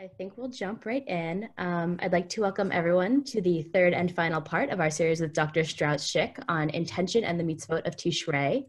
I 0.00 0.08
think 0.08 0.38
we'll 0.38 0.48
jump 0.48 0.86
right 0.86 1.06
in. 1.06 1.46
Um, 1.58 1.98
I'd 2.00 2.12
like 2.12 2.30
to 2.30 2.40
welcome 2.40 2.72
everyone 2.72 3.22
to 3.24 3.42
the 3.42 3.60
third 3.64 3.92
and 3.92 4.10
final 4.10 4.40
part 4.40 4.70
of 4.70 4.80
our 4.80 4.88
series 4.88 5.20
with 5.20 5.34
Dr. 5.34 5.62
Strauch 5.62 5.98
Schick 5.98 6.42
on 6.48 6.70
intention 6.70 7.22
and 7.22 7.38
the 7.38 7.44
mitzvot 7.44 7.86
of 7.86 7.96
Tishrei. 7.96 8.64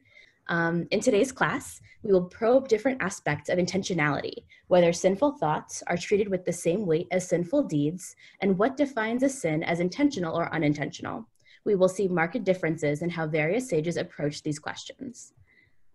Um, 0.50 0.88
in 0.92 1.00
today's 1.00 1.32
class, 1.32 1.80
we 2.04 2.12
will 2.12 2.26
probe 2.26 2.68
different 2.68 3.02
aspects 3.02 3.48
of 3.48 3.58
intentionality, 3.58 4.44
whether 4.68 4.92
sinful 4.92 5.38
thoughts 5.38 5.82
are 5.88 5.96
treated 5.96 6.28
with 6.28 6.44
the 6.44 6.52
same 6.52 6.86
weight 6.86 7.08
as 7.12 7.30
sinful 7.30 7.64
deeds, 7.64 8.14
and 8.42 8.58
what 8.58 8.76
defines 8.76 9.24
a 9.24 9.30
sin 9.30 9.64
as 9.64 9.80
intentional 9.80 10.38
or 10.38 10.54
unintentional. 10.54 11.26
We 11.64 11.76
will 11.76 11.88
see 11.88 12.10
marked 12.10 12.44
differences 12.44 13.04
in 13.04 13.10
how 13.10 13.26
various 13.26 13.70
sages 13.70 13.96
approach 13.96 14.44
these 14.44 14.60
questions. 14.60 15.32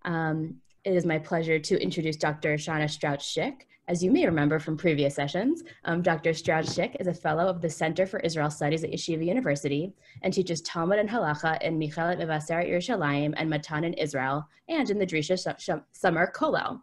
Um, 0.02 0.62
it 0.82 0.94
is 0.94 1.04
my 1.04 1.18
pleasure 1.18 1.58
to 1.58 1.82
introduce 1.82 2.16
Dr. 2.16 2.54
Shana 2.54 2.88
Strauch 2.88 3.20
Schick, 3.20 3.66
as 3.88 4.02
you 4.02 4.10
may 4.10 4.26
remember 4.26 4.58
from 4.58 4.76
previous 4.76 5.14
sessions, 5.14 5.62
um, 5.84 6.02
Dr. 6.02 6.32
Strauch 6.32 6.64
Schick 6.64 6.96
is 6.98 7.06
a 7.06 7.14
fellow 7.14 7.46
of 7.46 7.60
the 7.60 7.70
Center 7.70 8.04
for 8.04 8.18
Israel 8.20 8.50
Studies 8.50 8.82
at 8.82 8.90
Yeshiva 8.90 9.24
University 9.24 9.92
and 10.22 10.32
teaches 10.34 10.60
Talmud 10.62 10.98
and 10.98 11.08
Halacha 11.08 11.62
in 11.62 11.78
Michelet 11.78 12.18
Mevaser 12.18 12.68
Yerushalayim 12.68 13.34
and 13.36 13.48
Matan 13.48 13.84
in 13.84 13.94
Israel 13.94 14.48
and 14.68 14.90
in 14.90 14.98
the 14.98 15.06
Drisha 15.06 15.82
Summer 15.92 16.32
Kollel. 16.34 16.80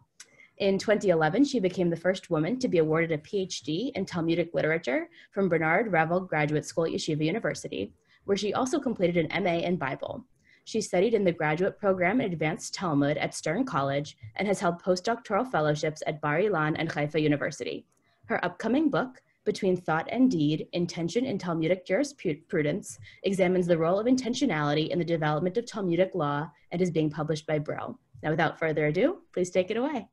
In 0.60 0.78
2011, 0.78 1.44
she 1.44 1.60
became 1.60 1.90
the 1.90 1.96
first 1.96 2.30
woman 2.30 2.58
to 2.60 2.70
be 2.70 2.78
awarded 2.78 3.12
a 3.12 3.18
PhD 3.18 3.92
in 3.96 4.06
Talmudic 4.06 4.54
literature 4.54 5.10
from 5.32 5.50
Bernard 5.50 5.92
Revel 5.92 6.22
Graduate 6.22 6.66
School 6.66 6.86
at 6.86 6.92
Yeshiva 6.92 7.26
University, 7.26 7.92
where 8.24 8.38
she 8.38 8.54
also 8.54 8.80
completed 8.80 9.28
an 9.30 9.44
MA 9.44 9.58
in 9.58 9.76
Bible. 9.76 10.26
She 10.66 10.80
studied 10.80 11.13
in 11.13 11.26
the 11.26 11.31
graduate 11.31 11.77
program 11.77 12.22
in 12.22 12.31
advanced 12.31 12.73
Talmud 12.73 13.17
at 13.17 13.34
Stern 13.34 13.66
College 13.66 14.16
and 14.38 14.48
has 14.48 14.59
held 14.59 14.81
postdoctoral 14.81 15.52
fellowships 15.52 16.02
at 16.08 16.22
Bar 16.22 16.39
Ilan 16.39 16.75
and 16.78 16.89
Haifa 16.89 17.20
University. 17.20 17.86
Her 18.25 18.44
upcoming 18.45 18.89
book, 18.89 19.22
Between 19.44 19.75
Thought 19.75 20.08
and 20.09 20.31
Deed 20.31 20.67
Intention 20.72 21.25
in 21.25 21.38
Talmudic 21.38 21.86
Jurisprudence, 21.86 22.97
examines 23.23 23.67
the 23.67 23.78
role 23.78 24.00
of 24.00 24.08
intentionality 24.08 24.88
in 24.88 25.00
the 25.00 25.05
development 25.05 25.58
of 25.58 25.66
Talmudic 25.66 26.11
law 26.16 26.50
and 26.72 26.81
is 26.81 26.92
being 26.92 27.09
published 27.09 27.45
by 27.45 27.59
Brill. 27.59 28.00
Now, 28.22 28.31
without 28.31 28.58
further 28.58 28.88
ado, 28.88 29.17
please 29.33 29.50
take 29.50 29.70
it 29.70 29.75
away. 29.75 30.08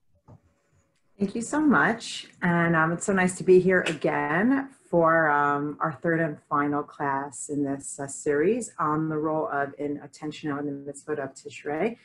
Thank 1.21 1.35
you 1.35 1.43
so 1.43 1.61
much. 1.61 2.29
And 2.41 2.75
um, 2.75 2.93
it's 2.93 3.05
so 3.05 3.13
nice 3.13 3.37
to 3.37 3.45
be 3.45 3.61
here 3.61 3.83
again 3.83 4.71
for 4.89 5.29
um, 5.29 5.77
our 5.79 5.93
third 5.93 6.19
and 6.19 6.39
final 6.49 6.83
class 6.83 7.51
in 7.51 7.63
this 7.63 8.01
uh, 8.01 8.07
series 8.07 8.73
on 8.79 9.11
the 9.11 9.19
role 9.19 9.47
of 9.49 9.75
in 9.79 9.99
attention 9.99 10.51
on 10.51 10.65
the 10.65 10.73
mitzvot 10.73 11.23
of 11.23 11.35
Tishrei. 11.35 11.99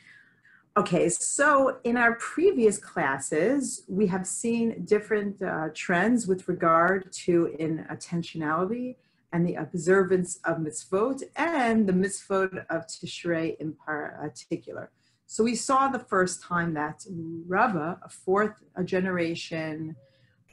Okay, 0.76 1.08
so 1.08 1.78
in 1.84 1.96
our 1.96 2.16
previous 2.16 2.76
classes, 2.76 3.84
we 3.88 4.06
have 4.08 4.26
seen 4.26 4.84
different 4.84 5.40
uh, 5.40 5.68
trends 5.72 6.26
with 6.26 6.46
regard 6.46 7.10
to 7.24 7.56
in 7.58 7.86
attentionality 7.90 8.96
and 9.32 9.48
the 9.48 9.54
observance 9.54 10.40
of 10.44 10.58
mitzvot 10.58 11.22
and 11.36 11.86
the 11.86 11.92
mitzvot 11.94 12.66
of 12.68 12.86
Tishrei 12.86 13.56
in 13.60 13.72
particular. 13.72 14.90
So 15.26 15.42
we 15.44 15.54
saw 15.54 15.88
the 15.88 15.98
first 15.98 16.42
time 16.42 16.74
that 16.74 17.04
Rava, 17.46 17.98
a 18.02 18.08
fourth 18.08 18.62
a 18.76 18.84
generation 18.84 19.96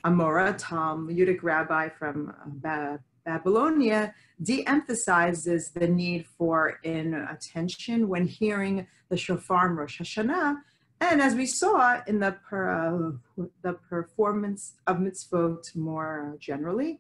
Amora, 0.06 0.58
Tom, 0.58 1.08
Talmudic 1.08 1.44
rabbi 1.44 1.88
from 1.88 2.34
uh, 2.66 2.98
Babylonia, 3.26 4.14
de-emphasizes 4.42 5.72
the 5.72 5.88
need 5.88 6.26
for 6.38 6.80
inattention 6.84 8.10
when 8.10 8.28
hearing 8.28 8.86
the 9.08 9.16
shofar 9.16 9.70
Rosh 9.70 10.02
Hashanah, 10.02 10.58
and 11.00 11.22
as 11.22 11.36
we 11.36 11.46
saw 11.46 12.02
in 12.08 12.20
the, 12.20 12.38
per, 12.50 12.70
uh, 12.70 13.44
the 13.62 13.74
performance 13.74 14.74
of 14.88 14.98
mitzvot 14.98 15.76
more 15.76 16.36
generally. 16.40 17.00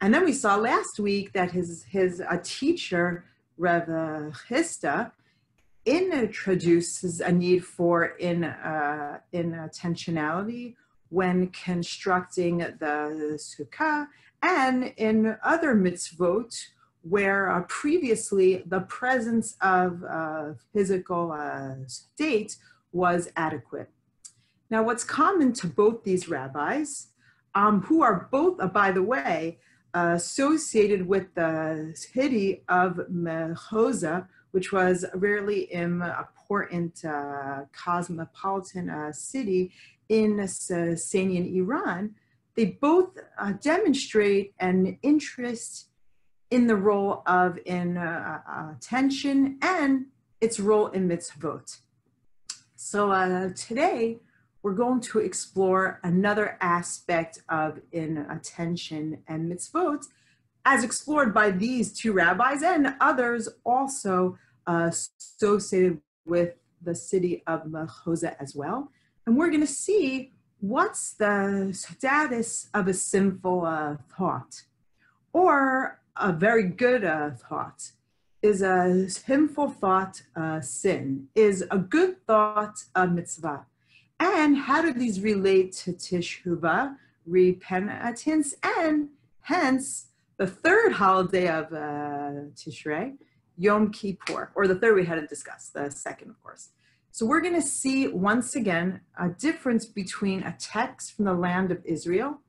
And 0.00 0.12
then 0.12 0.24
we 0.24 0.32
saw 0.32 0.56
last 0.56 0.98
week 0.98 1.32
that 1.32 1.50
his, 1.50 1.84
his 1.84 2.20
a 2.20 2.38
teacher, 2.42 3.24
Rev 3.56 3.86
Chisda, 4.48 5.12
introduces 5.84 7.20
a 7.20 7.32
need 7.32 7.64
for 7.64 8.04
in, 8.04 8.44
uh, 8.44 9.18
intentionality 9.34 10.74
when 11.08 11.48
constructing 11.48 12.58
the 12.58 13.38
sukkah 13.38 14.06
and 14.42 14.92
in 14.96 15.36
other 15.42 15.74
mitzvot 15.74 16.66
where 17.02 17.50
uh, 17.50 17.62
previously 17.62 18.62
the 18.66 18.80
presence 18.80 19.56
of 19.60 20.02
uh, 20.04 20.52
physical 20.72 21.32
uh, 21.32 21.74
state 21.86 22.56
was 22.92 23.28
adequate. 23.36 23.90
Now, 24.70 24.84
what's 24.84 25.04
common 25.04 25.52
to 25.54 25.66
both 25.66 26.04
these 26.04 26.28
rabbis, 26.28 27.08
um, 27.54 27.82
who 27.82 28.02
are 28.02 28.28
both, 28.30 28.60
uh, 28.60 28.68
by 28.68 28.92
the 28.92 29.02
way, 29.02 29.58
associated 29.94 31.06
with 31.06 31.34
the 31.34 31.92
city 31.94 32.62
of 32.68 33.00
Mechoza, 33.12 34.28
which 34.52 34.72
was 34.72 35.04
a 35.04 35.18
really 35.18 35.72
important 35.72 37.04
uh, 37.04 37.64
cosmopolitan 37.72 38.88
uh, 38.88 39.12
city 39.12 39.72
in 40.08 40.36
Sasanian 40.36 41.54
Iran, 41.54 42.14
they 42.54 42.66
both 42.66 43.18
uh, 43.38 43.52
demonstrate 43.60 44.54
an 44.60 44.98
interest 45.02 45.88
in 46.50 46.66
the 46.66 46.76
role 46.76 47.22
of 47.26 47.58
in 47.64 47.96
uh, 47.96 48.40
uh, 48.46 48.72
attention 48.76 49.58
and 49.62 50.06
its 50.42 50.60
role 50.60 50.88
in 50.88 51.08
mitzvot. 51.08 51.78
So 52.76 53.10
uh, 53.10 53.50
today 53.56 54.18
we're 54.62 54.74
going 54.74 55.00
to 55.00 55.18
explore 55.20 55.98
another 56.04 56.58
aspect 56.60 57.40
of 57.48 57.80
in 57.92 58.18
attention 58.18 59.22
and 59.28 59.50
mitzvot 59.50 60.04
as 60.64 60.84
explored 60.84 61.34
by 61.34 61.50
these 61.50 61.92
two 61.92 62.12
rabbis 62.12 62.62
and 62.62 62.94
others 63.00 63.48
also 63.64 64.38
uh, 64.66 64.90
associated 64.90 66.00
with 66.24 66.54
the 66.82 66.94
city 66.94 67.42
of 67.46 67.64
Mechoza 67.64 68.36
as 68.40 68.54
well. 68.54 68.90
And 69.26 69.36
we're 69.36 69.48
going 69.48 69.60
to 69.60 69.66
see 69.66 70.32
what's 70.60 71.14
the 71.14 71.70
status 71.72 72.68
of 72.74 72.88
a 72.88 72.94
sinful 72.94 73.64
uh, 73.64 73.96
thought 74.16 74.62
or 75.32 76.00
a 76.16 76.32
very 76.32 76.64
good 76.64 77.04
uh, 77.04 77.30
thought. 77.30 77.92
Is 78.42 78.60
a 78.60 79.08
sinful 79.08 79.70
thought 79.70 80.22
a 80.34 80.60
sin? 80.62 81.28
Is 81.34 81.64
a 81.70 81.78
good 81.78 82.24
thought 82.26 82.84
a 82.94 83.06
mitzvah? 83.06 83.66
And 84.18 84.56
how 84.56 84.82
do 84.82 84.92
these 84.92 85.20
relate 85.20 85.72
to 85.84 85.92
teshuvah, 85.92 86.96
repentance, 87.24 88.54
and 88.62 89.08
hence 89.40 90.06
the 90.42 90.48
third 90.48 90.92
holiday 90.92 91.48
of 91.48 91.72
uh, 91.72 92.50
Tishrei, 92.56 93.16
Yom 93.56 93.92
Kippur, 93.92 94.50
or 94.56 94.66
the 94.66 94.74
third 94.74 94.96
we 94.96 95.04
hadn't 95.04 95.28
discussed, 95.28 95.72
the 95.72 95.88
second, 95.88 96.30
of 96.30 96.42
course. 96.42 96.70
So 97.12 97.24
we're 97.24 97.40
going 97.40 97.54
to 97.54 97.62
see 97.62 98.08
once 98.08 98.56
again 98.56 99.02
a 99.20 99.28
difference 99.28 99.86
between 99.86 100.42
a 100.42 100.56
text 100.58 101.12
from 101.14 101.26
the 101.26 101.32
land 101.34 101.70
of 101.70 101.80
Israel 101.84 102.40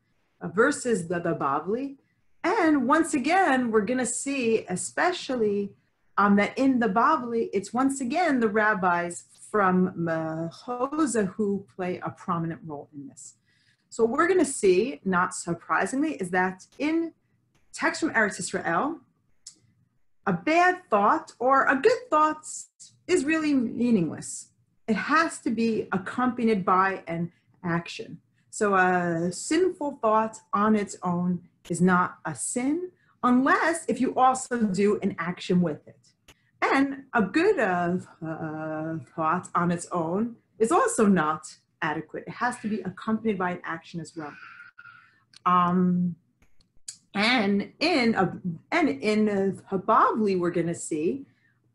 uh, 0.42 0.48
versus 0.48 1.08
the, 1.08 1.20
the 1.20 1.36
Bavli. 1.36 1.98
And 2.44 2.88
once 2.88 3.14
again, 3.14 3.70
we're 3.70 3.82
going 3.82 4.00
to 4.00 4.08
see, 4.08 4.66
especially 4.70 5.74
um, 6.18 6.36
that 6.38 6.58
in 6.58 6.80
the 6.80 6.90
Bavli, 6.90 7.50
it's 7.54 7.74
once 7.74 8.02
again 8.02 8.40
the 8.40 8.50
rabbis 8.50 9.26
from 9.52 9.94
Mechoza 9.96 11.28
who 11.28 11.64
play 11.76 12.02
a 12.04 12.10
prominent 12.10 12.62
role 12.66 12.90
in 12.96 13.08
this. 13.08 13.36
So 13.90 14.04
we're 14.04 14.28
going 14.28 14.40
to 14.40 14.46
see, 14.62 15.00
not 15.06 15.36
surprisingly, 15.36 16.14
is 16.16 16.32
that 16.32 16.66
in 16.80 17.14
text 17.74 18.02
from 18.02 18.12
Eretz 18.12 18.40
Israel, 18.40 19.00
a 20.26 20.34
bad 20.34 20.82
thought 20.90 21.34
or 21.40 21.66
a 21.66 21.76
good 21.76 22.10
thought 22.10 22.46
is 23.08 23.26
really 23.26 23.54
meaningless 23.54 24.54
it 24.88 24.96
has 24.96 25.40
to 25.40 25.50
be 25.50 25.88
accompanied 25.92 26.66
by 26.66 27.04
an 27.08 27.32
action. 27.64 28.20
So 28.50 28.76
a 28.76 29.32
sinful 29.32 30.00
thought 30.02 30.38
on 30.52 30.76
its 30.76 30.98
own 31.02 31.42
is 31.70 31.82
not 31.82 32.18
a 32.26 32.36
sin 32.36 32.92
unless 33.24 33.86
if 33.88 34.02
you 34.02 34.14
also 34.16 34.64
do 34.64 35.00
an 35.02 35.16
action 35.18 35.62
with 35.62 35.88
it. 35.88 35.98
And 36.62 37.04
a 37.14 37.22
good 37.22 37.60
uh, 37.60 37.98
uh, 38.26 38.98
thought 39.16 39.48
on 39.56 39.72
its 39.72 39.88
own 39.92 40.36
is 40.60 40.72
also 40.72 41.06
not 41.08 41.56
adequate. 41.82 42.26
It 42.28 42.34
has 42.34 42.60
to 42.60 42.68
be 42.68 42.82
accompanied 42.82 43.38
by 43.38 43.52
an 43.52 43.62
action 43.66 44.00
as 44.00 44.14
well. 44.16 44.34
Um, 45.46 46.16
and 47.14 47.72
in 47.80 48.16
a, 48.16 48.38
and 48.72 48.90
in 48.90 49.30
uh, 49.30 49.52
Habavli, 49.72 50.40
we're 50.40 50.52
going 50.52 50.68
to 50.68 50.76
see 50.76 51.26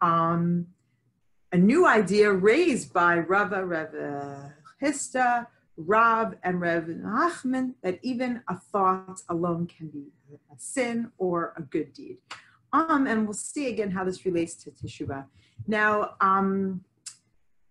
um, 0.00 0.66
a 1.52 1.56
new 1.56 1.86
idea 1.86 2.32
raised 2.32 2.92
by 2.92 3.18
Rava, 3.18 3.64
Rev 3.64 3.94
Chisda, 4.82 5.46
Rav, 5.76 6.34
and 6.42 6.60
Rev 6.60 6.84
Nachman 6.84 7.74
that 7.82 7.98
even 8.02 8.42
a 8.48 8.56
thought 8.56 9.20
alone 9.28 9.66
can 9.66 9.88
be 9.88 10.06
a 10.52 10.58
sin 10.58 11.10
or 11.18 11.54
a 11.56 11.62
good 11.62 11.92
deed. 11.92 12.18
Um, 12.72 13.06
and 13.06 13.24
we'll 13.24 13.34
see 13.34 13.68
again 13.68 13.90
how 13.90 14.04
this 14.04 14.26
relates 14.26 14.54
to 14.56 14.70
Teshuvah. 14.70 15.24
Now, 15.66 16.14
um, 16.20 16.84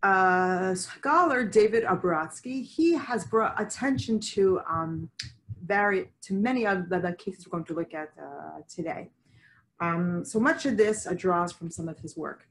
uh, 0.01 0.73
scholar 0.73 1.43
David 1.43 1.83
Abaratsky, 1.83 2.63
he 2.63 2.93
has 2.93 3.25
brought 3.25 3.59
attention 3.61 4.19
to 4.19 4.61
um, 4.69 5.09
to 5.67 6.33
many 6.33 6.65
of 6.65 6.89
the, 6.89 7.15
cases 7.17 7.45
we're 7.45 7.51
going 7.51 7.65
to 7.65 7.73
look 7.73 7.93
at 7.93 8.09
uh, 8.21 8.61
today. 8.67 9.09
Um, 9.79 10.25
so 10.25 10.39
much 10.39 10.65
of 10.65 10.77
this 10.77 11.05
uh, 11.05 11.13
draws 11.13 11.51
from 11.51 11.69
some 11.69 11.87
of 11.87 11.99
his 11.99 12.17
work. 12.17 12.47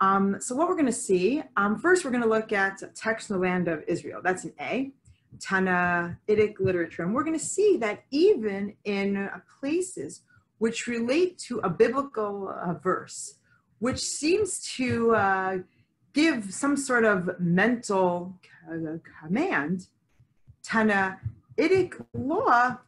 Um, 0.00 0.40
so 0.40 0.54
what 0.54 0.68
we're 0.68 0.74
going 0.74 0.86
to 0.86 0.92
see, 0.92 1.42
um, 1.56 1.78
first 1.78 2.04
we're 2.04 2.10
going 2.10 2.22
to 2.22 2.28
look 2.28 2.52
at 2.52 2.82
text 2.94 3.30
in 3.30 3.36
the 3.36 3.42
land 3.42 3.68
of 3.68 3.84
Israel. 3.86 4.20
That's 4.22 4.44
an 4.44 4.54
A, 4.60 4.92
Tannaitic 5.38 6.58
literature. 6.58 7.02
And 7.02 7.14
we're 7.14 7.22
going 7.22 7.38
to 7.38 7.44
see 7.44 7.76
that 7.78 8.04
even 8.10 8.74
in 8.84 9.16
uh, 9.16 9.38
places 9.60 10.22
which 10.58 10.86
relate 10.86 11.38
to 11.38 11.58
a 11.60 11.70
biblical 11.70 12.48
uh, 12.48 12.74
verse, 12.74 13.36
which 13.78 14.00
seems 14.00 14.60
to 14.76 15.14
uh, 15.14 15.58
give 16.12 16.52
some 16.52 16.76
sort 16.76 17.04
of 17.04 17.38
mental 17.38 18.34
command, 19.20 19.86
command, 20.62 21.16
Tannaitic 21.60 22.04
law 22.14 22.78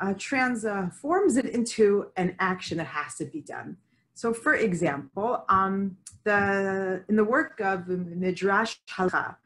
uh, 0.00 0.14
transforms 0.18 1.36
it 1.36 1.46
into 1.46 2.06
an 2.16 2.36
action 2.38 2.78
that 2.78 2.86
has 2.86 3.16
to 3.16 3.24
be 3.24 3.40
done. 3.40 3.76
So, 4.14 4.32
for 4.32 4.54
example, 4.54 5.44
um, 5.48 5.96
the 6.24 7.04
in 7.08 7.16
the 7.16 7.24
work 7.24 7.60
of 7.60 7.88
Midrash 7.88 8.76
Halacha, 8.90 9.36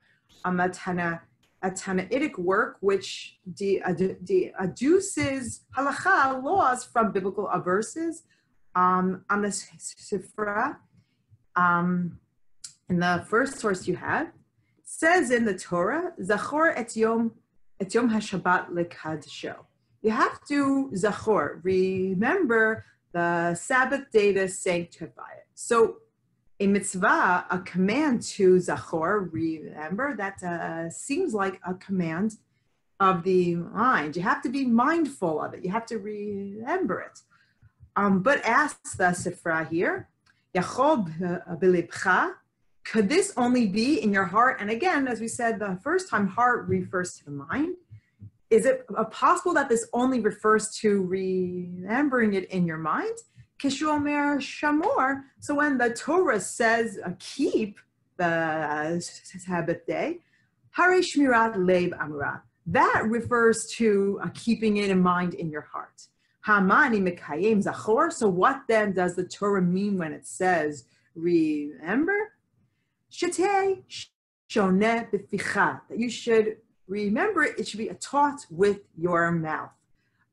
um, 0.44 0.60
a, 0.60 0.68
Tana, 0.68 1.22
a 1.62 1.70
Tannaitic 1.70 2.38
work 2.38 2.76
which 2.80 3.38
de, 3.54 3.80
de, 4.24 4.52
adduces 4.60 5.60
halacha 5.76 6.42
laws 6.42 6.84
from 6.84 7.12
biblical 7.12 7.48
verses 7.64 8.24
um, 8.74 9.24
on 9.30 9.42
the 9.42 9.48
Sifra. 9.48 10.76
Um, 11.54 12.18
in 12.88 13.00
the 13.00 13.24
first 13.28 13.58
source 13.58 13.88
you 13.88 13.96
have, 13.96 14.28
says 14.84 15.30
in 15.30 15.44
the 15.44 15.56
Torah, 15.56 16.12
Zachor 16.20 16.72
et 16.76 16.94
Yom 16.94 17.32
et 17.80 17.94
Yom 17.94 18.10
HaShabbat 18.10 18.70
lekadsho. 18.70 19.56
You 20.02 20.10
have 20.10 20.40
to 20.48 20.90
Zachor, 20.94 21.60
remember 21.62 22.84
the 23.12 23.54
Sabbath 23.54 24.10
day 24.12 24.32
to 24.32 24.48
sanctify 24.48 25.32
it. 25.38 25.46
So 25.54 25.96
a 26.60 26.66
mitzvah, 26.66 27.46
a 27.50 27.58
command 27.60 28.22
to 28.22 28.56
Zachor, 28.56 29.28
remember, 29.32 30.16
that 30.16 30.42
uh, 30.42 30.90
seems 30.90 31.34
like 31.34 31.60
a 31.66 31.74
command 31.74 32.36
of 32.98 33.24
the 33.24 33.56
mind. 33.56 34.16
You 34.16 34.22
have 34.22 34.42
to 34.42 34.48
be 34.48 34.64
mindful 34.64 35.40
of 35.42 35.54
it. 35.54 35.64
You 35.64 35.70
have 35.70 35.86
to 35.86 35.98
remember 35.98 37.00
it. 37.00 37.20
Um, 37.94 38.22
but 38.22 38.44
ask 38.44 38.96
the 38.96 39.04
Sifra 39.04 39.68
here, 39.68 40.08
Yachob 40.54 41.58
bilibcha, 41.60 42.32
could 42.86 43.08
this 43.08 43.32
only 43.36 43.66
be 43.66 44.00
in 44.00 44.12
your 44.12 44.24
heart? 44.24 44.58
And 44.60 44.70
again, 44.70 45.08
as 45.08 45.20
we 45.20 45.26
said, 45.26 45.58
the 45.58 45.78
first 45.82 46.08
time 46.08 46.28
heart 46.28 46.68
refers 46.68 47.18
to 47.18 47.24
the 47.24 47.32
mind. 47.32 47.74
Is 48.48 48.64
it 48.64 48.86
possible 49.10 49.52
that 49.54 49.68
this 49.68 49.88
only 49.92 50.20
refers 50.20 50.70
to 50.76 51.02
remembering 51.02 52.34
it 52.34 52.44
in 52.50 52.64
your 52.64 52.78
mind? 52.78 53.16
Kishomer 53.58 54.38
Shamor. 54.38 55.22
So 55.40 55.56
when 55.56 55.78
the 55.78 55.90
Torah 55.90 56.38
says 56.40 56.98
uh, 57.04 57.10
keep 57.18 57.80
the 58.18 59.00
Sabbath 59.00 59.84
day, 59.86 60.20
Hare 60.70 61.00
Shmirat 61.00 61.56
Leib 61.66 61.92
Amra. 61.98 62.42
That 62.66 63.02
refers 63.06 63.66
to 63.76 64.20
uh, 64.22 64.28
keeping 64.34 64.76
it 64.76 64.90
in 64.90 65.00
mind 65.00 65.34
in 65.34 65.50
your 65.50 65.62
heart. 65.62 66.06
Hamani 66.46 67.02
Mekayim 67.02 67.64
Zachor. 67.64 68.12
So 68.12 68.28
what 68.28 68.62
then 68.68 68.92
does 68.92 69.16
the 69.16 69.24
Torah 69.24 69.62
mean 69.62 69.98
when 69.98 70.12
it 70.12 70.26
says 70.26 70.84
remember? 71.16 72.32
That 75.88 75.98
you 75.98 76.10
should 76.10 76.58
remember 76.86 77.44
it 77.44 77.66
should 77.66 77.78
be 77.78 77.88
a 77.88 77.94
taught 77.94 78.46
with 78.50 78.80
your 78.96 79.32
mouth. 79.32 79.70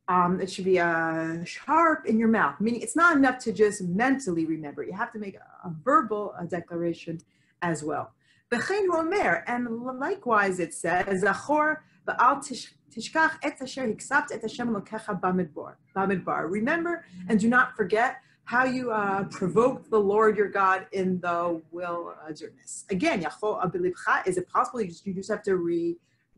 Um, 0.09 0.41
it 0.41 0.51
should 0.51 0.65
be 0.65 0.81
uh, 0.81 1.45
sharp 1.45 2.05
in 2.05 2.19
your 2.19 2.27
mouth, 2.27 2.59
meaning 2.59 2.81
it's 2.81 2.95
not 2.95 3.15
enough 3.15 3.39
to 3.45 3.53
just 3.53 3.81
mentally 3.83 4.45
remember. 4.45 4.83
You 4.83 4.91
have 4.91 5.13
to 5.13 5.19
make 5.19 5.35
a, 5.35 5.67
a 5.67 5.73
verbal 5.83 6.35
a 6.37 6.45
declaration 6.45 7.21
as 7.61 7.83
well. 7.83 8.11
And 8.51 9.99
likewise 9.99 10.59
it 10.59 10.73
says, 10.73 11.23
Remember 16.49 17.05
and 17.29 17.39
do 17.39 17.47
not 17.47 17.75
forget 17.75 18.17
how 18.45 18.65
you 18.65 18.91
uh, 18.91 19.23
provoked 19.25 19.89
the 19.89 19.99
Lord 19.99 20.37
your 20.37 20.49
God 20.49 20.85
in 20.91 21.19
the 21.21 21.61
wilderness. 21.71 22.85
Again, 22.89 23.25
is 24.25 24.37
it 24.37 24.49
possible 24.49 24.81
you 24.81 24.87
just, 24.87 25.05
you 25.05 25.13
just 25.13 25.29
have 25.29 25.43
to 25.43 25.55
re, 25.55 25.95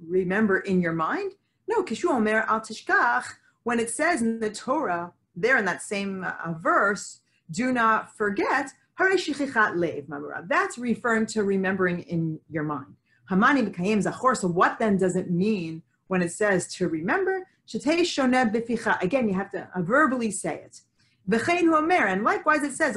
remember 0.07 0.59
in 0.59 0.81
your 0.81 0.93
mind? 0.93 1.33
No, 1.67 1.83
kishu 1.83 2.05
al 2.05 2.61
tishkach, 2.61 3.25
when 3.63 3.79
it 3.79 3.89
says 3.89 4.21
in 4.21 4.39
the 4.39 4.51
Torah, 4.51 5.11
there 5.35 5.57
in 5.57 5.65
that 5.65 5.81
same 5.81 6.23
uh, 6.23 6.53
verse, 6.59 7.21
do 7.51 7.73
not 7.73 8.15
forget, 8.15 8.71
that's 8.97 10.77
referring 10.77 11.25
to 11.25 11.43
remembering 11.43 11.99
in 12.01 12.39
your 12.49 12.63
mind. 12.63 12.95
Hamani 13.29 13.67
b'kayim 13.67 14.01
zachor, 14.03 14.37
so 14.37 14.47
what 14.47 14.79
then 14.79 14.97
does 14.97 15.15
it 15.15 15.29
mean 15.31 15.81
when 16.07 16.21
it 16.21 16.31
says 16.31 16.67
to 16.75 16.87
remember? 16.87 17.45
Again, 17.73 19.27
you 19.27 19.33
have 19.33 19.51
to 19.51 19.67
uh, 19.75 19.81
verbally 19.81 20.31
say 20.31 20.61
it. 20.63 20.81
And 21.27 22.23
likewise 22.23 22.63
it 22.63 22.73
says, 22.73 22.95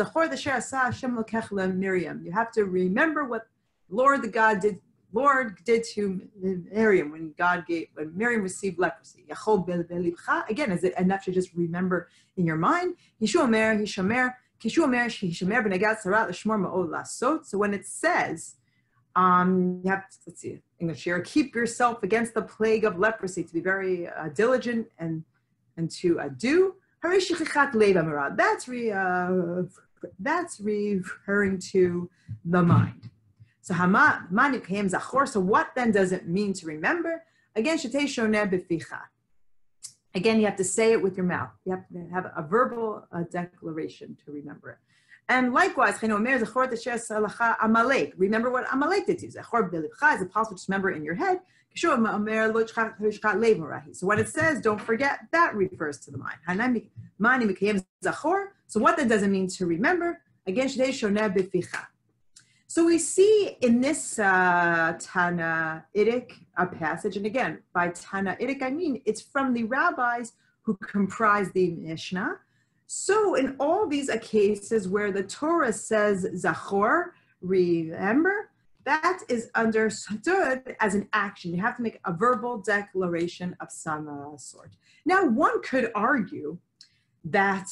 Miriam. 1.78 2.22
You 2.24 2.32
have 2.32 2.52
to 2.52 2.64
remember 2.64 3.24
what 3.24 3.46
Lord 3.88 4.22
the 4.22 4.28
God 4.28 4.60
did 4.60 4.80
Lord 5.12 5.58
did 5.64 5.84
to 5.94 6.20
Miriam 6.38 7.10
when 7.12 7.32
God 7.38 7.64
gave, 7.66 7.88
when 7.94 8.16
Miriam 8.16 8.42
received 8.42 8.78
leprosy. 8.78 9.24
Again, 10.50 10.72
is 10.72 10.84
it 10.84 10.98
enough 10.98 11.24
to 11.24 11.32
just 11.32 11.54
remember 11.54 12.08
in 12.36 12.44
your 12.44 12.56
mind? 12.56 12.96
So 13.24 13.48
when 17.52 17.74
it 17.74 17.86
says, 17.86 18.56
um, 19.16 19.80
you 19.82 19.90
have 19.90 20.08
to, 20.10 20.16
let's 20.26 20.40
see, 20.42 20.60
English 20.78 21.04
here, 21.04 21.20
keep 21.20 21.54
yourself 21.54 22.02
against 22.02 22.34
the 22.34 22.42
plague 22.42 22.84
of 22.84 22.98
leprosy, 22.98 23.42
to 23.42 23.52
be 23.52 23.60
very 23.60 24.08
uh, 24.08 24.28
diligent 24.28 24.88
and 24.98 25.24
and 25.76 25.90
to 25.92 26.20
uh, 26.20 26.28
do. 26.36 26.74
That's 28.36 28.68
re, 28.68 28.90
uh, 28.90 29.62
that's 30.18 30.60
referring 30.60 31.58
to 31.72 32.10
the 32.44 32.62
mind. 32.62 33.10
So 33.62 33.74
zachor. 34.88 35.28
So 35.28 35.40
what 35.40 35.68
then 35.74 35.92
does 35.92 36.12
it 36.12 36.26
mean 36.26 36.52
to 36.54 36.66
remember? 36.66 37.24
Again, 37.54 37.78
shetei 37.78 38.04
shoneh 38.04 38.50
beficha. 38.50 39.00
Again, 40.14 40.40
you 40.40 40.46
have 40.46 40.56
to 40.56 40.64
say 40.64 40.92
it 40.92 41.02
with 41.02 41.16
your 41.16 41.26
mouth. 41.26 41.50
You 41.64 41.72
have 41.72 41.86
to 41.92 42.08
have 42.12 42.32
a 42.34 42.42
verbal 42.42 43.06
uh, 43.12 43.24
declaration 43.30 44.16
to 44.24 44.32
remember 44.32 44.70
it. 44.70 44.78
And 45.28 45.52
likewise, 45.52 46.02
remember 46.02 46.46
what 48.50 48.66
Amalek 48.72 49.06
did 49.06 49.18
to 49.18 49.26
you. 49.26 49.28
Is 49.28 49.36
it 49.36 50.32
possible 50.32 50.56
to 50.56 50.64
remember 50.68 50.90
in 50.90 51.04
your 51.04 51.14
head? 51.14 51.40
So 51.76 51.96
when 54.06 54.18
it 54.18 54.28
says 54.28 54.60
don't 54.60 54.80
forget, 54.80 55.20
that 55.32 55.54
refers 55.54 55.98
to 56.00 56.10
the 56.10 56.18
mind. 56.18 56.38
So 58.66 58.80
what 58.80 58.96
that 58.96 59.08
doesn't 59.08 59.32
mean 59.32 59.48
to 59.48 59.66
remember? 59.66 60.20
Again. 60.46 60.68
So 62.70 62.84
we 62.84 62.98
see 62.98 63.56
in 63.62 63.80
this 63.80 64.18
uh, 64.18 64.94
Tannaitic 64.98 66.32
uh, 66.56 66.66
passage, 66.66 67.16
and 67.16 67.24
again, 67.26 67.58
by 67.72 67.88
Tannaitic, 67.88 68.62
I 68.62 68.70
mean 68.70 69.00
it's 69.06 69.22
from 69.22 69.54
the 69.54 69.64
rabbis 69.64 70.32
who 70.62 70.76
comprise 70.76 71.50
the 71.52 71.70
Mishnah. 71.70 72.38
So 72.86 73.34
in 73.34 73.56
all 73.58 73.86
these 73.86 74.10
cases 74.22 74.88
where 74.88 75.12
the 75.12 75.22
Torah 75.22 75.72
says 75.72 76.26
Zachor, 76.34 77.12
remember, 77.40 78.50
that 78.88 79.20
is 79.28 79.50
understood 79.54 80.74
as 80.80 80.94
an 80.94 81.10
action. 81.12 81.54
You 81.54 81.60
have 81.60 81.76
to 81.76 81.82
make 81.82 82.00
a 82.06 82.12
verbal 82.12 82.56
declaration 82.56 83.54
of 83.60 83.70
some 83.70 84.08
uh, 84.08 84.38
sort. 84.38 84.70
Now, 85.04 85.26
one 85.26 85.60
could 85.60 85.90
argue 85.94 86.56
that 87.24 87.66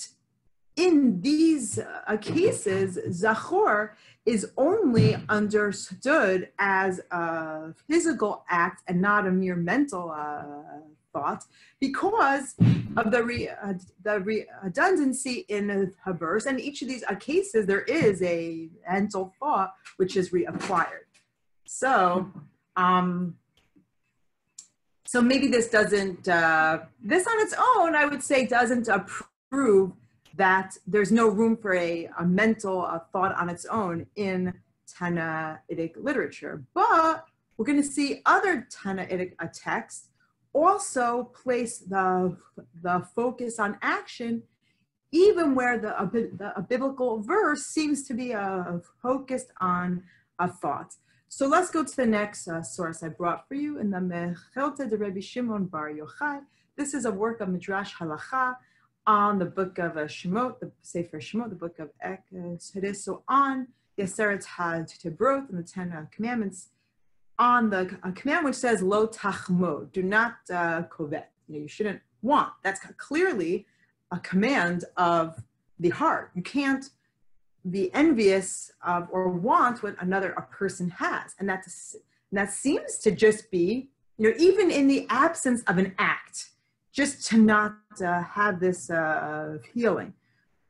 in 0.76 1.23
these 1.23 1.78
uh, 1.78 2.18
cases, 2.18 2.99
Zachor 3.23 3.92
is 4.26 4.52
only 4.58 5.16
understood 5.30 6.50
as 6.58 7.00
a 7.11 7.73
physical 7.88 8.44
act 8.50 8.82
and 8.87 9.00
not 9.00 9.26
a 9.26 9.30
mere 9.30 9.56
mental 9.56 10.11
uh, 10.11 10.42
thought 11.14 11.44
because 11.80 12.56
of 12.99 13.11
the, 13.11 13.25
re, 13.25 13.49
uh, 13.49 13.73
the 14.02 14.20
redundancy 14.20 15.46
in 15.49 15.68
the 15.68 16.12
verse. 16.12 16.44
And 16.44 16.61
each 16.61 16.82
of 16.82 16.88
these 16.88 17.04
uh, 17.04 17.14
cases, 17.14 17.64
there 17.64 17.82
is 17.82 18.20
a 18.23 18.68
mental 18.87 19.32
thought 19.40 19.73
which 19.96 20.14
is 20.18 20.28
reacquired. 20.28 21.05
So, 21.66 22.30
um, 22.76 23.37
so 25.04 25.20
maybe 25.20 25.49
this 25.49 25.68
doesn't, 25.68 26.28
uh, 26.28 26.80
this 27.02 27.26
on 27.26 27.40
its 27.40 27.54
own, 27.58 27.94
I 27.94 28.06
would 28.06 28.23
say, 28.23 28.46
doesn't 28.46 28.88
approve 28.88 29.92
that 30.37 30.76
there's 30.87 31.12
no 31.12 31.28
room 31.28 31.56
for 31.56 31.75
a, 31.75 32.08
a 32.18 32.25
mental 32.25 32.82
a 32.82 33.04
thought 33.12 33.35
on 33.37 33.49
its 33.49 33.64
own 33.66 34.06
in 34.16 34.54
Tannaitic 34.87 35.94
literature. 35.96 36.62
But 36.75 37.25
we're 37.56 37.66
going 37.66 37.82
to 37.82 37.88
see 37.88 38.23
other 38.26 38.66
Tannaitic 38.70 39.35
texts 39.52 40.08
also 40.52 41.30
place 41.42 41.78
the, 41.78 42.37
the 42.82 43.06
focus 43.14 43.58
on 43.58 43.78
action 43.82 44.42
even 45.12 45.54
where 45.54 45.78
the, 45.78 45.99
a, 46.00 46.52
a 46.56 46.62
biblical 46.62 47.20
verse 47.23 47.62
seems 47.66 48.06
to 48.08 48.14
be 48.14 48.35
uh, 48.35 48.78
focused 49.02 49.50
on 49.61 50.02
a 50.38 50.49
thought. 50.49 50.94
So 51.28 51.49
let's 51.49 51.71
go 51.71 51.85
to 51.85 51.97
the 51.97 52.06
next 52.06 52.49
uh, 52.49 52.62
source 52.62 53.02
I 53.02 53.09
brought 53.09 53.49
for 53.49 53.54
you 53.54 53.78
in 53.78 53.90
the 53.90 53.99
Mechilta 53.99 54.88
de 54.88 54.97
Rabbi 54.97 55.21
Shimon 55.21 55.64
Bar 55.66 55.90
Yochai. 55.90 56.40
This 56.76 56.95
is 56.95 57.04
a 57.04 57.11
work 57.11 57.40
of 57.40 57.49
Midrash 57.49 57.95
Halacha 57.95 58.56
on 59.06 59.38
the 59.38 59.45
book 59.45 59.78
of 59.78 59.97
uh, 59.97 60.04
Shemot, 60.04 60.61
the 60.61 60.71
Sefer 60.83 61.18
Shemot, 61.18 61.50
the 61.50 61.56
book 61.56 61.78
of 61.78 61.90
Exodus. 62.00 63.04
So 63.04 63.23
on 63.28 63.66
the 63.97 64.04
Aseret 64.04 64.45
HaDevrot 64.47 65.50
and 65.50 65.59
the 65.59 65.62
Ten 65.62 65.92
uh, 65.92 66.06
Commandments, 66.11 66.68
on 67.38 67.71
the 67.71 67.99
uh, 68.02 68.12
command 68.12 68.45
which 68.45 68.54
says 68.54 68.80
lo 68.80 69.06
Tachmo, 69.09 69.90
do 69.92 70.02
not 70.02 70.37
uh, 70.52 70.83
covet. 70.85 71.28
You 71.49 71.56
know, 71.56 71.62
you 71.62 71.68
shouldn't 71.68 72.00
want. 72.23 72.52
That's 72.62 72.80
clearly 72.97 73.66
a 74.12 74.18
command 74.21 74.85
of 74.97 75.42
the 75.78 75.90
heart. 75.90 76.30
You 76.35 76.42
can't 76.42 76.88
be 77.70 77.92
envious 77.94 78.70
of 78.85 79.08
or 79.11 79.28
want 79.28 79.82
what 79.82 79.96
another 80.00 80.32
a 80.32 80.42
person 80.42 80.90
has, 80.90 81.35
and 81.38 81.49
that's 81.49 81.96
that 82.32 82.50
seems 82.50 82.99
to 82.99 83.11
just 83.11 83.50
be 83.50 83.88
you 84.18 84.28
know 84.28 84.37
even 84.38 84.70
in 84.70 84.87
the 84.87 85.06
absence 85.11 85.62
of 85.64 85.78
an 85.78 85.94
act, 85.99 86.50
just 86.92 87.26
to 87.28 87.38
not 87.38 87.76
uh, 88.04 88.23
have 88.23 88.61
this 88.61 88.90
uh, 88.90 89.58
healing. 89.75 90.14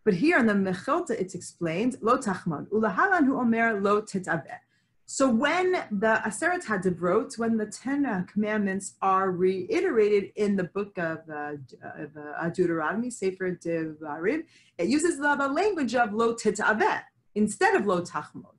But 0.05 0.15
here 0.15 0.39
in 0.39 0.47
the 0.47 0.55
Mechilta, 0.55 1.11
it's 1.11 1.35
explained 1.35 1.97
lo 2.01 2.19
tachmod 2.19 2.69
ulahalan 2.69 3.25
hu 3.27 3.39
omer 3.39 3.81
lo 3.81 4.03
titaveh 4.03 4.61
so 5.09 5.31
when 5.31 5.73
the 5.93 6.21
Aseret 6.27 6.65
HaDevrot, 6.65 7.39
when 7.39 7.57
the 7.57 7.67
Ten 7.67 8.27
Commandments 8.27 8.95
are 9.01 9.31
reiterated 9.31 10.33
in 10.35 10.57
the 10.57 10.65
book 10.65 10.99
of, 10.99 11.19
uh, 11.31 11.53
of 11.97 12.11
uh, 12.17 12.49
Deuteronomy, 12.49 13.11
Sefer 13.11 13.53
Devarim, 13.53 14.43
it 14.79 14.89
uses 14.89 15.19
the, 15.19 15.37
the 15.37 15.47
language 15.47 15.95
of 15.95 16.13
lo 16.13 16.35
titaveh 16.35 17.03
instead 17.37 17.77
of 17.77 17.87
lo 17.87 18.03
tachmod. 18.03 18.57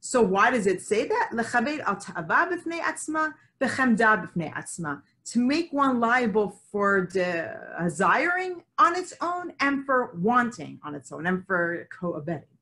So 0.00 0.20
why 0.20 0.50
does 0.50 0.66
it 0.66 0.82
say 0.82 1.06
that? 1.06 1.30
Lechaved 1.32 1.80
al 1.80 1.96
ta'ava 1.96 2.50
b'fnei 2.50 2.80
atzma, 2.80 3.34
b'chemda 3.60 4.26
b'fnei 4.26 4.52
atzma. 4.52 5.02
To 5.26 5.38
make 5.38 5.72
one 5.72 6.00
liable 6.00 6.60
for 6.72 7.06
desiring 7.06 8.62
on 8.78 8.96
its 8.96 9.14
own 9.20 9.52
and 9.60 9.86
for 9.86 10.12
wanting 10.16 10.80
on 10.82 10.96
its 10.96 11.12
own 11.12 11.26
and 11.26 11.46
for 11.46 11.86
co-abetting. 11.96 12.57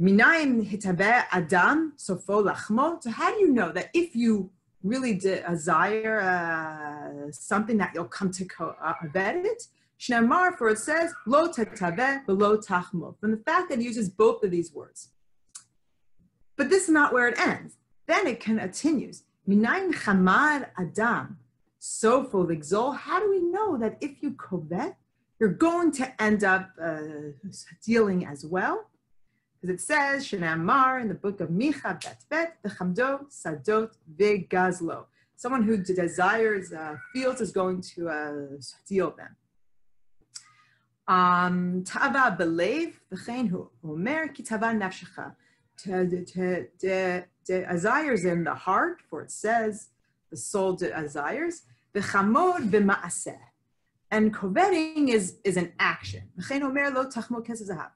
Minayin 0.00 0.64
hitabe 0.64 1.24
adam 1.32 1.92
sofo 1.96 2.44
lachmo. 2.48 3.02
So 3.02 3.10
how 3.10 3.34
do 3.34 3.40
you 3.40 3.52
know 3.52 3.72
that 3.72 3.90
if 3.94 4.14
you 4.14 4.50
really 4.84 5.14
desire 5.14 6.20
uh, 6.20 7.32
something 7.32 7.76
that 7.78 7.90
you'll 7.94 8.04
come 8.04 8.30
to 8.30 8.44
covet 8.44 9.44
it? 9.44 9.64
Shnemar, 9.98 10.56
for 10.56 10.68
it 10.68 10.78
says 10.78 11.12
lo 11.26 11.48
tetabe 11.48 12.24
below 12.26 12.58
tachmo. 12.58 13.18
From 13.18 13.32
the 13.32 13.38
fact 13.38 13.70
that 13.70 13.80
it 13.80 13.84
uses 13.84 14.08
both 14.08 14.44
of 14.44 14.52
these 14.52 14.72
words. 14.72 15.08
But 16.56 16.70
this 16.70 16.84
is 16.84 16.90
not 16.90 17.12
where 17.12 17.26
it 17.26 17.38
ends. 17.40 17.74
Then 18.06 18.28
it 18.28 18.38
continues. 18.38 19.24
Minayin 19.48 19.92
chamad 19.92 20.68
adam 20.78 21.38
sofo 21.80 22.46
ligzol. 22.46 22.96
How 22.96 23.18
do 23.18 23.28
we 23.30 23.40
know 23.40 23.76
that 23.78 23.98
if 24.00 24.22
you 24.22 24.34
covet, 24.34 24.94
you're 25.40 25.48
going 25.48 25.90
to 25.92 26.22
end 26.22 26.44
up 26.44 26.70
uh, 26.80 27.00
dealing 27.84 28.24
as 28.26 28.46
well? 28.46 28.86
Because 29.60 29.74
it 29.74 29.80
says, 29.80 30.24
Shanamar 30.24 31.00
in 31.00 31.08
the 31.08 31.14
book 31.14 31.40
of 31.40 31.48
Micha 31.48 32.00
Bet 32.00 32.24
Bet, 32.30 32.58
the 32.62 32.70
Chamdo, 32.70 33.26
Sadot, 33.28 33.90
Vigazlo. 34.16 35.06
Someone 35.34 35.62
who 35.64 35.76
desires 35.78 36.72
uh, 36.72 36.96
fields 37.12 37.40
is 37.40 37.50
going 37.50 37.80
to 37.80 38.08
uh, 38.08 38.60
steal 38.60 39.10
them. 39.16 39.36
Um, 41.08 41.82
Tava 41.84 42.36
belev, 42.38 42.92
v'chein 43.12 43.48
hu, 43.48 43.68
omer 43.84 44.28
ki 44.28 44.42
tava 44.44 44.66
nafshecha. 44.66 45.34
Desires 47.44 48.24
in 48.24 48.44
the 48.44 48.54
heart, 48.54 49.00
for 49.08 49.22
it 49.22 49.30
says, 49.30 49.88
the 50.30 50.36
soul 50.36 50.74
desires, 50.74 51.62
v'chamod 51.94 52.70
v'ma'aseh. 52.70 53.38
And 54.10 54.32
coveting 54.32 55.08
is, 55.08 55.38
is 55.44 55.56
an 55.56 55.72
action. 55.80 56.30
V'chein 56.38 56.62
omer 56.62 56.90
lo 56.90 57.06
tachmo 57.06 57.44
kesazahav. 57.44 57.90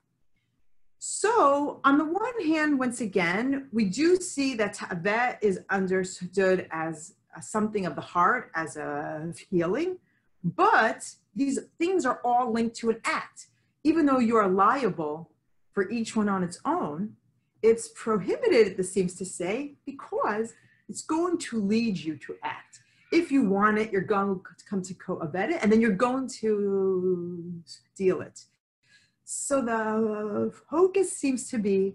So, 1.05 1.81
on 1.83 1.99
the 1.99 2.05
one 2.05 2.47
hand, 2.47 2.79
once 2.79 3.01
again, 3.01 3.67
we 3.73 3.87
do 3.87 4.15
see 4.15 4.55
that 4.55 4.75
ta'aveh 4.75 5.37
is 5.43 5.59
understood 5.69 6.69
as 6.71 7.15
something 7.41 7.87
of 7.87 7.97
the 7.97 8.01
heart, 8.01 8.53
as 8.55 8.77
a 8.77 9.35
healing, 9.51 9.99
but 10.45 11.13
these 11.35 11.59
things 11.77 12.07
are 12.07 12.21
all 12.25 12.53
linked 12.53 12.77
to 12.77 12.91
an 12.91 13.01
act. 13.05 13.49
Even 13.83 14.07
though 14.07 14.21
you 14.21 14.37
are 14.37 14.47
liable 14.47 15.33
for 15.73 15.91
each 15.91 16.15
one 16.15 16.29
on 16.29 16.45
its 16.45 16.61
own, 16.65 17.17
it's 17.63 17.89
prohibited, 17.97 18.77
this 18.77 18.93
seems 18.93 19.17
to 19.17 19.25
say, 19.25 19.75
because 19.85 20.55
it's 20.89 21.03
going 21.03 21.37
to 21.39 21.61
lead 21.61 21.99
you 21.99 22.17
to 22.19 22.37
act. 22.45 22.79
If 23.11 23.33
you 23.33 23.43
want 23.43 23.77
it, 23.77 23.91
you're 23.91 24.03
going 24.03 24.37
to 24.37 24.65
come 24.71 24.83
to 24.83 24.95
co-abet 24.95 25.51
it, 25.51 25.59
and 25.65 25.73
then 25.73 25.81
you're 25.81 25.91
going 25.91 26.29
to 26.43 27.61
steal 27.67 28.21
it. 28.21 28.45
So 29.35 29.63
the 29.63 30.53
focus 30.69 31.11
seems 31.17 31.49
to 31.49 31.59
be 31.59 31.95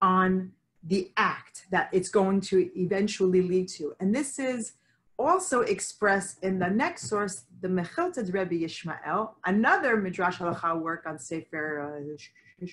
on 0.00 0.52
the 0.84 1.10
act 1.16 1.66
that 1.72 1.88
it's 1.92 2.08
going 2.08 2.40
to 2.42 2.70
eventually 2.78 3.42
lead 3.42 3.68
to. 3.70 3.94
And 3.98 4.14
this 4.14 4.38
is 4.38 4.74
also 5.18 5.62
expressed 5.62 6.44
in 6.44 6.60
the 6.60 6.68
next 6.68 7.08
source, 7.08 7.42
the 7.60 7.66
Mechilta 7.66 8.22
Rebbe 8.32 8.54
Yishmael, 8.64 9.30
another 9.44 9.96
Midrash 9.96 10.38
Halacha 10.38 10.80
work 10.80 11.02
on 11.06 11.18
Sefer 11.18 11.66
uh, 11.82 12.64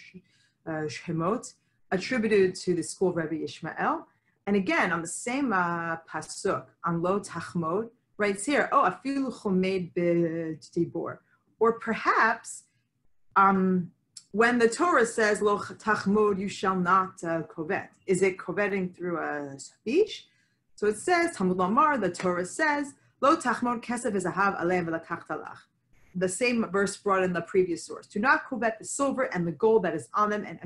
uh, 0.70 0.72
Shemot, 0.86 1.53
attributed 1.91 2.53
to 2.55 2.75
the 2.75 2.84
school 2.84 3.10
of 3.10 3.15
Rebbe 3.15 3.36
Yishmael. 3.43 4.03
And 4.46 4.55
again, 4.55 4.91
on 4.91 5.01
the 5.01 5.08
same 5.08 5.51
uh, 5.53 5.98
pasuk, 6.08 6.65
on 6.86 7.01
Lo 7.01 7.20
Tachmod, 7.20 7.89
writes 8.17 8.46
here, 8.46 8.70
oh, 8.72 8.84
afilu 8.91 9.34
chomed 9.34 9.91
b'dibor. 9.96 11.17
Or 11.60 11.79
perhaps 11.79 12.65
um, 13.36 13.91
when 14.34 14.58
the 14.58 14.68
Torah 14.68 15.06
says 15.06 15.44
lo 15.44 15.60
tachmod, 15.60 16.40
you 16.40 16.50
shall 16.50 16.75
not 16.75 17.24
uh, 17.24 17.44
covet, 17.44 17.90
is 18.08 18.24
it 18.24 18.40
coveting 18.40 18.90
through 18.90 19.20
a 19.20 19.60
speech? 19.60 20.25
So 20.75 20.88
it 20.88 20.98
says 20.98 21.38
Talmud 21.38 21.58
Lomar. 21.58 22.02
The 22.02 22.10
Torah 22.10 22.46
says 22.46 22.94
lo 23.22 23.38
tachmod 23.38 23.84
kesef 23.84 24.13
ezahav 24.13 24.60
alev 24.60 24.88
lakachtalach. 24.90 25.60
The 26.16 26.28
same 26.28 26.66
verse 26.72 26.98
brought 26.98 27.24
in 27.24 27.32
the 27.32 27.42
previous 27.42 27.86
source. 27.86 28.08
Do 28.08 28.20
not 28.20 28.50
covet 28.50 28.80
the 28.80 28.86
silver 28.86 29.25
and 29.36 29.48
the 29.48 29.52
gold 29.52 29.84
that 29.84 29.94
is 29.94 30.10
on 30.16 30.32
them, 30.32 30.46
and 30.46 30.60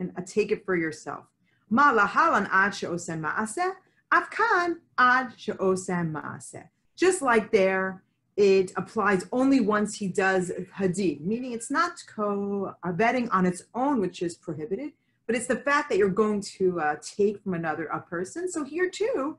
and 0.00 0.12
uh, 0.16 0.22
take 0.26 0.50
it 0.50 0.64
for 0.64 0.74
yourself. 0.74 1.24
Ma 1.70 1.92
lahalan 1.92 2.48
ad 2.50 2.74
she'osem 2.74 3.22
maaseh, 3.24 3.74
afkan 4.12 4.74
ad 4.98 5.32
she'osem 5.36 6.12
maaseh. 6.12 6.66
Just 6.96 7.22
like 7.22 7.52
there 7.52 8.02
it 8.38 8.72
applies 8.76 9.26
only 9.32 9.58
once 9.58 9.96
he 9.96 10.06
does 10.06 10.52
hadid, 10.76 11.20
meaning 11.22 11.50
it's 11.50 11.72
not 11.72 12.00
co-abetting 12.06 13.28
on 13.30 13.44
its 13.44 13.64
own, 13.74 14.00
which 14.00 14.22
is 14.22 14.36
prohibited, 14.36 14.92
but 15.26 15.34
it's 15.34 15.48
the 15.48 15.56
fact 15.56 15.90
that 15.90 15.98
you're 15.98 16.08
going 16.08 16.40
to 16.40 16.80
uh, 16.80 16.96
take 17.02 17.42
from 17.42 17.54
another 17.54 17.86
a 17.86 18.00
person. 18.00 18.48
So 18.48 18.62
here 18.62 18.88
too, 18.88 19.38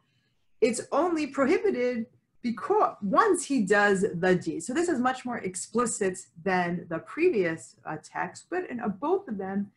it's 0.59 0.81
only 0.91 1.27
prohibited 1.27 2.07
because 2.41 2.97
once 3.01 3.45
he 3.45 3.61
does 3.61 4.03
the 4.13 4.35
deed. 4.35 4.63
So 4.63 4.73
this 4.73 4.89
is 4.89 4.99
much 4.99 5.23
more 5.23 5.37
explicit 5.37 6.19
than 6.43 6.85
the 6.89 6.99
previous 6.99 7.77
uh, 7.85 7.95
text, 8.03 8.47
but 8.49 8.69
in 8.69 8.81
uh, 8.81 8.89
both 8.89 9.29
of 9.29 9.37
them, 9.37 9.71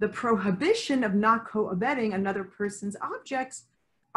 the 0.00 0.08
prohibition 0.08 1.04
of 1.04 1.14
not 1.14 1.46
co-abetting 1.46 2.14
another 2.14 2.42
person's 2.42 2.96
objects 3.00 3.66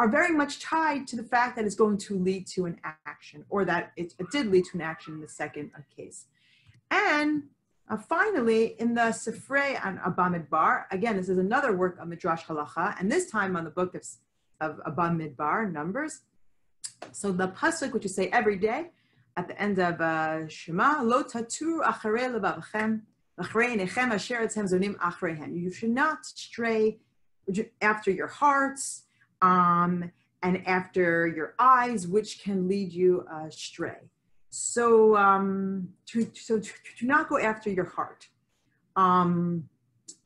are 0.00 0.08
very 0.08 0.34
much 0.34 0.60
tied 0.60 1.06
to 1.06 1.14
the 1.14 1.22
fact 1.22 1.54
that 1.56 1.66
it's 1.66 1.74
going 1.74 1.98
to 1.98 2.18
lead 2.18 2.46
to 2.46 2.64
an 2.64 2.80
action 3.04 3.44
or 3.50 3.66
that 3.66 3.92
it, 3.98 4.14
it 4.18 4.30
did 4.30 4.46
lead 4.46 4.64
to 4.64 4.78
an 4.78 4.80
action 4.80 5.12
in 5.12 5.20
the 5.20 5.28
second 5.28 5.70
case. 5.94 6.24
And 6.90 7.42
uh, 7.86 7.98
finally, 7.98 8.76
in 8.78 8.94
the 8.94 9.08
Sifrei 9.22 9.78
and 9.84 9.98
Abamidbar, 9.98 10.84
again, 10.90 11.18
this 11.18 11.28
is 11.28 11.36
another 11.36 11.76
work 11.76 11.98
of 12.00 12.08
Midrash 12.08 12.44
Halacha, 12.44 12.98
and 12.98 13.12
this 13.12 13.30
time 13.30 13.56
on 13.56 13.64
the 13.64 13.70
book 13.70 13.94
of, 13.94 14.02
of 14.62 14.80
Abamidbar, 14.90 15.70
Numbers. 15.70 16.22
So 17.12 17.30
the 17.30 17.48
pasuk, 17.48 17.92
which 17.92 18.04
you 18.04 18.08
say 18.08 18.28
every 18.28 18.56
day 18.56 18.92
at 19.36 19.48
the 19.48 19.60
end 19.60 19.78
of 19.78 20.00
uh, 20.00 20.48
Shema, 20.48 21.02
Lo 21.02 21.22
tatu 21.22 21.82
acharei 21.82 22.26
levavchem, 22.34 23.02
acharei 23.38 23.78
nechem 23.78 24.12
asher 24.12 24.46
etzem 24.46 24.64
zonim 24.64 24.96
achreihem. 24.96 25.60
You 25.60 25.70
should 25.70 25.90
not 25.90 26.24
stray 26.24 27.00
after 27.82 28.10
your 28.10 28.28
hearts, 28.28 29.02
um, 29.42 30.10
and 30.42 30.66
after 30.66 31.26
your 31.26 31.54
eyes, 31.58 32.06
which 32.06 32.42
can 32.42 32.68
lead 32.68 32.92
you 32.92 33.26
astray. 33.46 34.00
So, 34.50 35.16
um, 35.16 35.90
to, 36.06 36.28
so 36.34 36.58
to, 36.58 36.70
to 36.98 37.06
not 37.06 37.28
go 37.28 37.38
after 37.38 37.70
your 37.70 37.84
heart. 37.84 38.28
Um, 38.96 39.68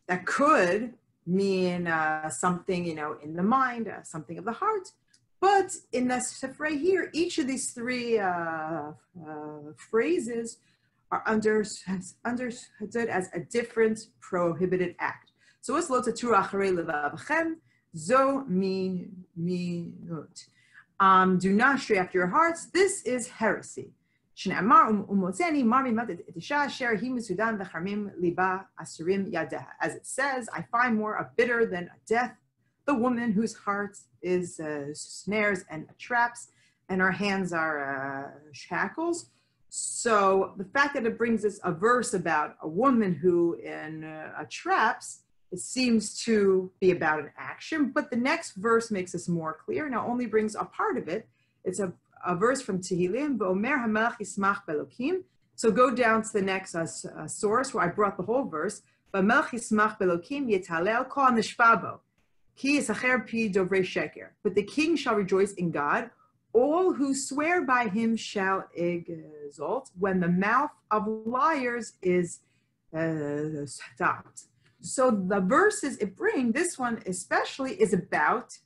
that 0.07 0.25
could 0.27 0.95
mean 1.27 1.87
uh, 1.87 2.29
something, 2.29 2.85
you 2.85 2.95
know, 2.95 3.17
in 3.23 3.35
the 3.35 3.43
mind, 3.43 3.89
uh, 3.89 4.03
something 4.03 4.39
of 4.39 4.45
the 4.45 4.53
heart, 4.53 4.89
But 5.45 5.77
in 5.93 6.09
this 6.09 6.43
right 6.59 6.81
here, 6.81 7.11
each 7.13 7.39
of 7.39 7.47
these 7.47 7.73
three 7.73 8.19
uh, 8.19 8.29
uh, 8.31 8.93
phrases 9.77 10.57
are 11.11 11.23
under, 11.27 11.63
understood 12.25 13.09
as 13.11 13.29
a 13.35 13.41
different 13.41 14.07
prohibited 14.21 14.97
act. 15.01 15.33
So 15.61 15.75
what's 15.75 15.91
lo 15.91 16.01
tatur 16.01 16.33
acharei? 16.35 17.57
Zo 17.97 18.45
minut. 18.47 20.47
Um, 21.01 21.39
do 21.39 21.53
not 21.53 21.81
stray 21.81 21.99
after 21.99 22.19
your 22.19 22.29
hearts. 22.29 22.67
This 22.67 23.03
is 23.03 23.29
heresy. 23.29 23.93
Um, 24.51 25.07
As 29.81 29.95
it 29.95 30.07
says, 30.07 30.49
I 30.53 30.63
find 30.73 30.97
more 30.97 31.15
a 31.15 31.31
bitter 31.37 31.67
than 31.67 31.85
a 31.85 31.99
death, 32.07 32.37
the 32.87 32.95
woman 32.95 33.33
whose 33.33 33.55
heart 33.55 33.97
is 34.23 34.59
uh, 34.59 34.87
snares 34.93 35.65
and 35.71 35.87
traps, 35.99 36.49
and 36.89 37.01
her 37.01 37.13
hands 37.13 37.53
are 37.53 37.95
uh, 37.95 38.31
shackles. 38.53 39.31
So 39.69 40.55
the 40.57 40.65
fact 40.65 40.95
that 40.95 41.07
it 41.07 41.19
brings 41.19 41.45
us 41.45 41.59
a 41.65 41.73
verse 41.73 42.15
about 42.15 42.57
a 42.63 42.69
woman 42.69 43.15
who 43.15 43.55
in 43.55 44.05
uh, 44.05 44.45
traps, 44.51 45.21
it 45.55 45.61
seems 45.61 46.19
to 46.25 46.73
be 46.81 46.91
about 46.91 47.21
an 47.21 47.31
action, 47.39 47.93
but 47.95 48.11
the 48.11 48.17
next 48.17 48.57
verse 48.57 48.91
makes 48.91 49.13
this 49.13 49.29
more 49.29 49.57
clear. 49.65 49.89
Now 49.89 50.05
only 50.05 50.27
brings 50.27 50.57
a 50.57 50.65
part 50.65 50.97
of 50.99 51.07
it. 51.07 51.29
It's 51.65 51.79
a, 51.79 51.93
a 52.27 52.35
verse 52.35 52.61
from 52.61 52.81
Tehillim, 52.81 53.39
V'omer 53.39 54.17
yismach 54.21 54.63
belokim. 54.69 55.23
So 55.55 55.71
go 55.71 55.95
down 55.95 56.23
to 56.23 56.33
the 56.33 56.43
next 56.43 56.75
uh, 56.75 56.81
uh, 56.81 57.29
source 57.29 57.73
where 57.73 57.85
I 57.85 57.89
brought 57.89 58.17
the 58.17 58.25
whole 58.25 58.47
verse. 58.47 58.83
V'melach 59.15 59.51
yismach 59.51 59.97
belokim 60.01 60.43
yetalel 60.53 61.09
kol. 61.09 62.01
Ki 62.57 62.81
yisacher 62.81 63.19
pi 63.29 63.49
dovrei 63.57 63.85
sheker. 63.95 64.31
But 64.43 64.57
the 64.57 64.65
king 64.65 64.97
shall 64.97 65.15
rejoice 65.15 65.53
in 65.53 65.71
God. 65.71 66.11
All 66.53 66.93
who 66.95 67.15
swear 67.15 67.63
by 67.63 67.87
him 67.87 68.17
shall 68.17 68.65
exult 68.75 69.93
when 69.97 70.19
the 70.19 70.29
mouth 70.29 70.71
of 70.91 71.07
liars 71.07 71.93
is 72.03 72.41
uh, 72.93 73.67
stopped. 73.67 74.47
So 74.85 75.11
the 75.11 75.41
verses 75.41 75.97
it 75.97 76.15
brings, 76.15 76.53
this 76.53 76.79
one 76.79 77.03
especially, 77.07 77.73
is 77.73 77.95
about 77.95 78.59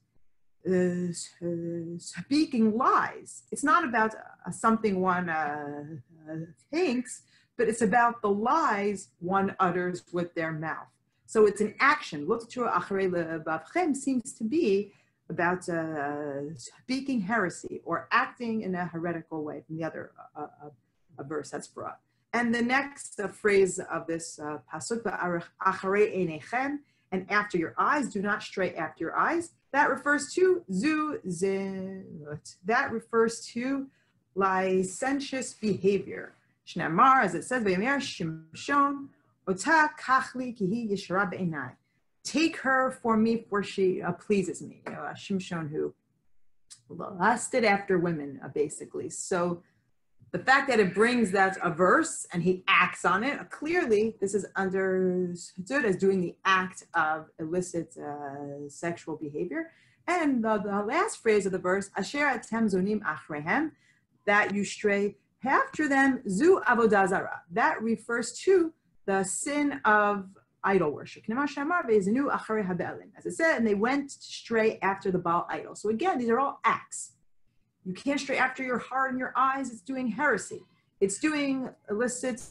uh, 0.69 0.75
uh, 0.75 1.99
speaking 1.99 2.77
lies. 2.77 3.45
It's 3.53 3.63
not 3.63 3.85
about 3.85 4.17
uh, 4.17 4.51
something 4.51 5.01
one 5.01 5.29
uh, 5.29 5.85
uh, 6.29 6.35
thinks, 6.73 7.23
but 7.57 7.69
it's 7.69 7.83
about 7.83 8.21
the 8.21 8.31
lies 8.31 9.11
one 9.21 9.55
utters 9.61 10.03
with 10.13 10.35
their 10.35 10.51
mouth. 10.51 10.89
So 11.27 11.47
it's 11.47 11.61
an 11.61 11.77
action. 11.79 12.27
seems 13.95 14.33
to 14.33 14.45
be 14.45 14.93
about 15.31 15.69
uh, 15.69 16.53
speaking 16.57 17.21
heresy 17.21 17.81
or 17.85 18.09
acting 18.11 18.63
in 18.63 18.75
a 18.75 18.87
heretical 18.87 19.45
way 19.45 19.63
from 19.65 19.77
the 19.77 19.85
other 19.85 20.11
verse 21.21 21.51
that's 21.51 21.69
brought. 21.69 22.01
And 22.33 22.55
the 22.55 22.63
next 22.63 23.19
uh, 23.21 23.29
phrase 23.29 23.79
of 23.79 24.07
this 24.07 24.39
uh, 24.39 24.59
pasuk, 24.73 25.05
and 27.11 27.31
after 27.31 27.57
your 27.57 27.75
eyes, 27.79 28.09
do 28.13 28.21
not 28.21 28.43
stray 28.43 28.75
after 28.75 29.05
your 29.05 29.17
eyes. 29.17 29.53
That 29.73 29.89
refers 29.89 30.33
to 30.35 30.63
zu 30.71 31.21
zut. 31.29 32.57
That 32.65 32.93
refers 32.93 33.47
to 33.53 33.87
licentious 34.35 35.55
behavior. 35.55 36.35
Shnamar, 36.67 37.25
as 37.25 37.35
it 37.35 37.45
says, 37.45 37.65
Shimshon, 37.65 39.09
Ota 39.47 39.91
kachli 39.99 40.55
kihi. 40.57 41.73
Take 42.25 42.57
her 42.59 42.91
for 42.91 43.17
me, 43.17 43.47
for 43.49 43.63
she 43.63 44.03
uh, 44.03 44.13
pleases 44.13 44.61
me. 44.61 44.83
You 44.87 44.93
know, 44.93 44.99
Shimshon 45.15 45.71
who 45.71 45.95
lusted 46.91 47.65
after 47.65 47.99
women, 47.99 48.41
uh, 48.45 48.49
basically. 48.49 49.09
So 49.09 49.63
the 50.31 50.39
fact 50.39 50.69
that 50.69 50.79
it 50.79 50.95
brings 50.95 51.31
that 51.31 51.57
a 51.63 51.71
verse 51.71 52.27
and 52.33 52.43
he 52.43 52.63
acts 52.69 53.05
on 53.05 53.25
it, 53.25 53.51
clearly 53.51 54.15
this 54.21 54.35
is 54.35 54.47
understood 54.57 55.85
as 55.85 55.97
doing 55.97 56.21
the 56.21 56.35
act 56.45 56.85
of 56.95 57.27
illicit 57.39 57.97
uh, 57.97 58.69
sexual 58.69 59.17
behavior. 59.17 59.71
And 60.07 60.43
the, 60.45 60.59
the, 60.59 60.83
last 60.83 61.23
phrase 61.23 61.47
of 61.47 61.53
the 61.53 61.59
verse, 61.59 61.91
Asher 61.97 62.27
atem 62.27 62.73
zonim 62.73 63.01
achrehem, 63.03 63.73
that 64.27 64.55
you 64.55 64.65
stray 64.65 65.17
after 65.45 65.89
them, 65.89 66.21
zu 66.29 66.61
avodazara. 66.67 67.41
That 67.53 67.83
refers 67.83 68.33
to 68.41 68.73
the 69.07 69.23
sin 69.25 69.81
of 69.85 70.29
idol 70.65 70.91
worship. 70.91 71.25
As 71.31 71.57
it 73.27 73.33
said, 73.33 73.57
and 73.57 73.67
they 73.67 73.75
went 73.75 74.11
stray 74.11 74.79
after 74.83 75.11
the 75.11 75.19
Baal 75.19 75.47
idol. 75.49 75.75
So 75.75 75.89
again, 75.89 76.19
these 76.19 76.29
are 76.29 76.39
all 76.39 76.61
acts. 76.65 77.13
You 77.89 77.95
can't 77.95 78.21
stray 78.21 78.37
after 78.37 78.63
your 78.63 78.77
heart 78.77 79.13
and 79.13 79.19
your 79.19 79.33
eyes. 79.35 79.71
It's 79.73 79.81
doing 79.81 80.09
heresy. 80.09 80.63
It's 81.01 81.19
doing 81.19 81.71
illicit 81.89 82.43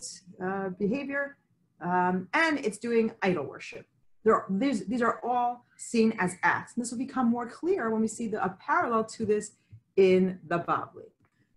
uh, 0.44 0.70
behavior, 0.70 1.38
um, 1.80 2.28
and 2.34 2.58
it's 2.66 2.80
doing 2.80 3.12
idol 3.22 3.46
worship. 3.46 3.86
Are, 4.28 4.46
these, 4.50 4.88
these 4.88 5.04
are 5.04 5.20
all 5.24 5.64
seen 5.78 6.16
as 6.18 6.34
acts. 6.42 6.74
And 6.74 6.84
this 6.84 6.90
will 6.92 6.98
become 6.98 7.30
more 7.30 7.48
clear 7.48 7.92
when 7.92 8.02
we 8.02 8.08
see 8.08 8.28
the, 8.28 8.44
a 8.44 8.58
parallel 8.60 9.04
to 9.04 9.28
this 9.28 9.52
in 9.96 10.40
the 10.48 10.58
Bavli. 10.58 11.12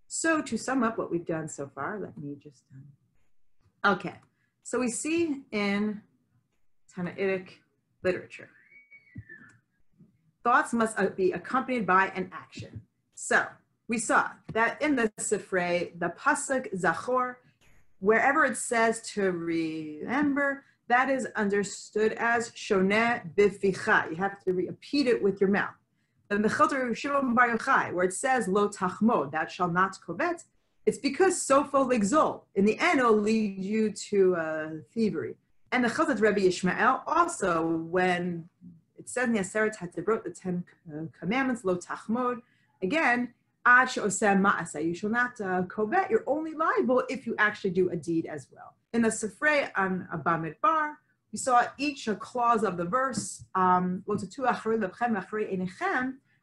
So 0.07 0.43
to 0.43 0.57
sum 0.57 0.83
up 0.83 0.99
what 0.99 1.09
we've 1.09 1.25
done 1.25 1.49
so 1.49 1.71
far, 1.73 1.99
let 1.99 2.15
me 2.19 2.35
just, 2.41 2.63
um, 3.83 3.93
okay. 3.93 4.15
So 4.61 4.79
we 4.79 4.89
see 4.89 5.41
in 5.51 6.01
Tannaitic 6.95 7.47
literature, 8.03 8.49
thoughts 10.43 10.71
must 10.71 10.99
uh, 10.99 11.07
be 11.07 11.31
accompanied 11.31 11.87
by 11.87 12.11
an 12.15 12.29
action. 12.31 12.81
So 13.15 13.47
we 13.91 13.97
saw 13.97 14.29
that 14.53 14.81
in 14.81 14.95
the 14.95 15.09
Sifrei, 15.19 15.99
the 15.99 16.13
Pasuk 16.17 16.73
Zachor, 16.73 17.35
wherever 17.99 18.45
it 18.45 18.55
says 18.55 19.01
to 19.13 19.31
remember, 19.31 20.63
that 20.87 21.09
is 21.09 21.27
understood 21.35 22.13
as 22.13 22.51
Shoneh 22.51 23.21
Bificha. 23.35 24.09
You 24.09 24.15
have 24.15 24.41
to 24.45 24.53
repeat 24.53 25.07
it 25.07 25.21
with 25.21 25.41
your 25.41 25.49
mouth. 25.49 25.75
The 26.29 26.37
Mechilter 26.37 26.95
Shimon 26.95 27.35
Bar 27.35 27.49
Yochai, 27.49 27.91
where 27.91 28.05
it 28.05 28.13
says 28.13 28.47
Lo 28.47 28.69
Tachmod, 28.69 29.29
that 29.33 29.51
shall 29.51 29.69
not 29.69 29.97
covet, 30.05 30.43
it's 30.85 30.97
because 30.97 31.33
Sofo 31.45 31.85
Ligzol. 31.91 32.43
In 32.55 32.63
the 32.63 32.79
end, 32.79 32.99
it'll 33.01 33.17
lead 33.17 33.61
you 33.61 33.91
to 34.09 34.35
uh, 34.37 34.69
thievery. 34.93 35.35
And 35.73 35.83
the 35.83 35.89
Chazat 35.89 36.21
Rebbe 36.21 36.39
Yishmael 36.39 37.01
also, 37.05 37.67
when 37.67 38.47
it 38.97 39.09
says 39.09 39.25
in 39.25 39.33
the 39.33 39.39
Aseret 39.39 39.75
HaDevrot, 39.75 40.23
the 40.23 40.29
Ten 40.29 40.63
uh, 40.89 41.07
Commandments, 41.19 41.65
Lo 41.65 41.75
Tachmod, 41.75 42.37
again, 42.81 43.33
you 43.65 44.93
shall 44.93 45.09
not 45.09 45.41
uh, 45.41 45.63
covet, 45.63 46.09
you're 46.09 46.23
only 46.27 46.53
liable 46.53 47.03
if 47.09 47.25
you 47.27 47.35
actually 47.37 47.71
do 47.71 47.89
a 47.89 47.95
deed 47.95 48.25
as 48.25 48.47
well. 48.51 48.75
In 48.93 49.01
the 49.03 49.09
Sifrei 49.09 49.69
on 49.75 50.07
Abamid 50.13 50.55
Bar, 50.61 50.97
we 51.31 51.37
saw 51.37 51.65
each 51.77 52.09
clause 52.19 52.63
of 52.63 52.75
the 52.77 52.85
verse, 52.85 53.45
um, 53.55 54.03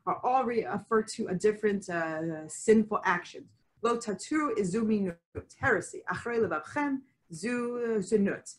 are 0.07 0.21
all 0.25 0.45
refer 0.45 1.03
to 1.03 1.27
a 1.27 1.35
different 1.35 1.89
uh, 1.91 2.49
sinful 2.49 3.01
action. 3.05 3.45
Lo 3.83 3.99
tatu 3.99 4.59
is 4.59 4.75
zuminut, 4.75 5.17
heresy. 5.61 6.03
Achrei 6.11 6.39
levavchem, 6.41 7.01
zu 7.33 7.99
zinut, 7.99 8.55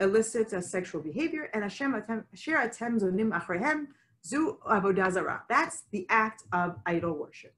illicit 0.00 0.52
uh, 0.52 0.60
sexual 0.60 1.02
behavior. 1.02 1.50
And 1.52 1.64
Hashem 1.64 1.94
asher 2.32 2.56
atem 2.56 3.00
zonim 3.00 3.32
achrehem, 3.32 3.88
zu 4.24 4.58
avodazara. 4.64 5.40
That's 5.48 5.82
the 5.90 6.06
act 6.08 6.44
of 6.52 6.76
idol 6.86 7.14
worship. 7.14 7.54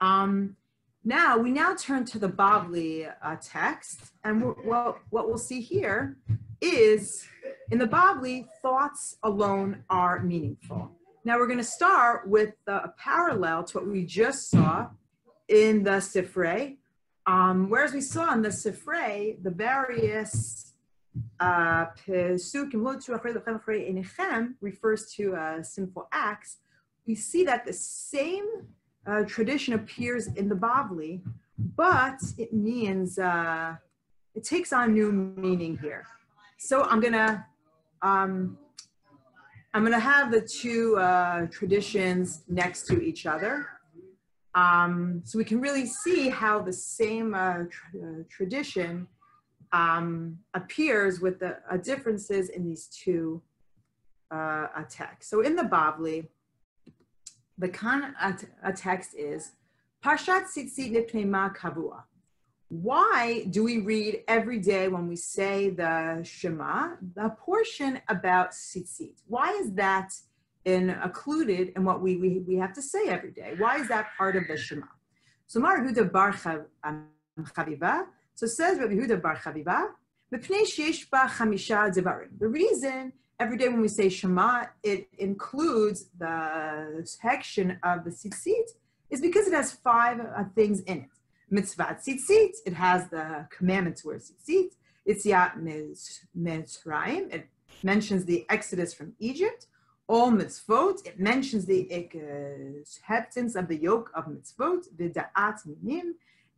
Um, 0.00 0.56
now, 1.04 1.36
we 1.36 1.50
now 1.50 1.74
turn 1.74 2.04
to 2.06 2.18
the 2.18 2.28
Bavli 2.28 3.12
uh, 3.22 3.36
text, 3.42 4.12
and 4.24 4.42
what, 4.42 4.98
what 5.10 5.28
we'll 5.28 5.36
see 5.36 5.60
here 5.60 6.16
is 6.60 7.26
in 7.70 7.78
the 7.78 7.86
Bavli, 7.86 8.46
thoughts 8.62 9.16
alone 9.22 9.84
are 9.90 10.22
meaningful. 10.22 10.90
Now, 11.24 11.38
we're 11.38 11.46
going 11.46 11.58
to 11.58 11.64
start 11.64 12.28
with 12.28 12.54
a 12.66 12.88
parallel 12.98 13.64
to 13.64 13.78
what 13.78 13.86
we 13.86 14.04
just 14.04 14.50
saw 14.50 14.88
in 15.48 15.84
the 15.84 15.98
Sifrei. 16.00 16.76
Um, 17.26 17.70
whereas 17.70 17.92
we 17.92 18.02
saw 18.02 18.32
in 18.32 18.42
the 18.42 18.50
Sifrei, 18.50 19.42
the 19.42 19.50
various 19.50 20.72
uh, 21.40 21.86
refers 24.60 25.12
to 25.14 25.34
uh, 25.34 25.62
sinful 25.62 26.08
acts, 26.12 26.58
we 27.06 27.14
see 27.14 27.44
that 27.44 27.64
the 27.64 27.72
same 27.72 28.46
uh, 29.06 29.22
tradition 29.24 29.74
appears 29.74 30.28
in 30.28 30.48
the 30.48 30.54
Bavli, 30.54 31.20
but 31.76 32.18
it 32.38 32.52
means, 32.52 33.18
uh, 33.18 33.76
it 34.34 34.44
takes 34.44 34.72
on 34.72 34.92
new 34.92 35.12
meaning 35.12 35.78
here. 35.78 36.04
So 36.58 36.84
I'm 36.84 37.00
gonna, 37.00 37.46
um, 38.02 38.58
I'm 39.72 39.84
gonna 39.84 39.98
have 39.98 40.30
the 40.30 40.40
two 40.40 40.96
uh, 40.96 41.46
traditions 41.46 42.44
next 42.48 42.86
to 42.86 43.02
each 43.02 43.26
other. 43.26 43.66
Um, 44.54 45.20
so 45.24 45.36
we 45.36 45.44
can 45.44 45.60
really 45.60 45.86
see 45.86 46.28
how 46.28 46.60
the 46.60 46.72
same 46.72 47.34
uh, 47.34 47.64
tra 47.70 48.00
uh, 48.00 48.22
tradition 48.30 49.08
um, 49.72 50.38
appears 50.54 51.20
with 51.20 51.40
the 51.40 51.58
uh, 51.70 51.76
differences 51.76 52.50
in 52.50 52.64
these 52.64 52.86
two 52.86 53.42
uh, 54.30 54.68
texts. 54.88 55.28
So 55.30 55.40
in 55.40 55.56
the 55.56 55.64
Bavli, 55.64 56.28
the 57.58 57.68
kan 57.68 58.14
a 58.62 58.72
text 58.72 59.14
is 59.14 59.52
Parshat 60.04 60.44
Tzitzit 60.44 60.92
Nipnema 60.92 61.56
Kavua. 61.56 62.02
Why 62.68 63.44
do 63.50 63.62
we 63.62 63.78
read 63.78 64.22
every 64.26 64.58
day 64.58 64.88
when 64.88 65.06
we 65.06 65.16
say 65.16 65.70
the 65.70 66.22
Shema, 66.24 66.96
the 67.14 67.28
portion 67.38 68.00
about 68.08 68.50
tzitzit? 68.50 69.14
Why 69.28 69.52
is 69.52 69.72
that 69.74 70.12
in, 70.64 70.90
included 70.90 71.72
in 71.76 71.84
what 71.84 72.02
we, 72.02 72.16
we, 72.16 72.40
we 72.40 72.56
have 72.56 72.72
to 72.74 72.82
say 72.82 73.08
every 73.08 73.30
day? 73.30 73.54
Why 73.58 73.76
is 73.76 73.86
that 73.88 74.08
part 74.18 74.34
of 74.34 74.48
the 74.48 74.56
Shema? 74.56 74.86
So 75.46 75.60
Mar 75.60 75.84
Huda 75.84 76.10
Bar 76.10 76.34
um, 76.82 77.06
Chaviva, 77.40 78.06
so 78.34 78.46
says 78.46 78.78
Rabbi 78.78 78.94
Huda 78.94 79.22
Bar 79.22 79.36
Chaviva, 79.36 79.90
the 80.30 80.38
reason 82.48 83.12
every 83.40 83.56
day 83.56 83.68
when 83.68 83.80
we 83.80 83.88
say 83.88 84.08
Shema, 84.08 84.66
it 84.82 85.08
includes 85.18 86.06
the 86.18 87.02
section 87.04 87.78
of 87.82 88.04
the 88.04 88.10
tzitzit 88.10 88.70
is 89.10 89.20
because 89.20 89.46
it 89.46 89.52
has 89.52 89.72
five 89.72 90.20
uh, 90.20 90.44
things 90.54 90.80
in 90.80 90.98
it. 90.98 91.10
Mitzvah 91.50 91.98
tzitzit, 92.00 92.54
it 92.66 92.74
has 92.74 93.08
the 93.08 93.46
commandment 93.50 93.96
to 93.98 94.08
wear 94.08 94.18
tzitzit. 94.18 94.70
Yitziat 95.08 95.52
Mitzrayim, 96.36 97.32
it 97.32 97.48
mentions 97.82 98.24
the 98.24 98.46
exodus 98.48 98.94
from 98.94 99.12
Egypt. 99.18 99.66
All 100.06 100.30
mitzvot, 100.30 101.06
it 101.06 101.18
mentions 101.18 101.64
the 101.66 101.90
acceptance 101.92 103.54
of 103.54 103.68
the 103.68 103.76
yoke 103.76 104.10
of 104.14 104.26
mitzvot, 104.26 104.88
vida'at 104.96 105.60
minim, 105.66 106.14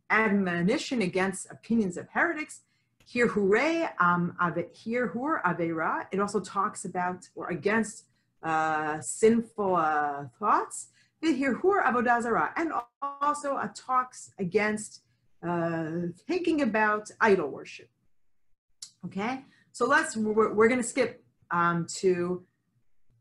admonition 0.09 1.01
against 1.01 1.49
opinions 1.51 1.97
of 1.97 2.07
heretics, 2.09 2.61
here 3.07 3.27
hure, 3.27 3.89
um, 3.99 4.35
here 4.73 5.07
hur 5.07 5.41
avera. 5.45 6.05
It 6.11 6.19
also 6.19 6.41
talks 6.41 6.83
about 6.83 7.29
or 7.35 7.47
against 7.49 8.05
uh, 8.43 8.99
sinful 8.99 9.75
uh, 9.75 10.25
thoughts. 10.37 10.89
Here 11.21 11.55
hur 11.55 11.83
avodazara, 11.83 12.51
and 12.57 12.73
also 13.01 13.55
uh, 13.55 13.69
talks 13.73 14.31
against 14.37 15.01
uh, 15.41 16.11
thinking 16.27 16.61
about 16.61 17.09
idol 17.21 17.47
worship. 17.47 17.89
Okay, 19.05 19.45
so 19.71 19.87
let's 19.87 20.17
we're, 20.17 20.53
we're 20.53 20.67
going 20.67 20.81
to 20.81 20.87
skip 20.87 21.23
um, 21.49 21.87
to 22.01 22.43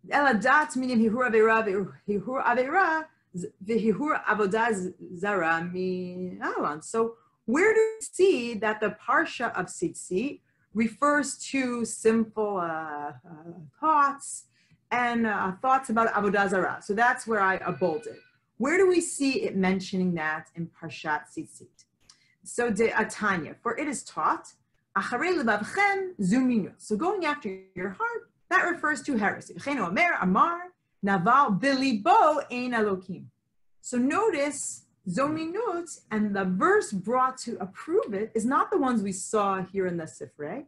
eladat 0.09 0.75
meaning 0.77 0.99
hihur 0.99 1.31
avera 1.31 1.89
hihur 2.09 2.45
avera 2.45 3.05
zara 5.17 5.65
mi 5.73 6.39
So 6.81 7.15
where 7.47 7.73
do 7.73 7.81
we 7.81 8.05
see 8.05 8.55
that 8.55 8.81
the 8.81 8.97
Parsha 9.07 9.57
of 9.59 9.67
Tzitzit 9.67 10.41
refers 10.75 11.39
to 11.51 11.85
simple 11.85 12.59
uh, 12.59 13.13
uh, 13.13 13.15
thoughts 13.81 14.45
and 14.91 15.27
uh, 15.27 15.53
thoughts 15.63 15.89
about 15.89 16.13
Avodah 16.13 16.51
Zarah? 16.51 16.81
So 16.83 16.93
that's 16.93 17.27
where 17.27 17.41
I 17.41 17.57
uh, 17.59 17.73
bolded. 17.73 18.17
Where 18.59 18.77
do 18.77 18.89
we 18.89 19.01
see 19.01 19.43
it 19.43 19.57
mentioning 19.57 20.15
that 20.15 20.49
in 20.55 20.69
Parshat 20.69 21.31
Tzitzit? 21.31 21.85
So 22.43 22.71
de 22.71 22.91
Atanya, 22.91 23.57
for 23.63 23.77
it 23.77 23.89
is 23.89 24.05
taught, 24.05 24.53
so 26.79 26.97
going 26.97 27.27
after 27.27 27.59
your 27.75 27.91
heart, 27.91 28.31
that 28.49 28.63
refers 28.63 29.03
to 29.03 29.17
heresy. 29.17 29.55
Amar, 29.67 30.73
Ein. 31.07 31.21
So 33.83 33.99
notice 33.99 34.86
Zominut 35.09 36.01
and 36.11 36.35
the 36.35 36.45
verse 36.45 36.93
brought 36.93 37.39
to 37.39 37.57
approve 37.61 38.13
it 38.13 38.33
is 38.35 38.45
not 38.45 38.71
the 38.71 38.79
ones 38.79 39.03
we 39.03 39.13
saw 39.13 39.63
here 39.63 39.87
in 39.87 39.97
the 39.97 40.05
Sifrei. 40.05 40.65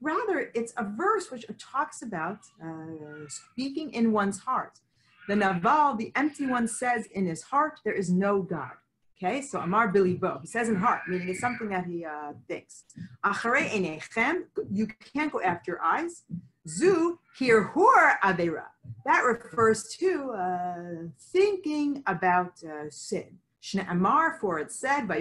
Rather, 0.00 0.50
it's 0.54 0.72
a 0.76 0.84
verse 0.84 1.30
which 1.30 1.46
talks 1.58 2.02
about 2.02 2.40
uh, 2.62 3.26
speaking 3.28 3.92
in 3.92 4.12
one's 4.12 4.40
heart. 4.40 4.80
The 5.26 5.36
Naval, 5.36 5.96
the 5.96 6.12
empty 6.14 6.46
one, 6.46 6.68
says 6.68 7.06
in 7.06 7.26
his 7.26 7.42
heart, 7.42 7.80
there 7.84 7.94
is 7.94 8.10
no 8.10 8.42
God. 8.42 8.72
Okay, 9.16 9.42
so 9.42 9.58
Amar 9.58 9.92
Bilibo, 9.92 10.40
he 10.40 10.46
says 10.46 10.68
in 10.68 10.76
heart, 10.76 11.00
meaning 11.08 11.28
it's 11.28 11.40
something 11.40 11.68
that 11.70 11.86
he 11.86 12.04
uh, 12.04 12.32
thinks. 12.46 12.84
Acharei 13.24 13.68
enechem, 13.68 14.44
you 14.70 14.86
can't 15.12 15.32
go 15.32 15.40
after 15.40 15.72
your 15.72 15.82
eyes. 15.82 16.22
Zu 16.68 17.18
hirhur 17.40 18.18
avera, 18.22 18.66
that 19.04 19.24
refers 19.24 19.88
to 19.98 20.30
uh, 20.30 21.08
thinking 21.32 22.02
about 22.06 22.62
uh, 22.62 22.88
sin. 22.90 23.38
Shne'amar, 23.62 24.38
for 24.40 24.58
it 24.58 24.72
said, 24.72 25.06
The 25.08 25.14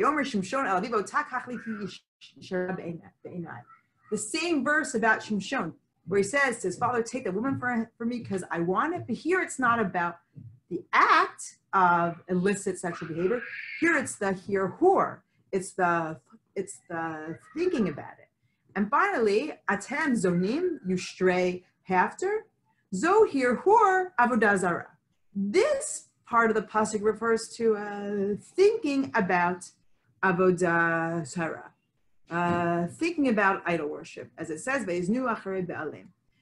same 4.18 4.64
verse 4.64 4.96
about 4.96 5.20
Shimshon, 5.20 5.74
where 6.08 6.18
he 6.18 6.24
says 6.24 6.60
to 6.60 6.68
his 6.68 6.78
father, 6.78 7.04
take 7.04 7.26
the 7.26 7.32
woman 7.32 7.60
for, 7.60 7.92
for 7.98 8.06
me 8.06 8.20
because 8.20 8.44
I 8.52 8.60
want 8.60 8.96
it. 8.96 9.04
But 9.08 9.18
here 9.18 9.42
it's 9.42 9.60
not 9.60 9.80
about 9.80 10.18
the 10.70 10.84
act 10.94 11.58
of 11.74 12.22
illicit 12.30 12.80
sexual 12.80 13.10
behavior. 13.10 13.42
Here 13.80 13.98
it's 13.98 14.16
the 14.16 14.34
here 14.34 14.76
whore. 14.80 15.20
It's 15.52 15.74
the 15.74 16.20
it's 16.56 16.80
the 16.90 17.38
thinking 17.56 17.90
about 17.90 18.14
it. 18.20 18.30
And 18.76 18.90
finally, 18.90 19.54
atem 19.70 20.14
zonim, 20.14 20.80
you 20.86 20.98
stray 20.98 21.64
after. 21.90 22.46
Zohir 22.94 23.62
hur 23.64 24.14
avodazara. 24.20 24.86
This 25.36 26.07
part 26.30 26.50
of 26.50 26.56
the 26.56 26.62
pasuk 26.62 27.02
refers 27.04 27.48
to 27.50 27.76
uh, 27.76 28.36
thinking 28.56 29.12
about 29.16 29.70
avodah 30.24 31.26
sarah, 31.26 31.72
uh, 32.30 32.88
thinking 32.88 33.30
about 33.30 33.64
idol 33.66 33.88
worship, 33.88 34.30
as 34.38 34.50
it 34.50 34.60
says, 34.60 34.86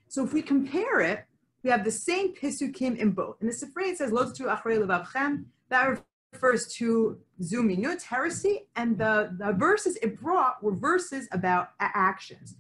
So 0.08 0.24
if 0.24 0.34
we 0.34 0.42
compare 0.42 1.02
it, 1.02 1.26
we 1.64 1.70
have 1.70 1.84
the 1.84 1.92
same 1.92 2.34
pisukim 2.36 2.98
in 2.98 3.12
both. 3.12 3.38
In 3.42 3.48
the 3.48 3.54
Sifrei, 3.54 3.92
it 3.92 3.98
says, 3.98 4.12
that 5.70 6.04
refers 6.32 6.68
to 6.74 7.18
zuminut, 7.42 8.04
heresy, 8.04 8.68
and 8.76 8.98
the, 8.98 9.36
the 9.40 9.54
verses 9.54 9.98
it 10.02 10.20
brought 10.20 10.62
were 10.64 10.76
verses 10.76 11.28
about 11.32 11.70
actions. 11.80 12.56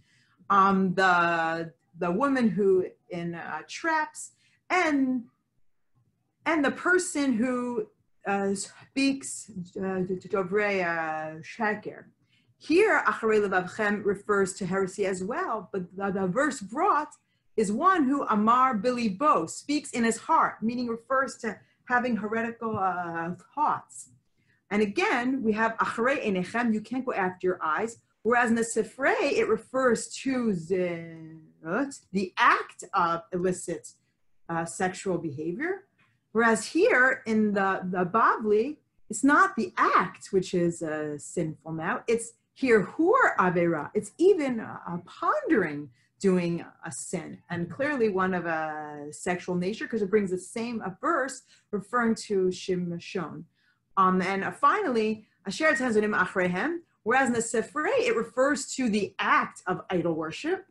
Um, 0.49 0.93
the, 0.95 1.71
the 1.99 2.11
woman 2.11 2.49
who 2.49 2.85
in 3.09 3.35
uh, 3.35 3.61
traps, 3.67 4.31
and 4.69 5.25
and 6.45 6.63
the 6.63 6.71
person 6.71 7.33
who 7.33 7.87
uh, 8.25 8.53
speaks 8.55 9.51
Dovrei 9.75 10.83
uh, 10.85 11.41
Shaker. 11.43 12.07
Here, 12.57 13.03
Acharei 13.05 13.47
Levavchem 13.47 14.03
refers 14.03 14.53
to 14.53 14.65
heresy 14.65 15.05
as 15.05 15.23
well, 15.23 15.69
but 15.71 15.95
the, 15.95 16.11
the, 16.11 16.27
verse 16.27 16.61
brought 16.61 17.09
is 17.57 17.71
one 17.71 18.05
who 18.05 18.23
Amar 18.23 18.77
Bilibo 18.77 19.47
speaks 19.49 19.91
in 19.91 20.03
his 20.03 20.17
heart, 20.17 20.55
meaning 20.61 20.87
refers 20.87 21.35
to 21.37 21.57
having 21.85 22.15
heretical 22.15 22.77
uh, 22.77 23.31
thoughts. 23.53 24.09
And 24.71 24.81
again, 24.81 25.43
we 25.43 25.51
have 25.51 25.77
Acharei 25.77 26.25
Enechem, 26.25 26.73
you 26.73 26.81
can't 26.81 27.05
go 27.05 27.13
after 27.13 27.45
your 27.45 27.59
eyes, 27.63 27.97
whereas 28.23 28.49
in 28.49 28.55
the 28.55 28.63
Sifrei, 28.63 29.33
it 29.33 29.47
refers 29.47 30.07
to 30.23 30.53
the, 30.53 31.37
the 32.11 32.33
act 32.37 32.83
of 32.93 33.21
illicit 33.31 33.89
uh, 34.49 34.65
sexual 34.65 35.17
behavior. 35.17 35.83
Whereas 36.35 36.65
here 36.65 37.23
in 37.25 37.53
the, 37.53 37.79
the 37.89 38.05
Bavli, 38.05 38.75
it's 39.09 39.23
not 39.23 39.55
the 39.55 39.71
act 39.77 40.33
which 40.33 40.53
is 40.53 40.83
uh, 40.83 41.17
sinful 41.17 41.71
now, 41.71 42.03
it's 42.07 42.33
here 42.53 42.81
hur 42.81 43.37
avera. 43.37 43.89
It's 43.93 44.11
even 44.17 44.59
uh, 44.59 44.97
pondering 45.05 45.91
doing 46.19 46.65
a 46.85 46.91
sin, 46.91 47.37
and 47.49 47.71
clearly 47.71 48.09
one 48.09 48.33
of 48.33 48.45
a 48.47 49.07
sexual 49.11 49.55
nature 49.55 49.85
because 49.85 50.01
it 50.01 50.09
brings 50.09 50.31
the 50.31 50.37
same 50.37 50.81
a 50.81 50.97
verse 50.99 51.43
referring 51.71 52.15
to 52.27 52.47
shimshon. 52.47 53.45
Um, 53.95 54.21
and 54.21 54.43
uh, 54.43 54.51
finally, 54.51 55.27
asher 55.47 55.71
tanzunim 55.71 56.13
achrehem, 56.13 56.79
whereas 57.03 57.27
in 57.27 57.33
the 57.33 57.39
Sifrei, 57.39 57.99
it 57.99 58.17
refers 58.17 58.67
to 58.75 58.89
the 58.89 59.15
act 59.19 59.61
of 59.67 59.83
idol 59.89 60.15
worship. 60.15 60.65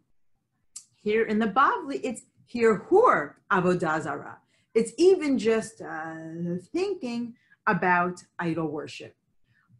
Here 1.03 1.25
in 1.25 1.39
the 1.39 1.47
Bavli, 1.47 2.01
it's 2.03 2.21
here 2.45 2.85
hur 2.91 3.37
avodazara. 3.51 4.37
It's 4.75 4.93
even 4.99 5.39
just 5.39 5.81
uh, 5.81 6.15
thinking 6.73 7.35
about 7.67 8.23
idol 8.39 8.67
worship. 8.67 9.15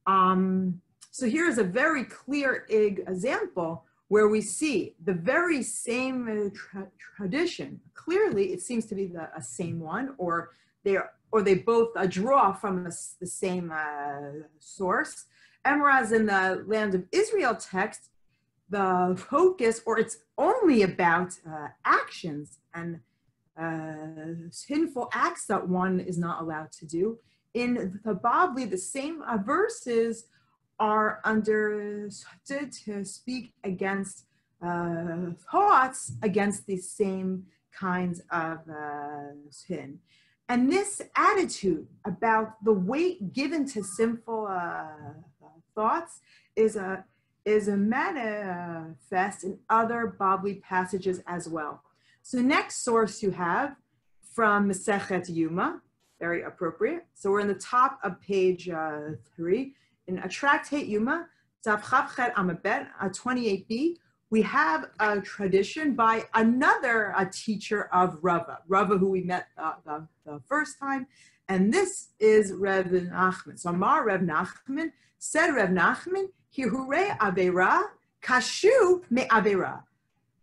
Um, 0.07 0.81
so 1.11 1.29
here's 1.29 1.59
a 1.59 1.65
very 1.65 2.05
clear 2.05 2.67
example 2.69 3.85
where 4.09 4.29
we 4.29 4.41
see 4.41 4.95
the 5.05 5.15
very 5.15 5.63
same 5.63 6.29
uh, 6.29 6.51
tra 6.55 6.87
tradition. 7.17 7.81
Clearly, 7.95 8.53
it 8.53 8.61
seems 8.61 8.87
to 8.87 8.95
be 8.95 9.07
the 9.07 9.29
same 9.41 9.81
one, 9.81 10.15
or 10.19 10.51
they 10.85 10.99
or 11.33 11.43
they 11.43 11.55
both 11.55 11.91
uh, 11.97 12.07
draw 12.07 12.53
from 12.53 12.85
the, 12.85 12.97
the 13.21 13.27
same 13.27 13.73
uh, 13.73 14.45
source. 14.59 15.25
Whereas 15.65 16.13
in 16.13 16.27
the 16.27 16.63
land 16.67 16.95
of 16.95 17.05
Israel 17.11 17.57
text, 17.57 18.11
the 18.69 19.21
focus, 19.31 19.81
or 19.87 19.99
it's 19.99 20.19
only 20.37 20.83
about 20.83 21.31
uh, 21.49 21.69
actions 21.85 22.59
and 22.75 23.01
uh, 23.61 24.49
sinful 24.51 25.09
acts 25.13 25.47
that 25.47 25.69
one 25.69 26.01
is 26.01 26.19
not 26.19 26.41
allowed 26.41 26.73
to 26.73 26.87
do. 26.87 27.19
In 27.53 28.01
the 28.05 28.15
Bavli, 28.15 28.69
the 28.69 28.79
same 28.79 29.23
uh, 29.23 29.37
verses 29.37 30.27
are 30.79 31.21
understood 31.25 32.73
to 32.85 33.05
speak 33.05 33.53
against 33.63 34.27
uh, 34.65 35.31
thoughts 35.51 36.13
against 36.23 36.67
the 36.67 36.79
same 36.79 37.45
kinds 37.73 38.21
of 38.31 38.59
uh, 38.69 39.33
sin. 39.51 39.99
And 40.49 40.71
this 40.71 41.03
attitude 41.17 41.87
about 42.05 42.63
the 42.65 42.73
weight 42.73 43.33
given 43.33 43.67
to 43.69 43.83
sinful 43.83 44.47
uh, 44.47 44.87
thoughts 45.75 46.21
is 46.57 46.77
a 46.77 47.05
is 47.45 47.69
a 47.69 47.77
manifest 47.77 49.45
in 49.45 49.59
other 49.69 50.17
Bavli 50.19 50.63
passages 50.63 51.21
as 51.27 51.47
well. 51.47 51.83
So 52.27 52.39
next 52.39 52.83
source 52.83 53.23
you 53.23 53.33
have 53.33 53.77
from 54.35 54.71
Masechet 54.71 55.29
Yuma, 55.29 55.83
very 56.19 56.45
appropriate. 56.45 57.05
So 57.13 57.31
we're 57.31 57.41
in 57.41 57.49
the 57.49 57.55
top 57.55 57.99
of 58.03 58.19
page 58.23 58.67
uh, 58.67 59.11
three 59.37 59.75
in 60.07 60.17
a 60.21 60.27
tractate 60.27 60.87
Yuma, 60.87 61.27
Tav 61.63 61.83
Chavchet 61.83 62.33
Amabet, 62.33 62.87
28b. 62.99 63.97
We 64.31 64.41
have 64.41 64.87
a 65.01 65.21
tradition 65.21 65.95
by 65.95 66.25
another 66.33 67.13
a 67.15 67.27
teacher 67.27 67.91
of 67.93 68.17
Rava, 68.23 68.61
Rava 68.69 68.97
who 68.97 69.11
we 69.11 69.21
met 69.21 69.49
uh, 69.59 69.75
the, 69.85 70.09
the, 70.25 70.41
first 70.49 70.79
time, 70.81 71.07
and 71.51 71.71
this 71.71 72.09
is 72.21 72.55
Rev 72.55 72.87
Nachman. 72.87 73.59
So 73.61 73.69
Amar 73.69 74.07
Rev 74.07 74.23
Nachman 74.23 74.93
said 75.19 75.49
Rev 75.49 75.69
Nachman, 75.69 76.29
Hihure 76.57 77.19
Avera 77.19 77.83
Kashu 78.23 79.03
Me 79.11 79.27
Avera. 79.27 79.83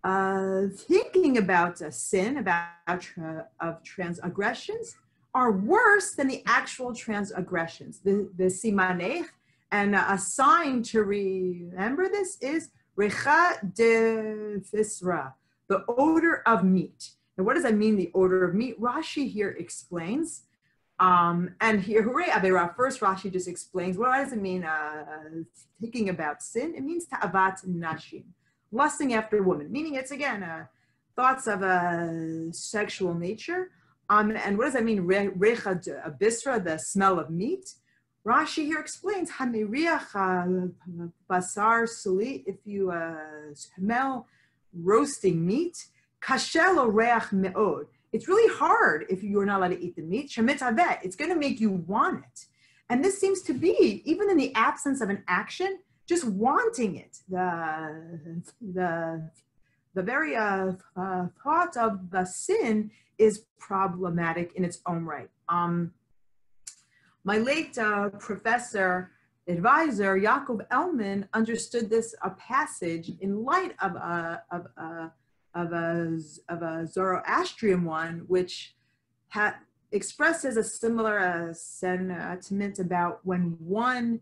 Uh, 0.03 0.63
thinking 0.75 1.37
about 1.37 1.81
a 1.81 1.91
sin, 1.91 2.37
about 2.37 2.99
tra- 2.99 3.47
of 3.59 3.83
transgressions, 3.83 4.95
are 5.33 5.51
worse 5.51 6.11
than 6.15 6.27
the 6.27 6.43
actual 6.45 6.93
transgressions. 6.93 7.99
The, 7.99 8.29
the 8.35 8.45
simanech, 8.45 9.25
and 9.71 9.95
a 9.95 10.17
sign 10.17 10.83
to 10.83 11.03
remember 11.03 12.09
this 12.09 12.37
is 12.41 12.69
recha 12.97 13.73
de 13.73 14.59
fisra, 14.59 15.33
the 15.67 15.85
odor 15.87 16.41
of 16.45 16.63
meat. 16.63 17.11
And 17.37 17.45
what 17.45 17.53
does 17.53 17.63
that 17.63 17.75
mean, 17.75 17.95
the 17.95 18.11
odor 18.13 18.43
of 18.43 18.53
meat? 18.53 18.79
Rashi 18.79 19.29
here 19.29 19.55
explains. 19.57 20.43
Um, 20.99 21.55
and 21.61 21.81
here, 21.81 22.03
hooray, 22.03 22.25
Avera. 22.25 22.75
First, 22.75 22.99
Rashi 22.99 23.31
just 23.31 23.47
explains 23.47 23.97
what 23.97 24.17
does 24.17 24.33
it 24.33 24.41
mean, 24.41 24.63
uh, 24.63 25.05
thinking 25.79 26.09
about 26.09 26.43
sin? 26.43 26.75
It 26.75 26.83
means 26.83 27.05
ta'avat 27.05 27.61
nashim, 27.67 28.25
lusting 28.71 29.13
after 29.13 29.41
women, 29.43 29.71
meaning 29.71 29.95
it's 29.95 30.11
again 30.11 30.43
uh, 30.43 30.65
thoughts 31.15 31.47
of 31.47 31.61
a 31.61 32.49
sexual 32.51 33.13
nature. 33.13 33.71
Um, 34.09 34.31
and 34.31 34.57
what 34.57 34.65
does 34.65 34.73
that 34.73 34.83
mean? 34.83 35.07
Recha 35.07 35.81
abisra, 36.05 36.63
the 36.63 36.77
smell 36.77 37.19
of 37.19 37.29
meat. 37.29 37.73
Rashi 38.25 38.65
here 38.65 38.79
explains 38.79 39.31
hamiriach 39.31 40.71
basar 41.29 41.87
suli. 41.87 42.43
If 42.45 42.57
you 42.65 42.91
uh, 42.91 43.15
smell 43.55 44.27
roasting 44.73 45.45
meat, 45.45 45.77
kashelo 46.21 46.93
reach 46.93 47.29
meod. 47.31 47.85
It's 48.13 48.27
really 48.27 48.53
hard 48.57 49.05
if 49.09 49.23
you're 49.23 49.45
not 49.45 49.59
allowed 49.59 49.69
to 49.69 49.81
eat 49.81 49.95
the 49.95 50.01
meat. 50.01 50.29
Shemet 50.29 50.59
avet. 50.59 50.99
It's 51.03 51.15
going 51.15 51.31
to 51.31 51.37
make 51.37 51.59
you 51.61 51.71
want 51.71 52.25
it. 52.25 52.45
And 52.89 53.03
this 53.03 53.19
seems 53.19 53.41
to 53.43 53.53
be, 53.53 54.01
even 54.05 54.29
in 54.29 54.35
the 54.35 54.53
absence 54.53 54.99
of 55.01 55.09
an 55.09 55.23
action, 55.27 55.79
just 56.11 56.25
wanting 56.25 56.97
it. 56.97 57.19
The, 57.29 58.41
the, 58.77 59.31
the 59.93 60.03
very 60.03 60.35
uh, 60.35 60.73
uh, 60.97 61.27
thought 61.41 61.77
of 61.77 62.11
the 62.11 62.25
sin 62.25 62.91
is 63.17 63.45
problematic 63.57 64.47
in 64.57 64.65
its 64.65 64.79
own 64.85 65.05
right. 65.05 65.29
Um, 65.47 65.93
my 67.23 67.37
late 67.37 67.77
uh, 67.77 68.09
professor 68.27 69.11
advisor, 69.47 70.19
Yaakov 70.19 70.59
Elman, 70.69 71.29
understood 71.33 71.89
this 71.89 72.13
a 72.23 72.31
passage 72.31 73.07
in 73.21 73.45
light 73.45 73.73
of 73.81 73.95
a, 73.95 74.43
of 74.51 74.67
a, 74.75 75.13
of 75.55 75.71
a, 75.71 76.19
of 76.49 76.61
a 76.61 76.87
Zoroastrian 76.87 77.85
one, 77.85 78.25
which 78.27 78.75
ha- 79.29 79.59
expresses 79.93 80.57
a 80.57 80.63
similar 80.63 81.19
uh, 81.19 81.53
sentiment 81.53 82.79
about 82.79 83.21
when 83.23 83.55
one 83.59 84.19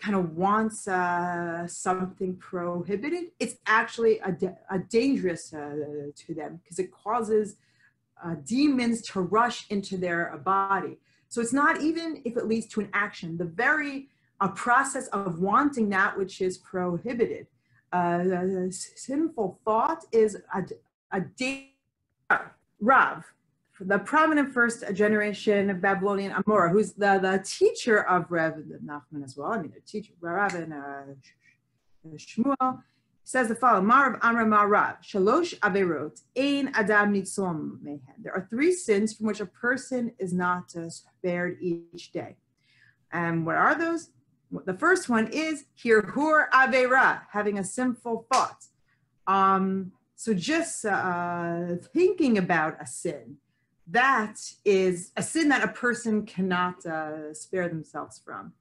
kind 0.00 0.16
of 0.16 0.36
wants 0.36 0.88
uh, 0.88 1.66
something 1.66 2.36
prohibited, 2.36 3.26
it's 3.38 3.56
actually 3.66 4.18
a, 4.20 4.36
a 4.70 4.78
dangerous 4.78 5.52
uh, 5.52 6.10
to 6.16 6.34
them 6.34 6.60
because 6.62 6.78
it 6.78 6.90
causes 6.92 7.56
uh, 8.24 8.34
demons 8.44 9.02
to 9.02 9.20
rush 9.20 9.66
into 9.70 9.96
their 9.96 10.36
body. 10.44 10.98
So 11.28 11.40
it's 11.40 11.52
not 11.52 11.80
even 11.80 12.22
if 12.24 12.36
it 12.36 12.46
leads 12.46 12.66
to 12.68 12.80
an 12.80 12.88
action, 12.92 13.36
the 13.36 13.44
very 13.44 14.08
a 14.40 14.48
process 14.48 15.08
of 15.08 15.40
wanting 15.40 15.88
that 15.90 16.16
which 16.16 16.40
is 16.40 16.58
prohibited. 16.58 17.46
Uh, 17.92 18.70
sinful 18.70 19.58
thought 19.64 20.04
is 20.12 20.36
a, 20.54 20.64
a 21.12 21.24
Rav, 22.80 23.24
the 23.80 23.98
prominent 23.98 24.52
first 24.52 24.84
generation 24.92 25.70
of 25.70 25.80
Babylonian 25.80 26.32
Amora, 26.32 26.70
who's 26.70 26.92
the, 26.92 27.18
the 27.20 27.42
teacher 27.44 28.02
of 28.08 28.30
Rev 28.30 28.54
Nachman 28.84 29.24
as 29.24 29.36
well. 29.36 29.52
I 29.52 29.62
mean, 29.62 29.72
the 29.74 29.80
teacher, 29.80 30.12
Rav 30.20 30.54
and 30.54 30.72
uh, 30.72 31.14
Shmuel 32.16 32.82
says 33.24 33.48
the 33.48 33.54
following, 33.54 33.86
Marav 33.88 34.18
Amra 34.22 34.46
Marav, 34.46 34.96
Shalosh 35.02 35.58
Averot, 35.60 36.20
Ein 36.36 36.72
Adam 36.74 37.12
Nitzom 37.12 37.80
Mehen. 37.82 38.00
There 38.22 38.32
are 38.32 38.46
three 38.48 38.72
sins 38.72 39.14
from 39.14 39.26
which 39.26 39.40
a 39.40 39.46
person 39.46 40.12
is 40.18 40.32
not 40.32 40.72
spared 40.88 41.58
each 41.60 42.10
day. 42.10 42.36
And 43.12 43.44
what 43.44 43.56
are 43.56 43.74
those? 43.74 44.10
The 44.64 44.74
first 44.74 45.08
one 45.08 45.28
is 45.28 45.66
Hirhur 45.82 46.48
Avera, 46.50 47.20
having 47.30 47.58
a 47.58 47.64
sinful 47.64 48.26
thought. 48.32 48.64
Um, 49.26 49.92
so 50.16 50.32
just 50.32 50.86
uh, 50.86 51.76
thinking 51.92 52.38
about 52.38 52.80
a 52.80 52.86
sin, 52.86 53.36
that 53.90 54.38
is 54.64 55.12
a 55.16 55.22
sin 55.22 55.48
that 55.48 55.64
a 55.64 55.68
person 55.68 56.26
cannot 56.26 56.84
uh, 56.84 57.32
spare 57.32 57.68
themselves 57.68 58.20
from. 58.24 58.52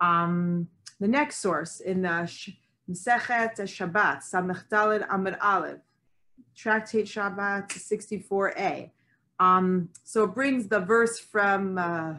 Um, 0.00 0.68
the 1.00 1.08
next 1.08 1.38
source 1.38 1.80
in 1.80 2.02
the 2.02 2.30
Mesechet 2.88 3.56
Shabbat, 3.56 4.22
Samech 4.22 4.68
Daled 4.68 5.08
Amud 5.08 5.36
Aleph, 5.42 5.80
Tractate 6.56 7.06
Shabbat 7.06 7.68
64a. 7.68 8.90
Um, 9.40 9.88
so 10.04 10.24
it 10.24 10.34
brings 10.34 10.68
the 10.68 10.80
verse 10.80 11.18
from 11.18 11.78
uh, 11.78 12.14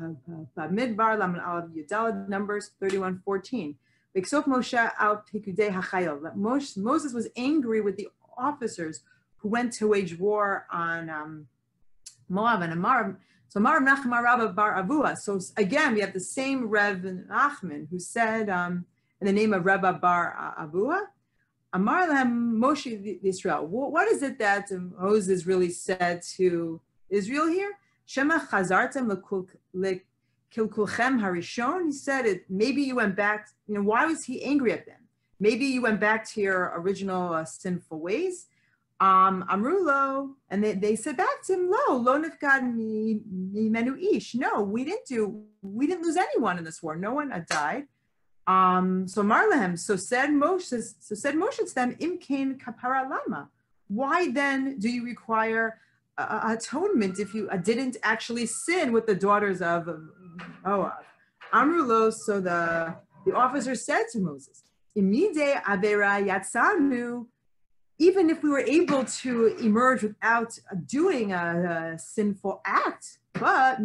Midbar, 0.58 1.20
Laman 1.20 1.40
Aleph 1.40 1.70
Yudalad, 1.76 2.28
Numbers 2.28 2.72
31:14. 2.82 3.76
Moshe 6.36 6.78
Moses 6.78 7.14
was 7.14 7.28
angry 7.38 7.80
with 7.80 7.96
the 7.96 8.10
officers 8.38 9.02
who 9.38 9.48
went 9.50 9.72
to 9.74 9.88
wage 9.88 10.18
war 10.20 10.66
on 10.72 11.10
um, 11.10 11.48
And 12.38 12.74
Amar. 12.74 13.20
So 13.50 13.60
Amar 13.60 13.82
Nachman 13.82 14.24
Rabba 14.24 14.50
Bar 14.50 14.82
Avua. 14.82 15.18
So 15.18 15.40
again, 15.58 15.94
we 15.94 16.00
have 16.00 16.14
the 16.14 16.20
same 16.20 16.70
Rev 16.70 17.00
Nachman 17.00 17.90
who 17.90 18.00
said, 18.00 18.50
um, 18.50 18.86
in 19.20 19.28
the 19.28 19.34
name 19.34 19.54
of 19.54 19.66
Rabbi 19.66 19.92
Bar 19.92 20.56
Abua. 20.58 21.08
Amar 21.74 22.08
Lahem 22.08 22.54
Moshe 22.54 23.20
Israel. 23.24 23.68
What 23.68 24.08
is 24.08 24.24
it 24.24 24.40
that 24.40 24.70
Moses 24.72 25.46
really 25.46 25.70
said 25.70 26.22
to 26.38 26.82
Israel 27.10 27.48
here? 27.48 27.74
Shema 28.06 28.40
chazartem 28.40 29.10
kilkulchem 30.54 31.20
harishon. 31.22 31.86
He 31.86 31.92
said 31.92 32.26
it. 32.26 32.46
Maybe 32.50 32.82
you 32.82 32.96
went 32.96 33.16
back. 33.16 33.50
You 33.68 33.76
know 33.76 33.84
why 33.84 34.06
was 34.06 34.24
he 34.24 34.44
angry 34.44 34.74
at 34.74 34.86
them? 34.86 35.02
Maybe 35.40 35.66
you 35.66 35.82
went 35.82 36.00
back 36.00 36.30
to 36.32 36.42
your 36.42 36.74
original 36.78 37.34
uh, 37.34 37.46
sinful 37.46 38.00
ways. 38.00 38.48
Um, 39.02 39.44
Amrulo, 39.50 40.36
and 40.52 40.64
they, 40.64 40.74
they 40.74 40.96
said 40.96 41.18
back 41.18 41.42
to 41.48 41.54
him, 41.54 41.72
Lo, 41.72 41.98
lo 41.98 42.22
nifgad 42.22 42.72
mi 42.76 43.20
mi 43.28 43.68
menu 43.68 43.98
ish. 43.98 44.36
No, 44.36 44.62
we 44.62 44.86
didn't 44.86 45.08
do. 45.08 45.44
We 45.64 45.88
didn't 45.88 46.04
lose 46.04 46.18
anyone 46.18 46.60
in 46.60 46.64
this 46.64 46.84
war. 46.84 46.96
No 46.96 47.14
one 47.16 47.30
died. 47.50 47.86
Um, 48.46 49.08
so 49.08 49.24
Marlahem, 49.24 49.78
so 49.78 49.96
said 49.96 50.30
Moshe, 50.30 50.94
so 51.00 51.16
said 51.16 51.36
Moshe 51.36 51.68
to 51.68 51.76
them, 51.76 51.96
Imkain 51.96 52.60
kapara 52.60 53.10
lama. 53.10 53.50
Why 53.88 54.32
then 54.32 54.78
do 54.78 54.90
you 54.90 55.04
require 55.04 55.80
uh, 56.18 56.56
atonement 56.58 57.20
if 57.20 57.34
you 57.34 57.50
uh, 57.50 57.58
didn't 57.58 57.98
actually 58.04 58.46
sin 58.46 58.92
with 58.92 59.06
the 59.08 59.16
daughters 59.16 59.62
of 59.62 59.90
Moab? 60.66 61.04
Amrulo, 61.54 62.14
so 62.14 62.40
the, 62.40 62.96
the 63.26 63.34
officer 63.34 63.76
said 63.76 64.04
to 64.14 64.20
Moses, 64.20 64.64
Imide 64.98 65.62
avera 65.64 66.26
yatsanu, 66.26 67.26
even 68.08 68.32
if 68.32 68.42
we 68.42 68.50
were 68.50 68.66
able 68.80 69.04
to 69.06 69.32
emerge 69.70 70.02
without 70.02 70.58
doing 70.88 71.34
a, 71.34 71.94
a 71.94 72.00
sinful 72.00 72.56
act, 72.66 73.20
but 73.34 73.80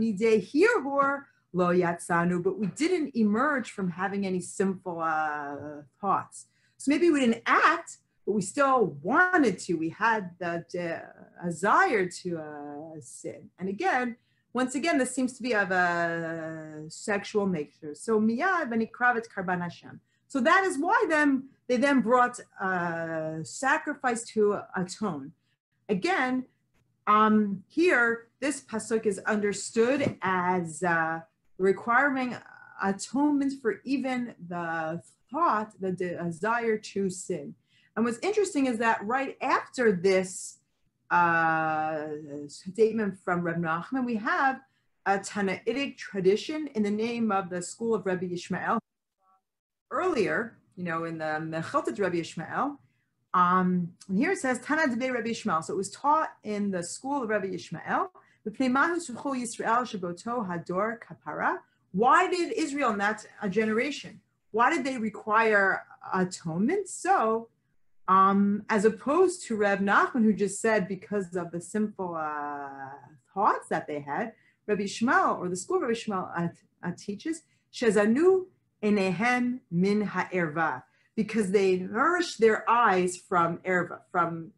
lo 1.60 1.68
yatsanu, 1.82 2.42
but 2.42 2.58
we 2.58 2.68
didn't 2.82 3.14
emerge 3.14 3.68
from 3.76 3.90
having 3.90 4.22
any 4.30 4.40
sinful 4.40 5.00
uh, 5.00 5.82
thoughts. 6.00 6.46
So 6.78 6.90
maybe 6.92 7.10
we 7.10 7.20
didn't 7.20 7.42
act, 7.46 7.98
but 8.24 8.32
we 8.32 8.42
still 8.42 8.96
wanted 9.02 9.58
to. 9.64 9.74
We 9.74 9.90
had 9.90 10.30
that 10.38 10.66
uh, 10.74 11.46
desire 11.46 12.06
to 12.20 12.28
uh, 12.38 13.00
sin. 13.00 13.50
And 13.58 13.68
again, 13.68 14.16
once 14.54 14.74
again, 14.74 14.96
this 14.96 15.14
seems 15.14 15.34
to 15.34 15.42
be 15.42 15.54
of 15.54 15.70
a 15.70 16.84
sexual 16.88 17.46
nature. 17.46 17.94
So 17.94 18.18
miyad 18.18 18.70
v'nikravet 18.70 19.26
karban 19.34 19.60
Hashem. 19.60 20.00
So 20.26 20.40
that 20.40 20.64
is 20.64 20.78
why 20.78 21.04
then 21.08 21.30
they 21.68 21.76
then 21.76 22.00
brought 22.00 22.38
a 22.60 22.64
uh, 22.64 23.44
sacrifice 23.44 24.22
to 24.34 24.60
atone. 24.74 25.32
Again, 25.88 26.34
Um, 27.08 27.62
here, 27.68 28.06
this 28.44 28.56
pasuk 28.70 29.06
is 29.06 29.18
understood 29.34 30.00
as 30.22 30.82
uh, 30.82 31.20
requiring 31.70 32.30
atonement 32.82 33.52
for 33.62 33.72
even 33.84 34.34
the 34.48 35.00
thought, 35.30 35.70
the 35.84 35.92
desire 35.92 36.78
to 36.92 37.00
sin. 37.08 37.54
And 37.94 38.04
what's 38.04 38.18
interesting 38.30 38.66
is 38.66 38.76
that 38.78 38.98
right 39.06 39.32
after 39.40 39.84
this 40.10 40.58
uh, 41.20 42.06
statement 42.48 43.12
from 43.24 43.38
Reb 43.46 43.58
Nachman, 43.68 44.04
we 44.04 44.16
have 44.32 44.54
a 45.12 45.14
Tanaitic 45.30 45.96
tradition 45.96 46.60
in 46.74 46.82
the 46.82 46.96
name 47.06 47.26
of 47.38 47.44
the 47.54 47.62
school 47.62 47.94
of 47.94 48.04
Rabbi 48.04 48.26
Yishmael. 48.34 48.78
Earlier, 50.00 50.58
you 50.76 50.84
know, 50.84 51.04
in 51.04 51.18
the 51.18 51.24
Mechiltat 51.24 51.98
Rabbi 51.98 52.16
Yishmael, 52.16 52.76
um, 53.34 53.92
and 54.08 54.18
here 54.18 54.32
it 54.32 54.38
says 54.38 54.60
Tana 54.60 54.82
Debe 54.82 55.12
Rabbi 55.12 55.28
Yishmael. 55.28 55.62
So 55.62 55.74
it 55.74 55.76
was 55.76 55.90
taught 55.90 56.30
in 56.42 56.70
the 56.70 56.82
school 56.82 57.22
of 57.22 57.28
Rabbi 57.28 57.48
Yishmael. 57.48 58.08
Why 61.92 62.30
did 62.30 62.52
Israel 62.52 62.90
in 62.90 62.98
that 62.98 63.26
generation? 63.50 64.20
Why 64.52 64.70
did 64.70 64.84
they 64.84 64.96
require 64.98 65.82
atonement? 66.14 66.88
So, 66.88 67.48
um, 68.08 68.64
as 68.70 68.84
opposed 68.84 69.42
to 69.46 69.56
Reb 69.56 69.80
Nachman, 69.80 70.22
who 70.22 70.32
just 70.32 70.60
said 70.60 70.86
because 70.86 71.34
of 71.34 71.50
the 71.50 71.60
simple 71.60 72.14
uh, 72.14 72.68
thoughts 73.34 73.68
that 73.68 73.88
they 73.88 74.00
had, 74.00 74.32
Rabbi 74.66 74.84
Shmuel 74.84 75.40
or 75.40 75.48
the 75.48 75.56
school 75.56 75.78
of 75.78 75.82
Rabbi 75.82 75.94
Shmuel 75.94 76.30
uh, 76.38 76.48
uh, 76.82 76.92
teaches 76.96 77.42
Shezanu 77.72 78.46
enehem 78.82 79.60
min 79.70 80.02
ha'erva 80.02 80.82
because 81.14 81.50
they 81.50 81.78
nourish 81.78 82.36
their 82.36 82.68
eyes 82.68 83.16
from 83.16 83.58
erva, 83.58 84.00
from 84.12 84.52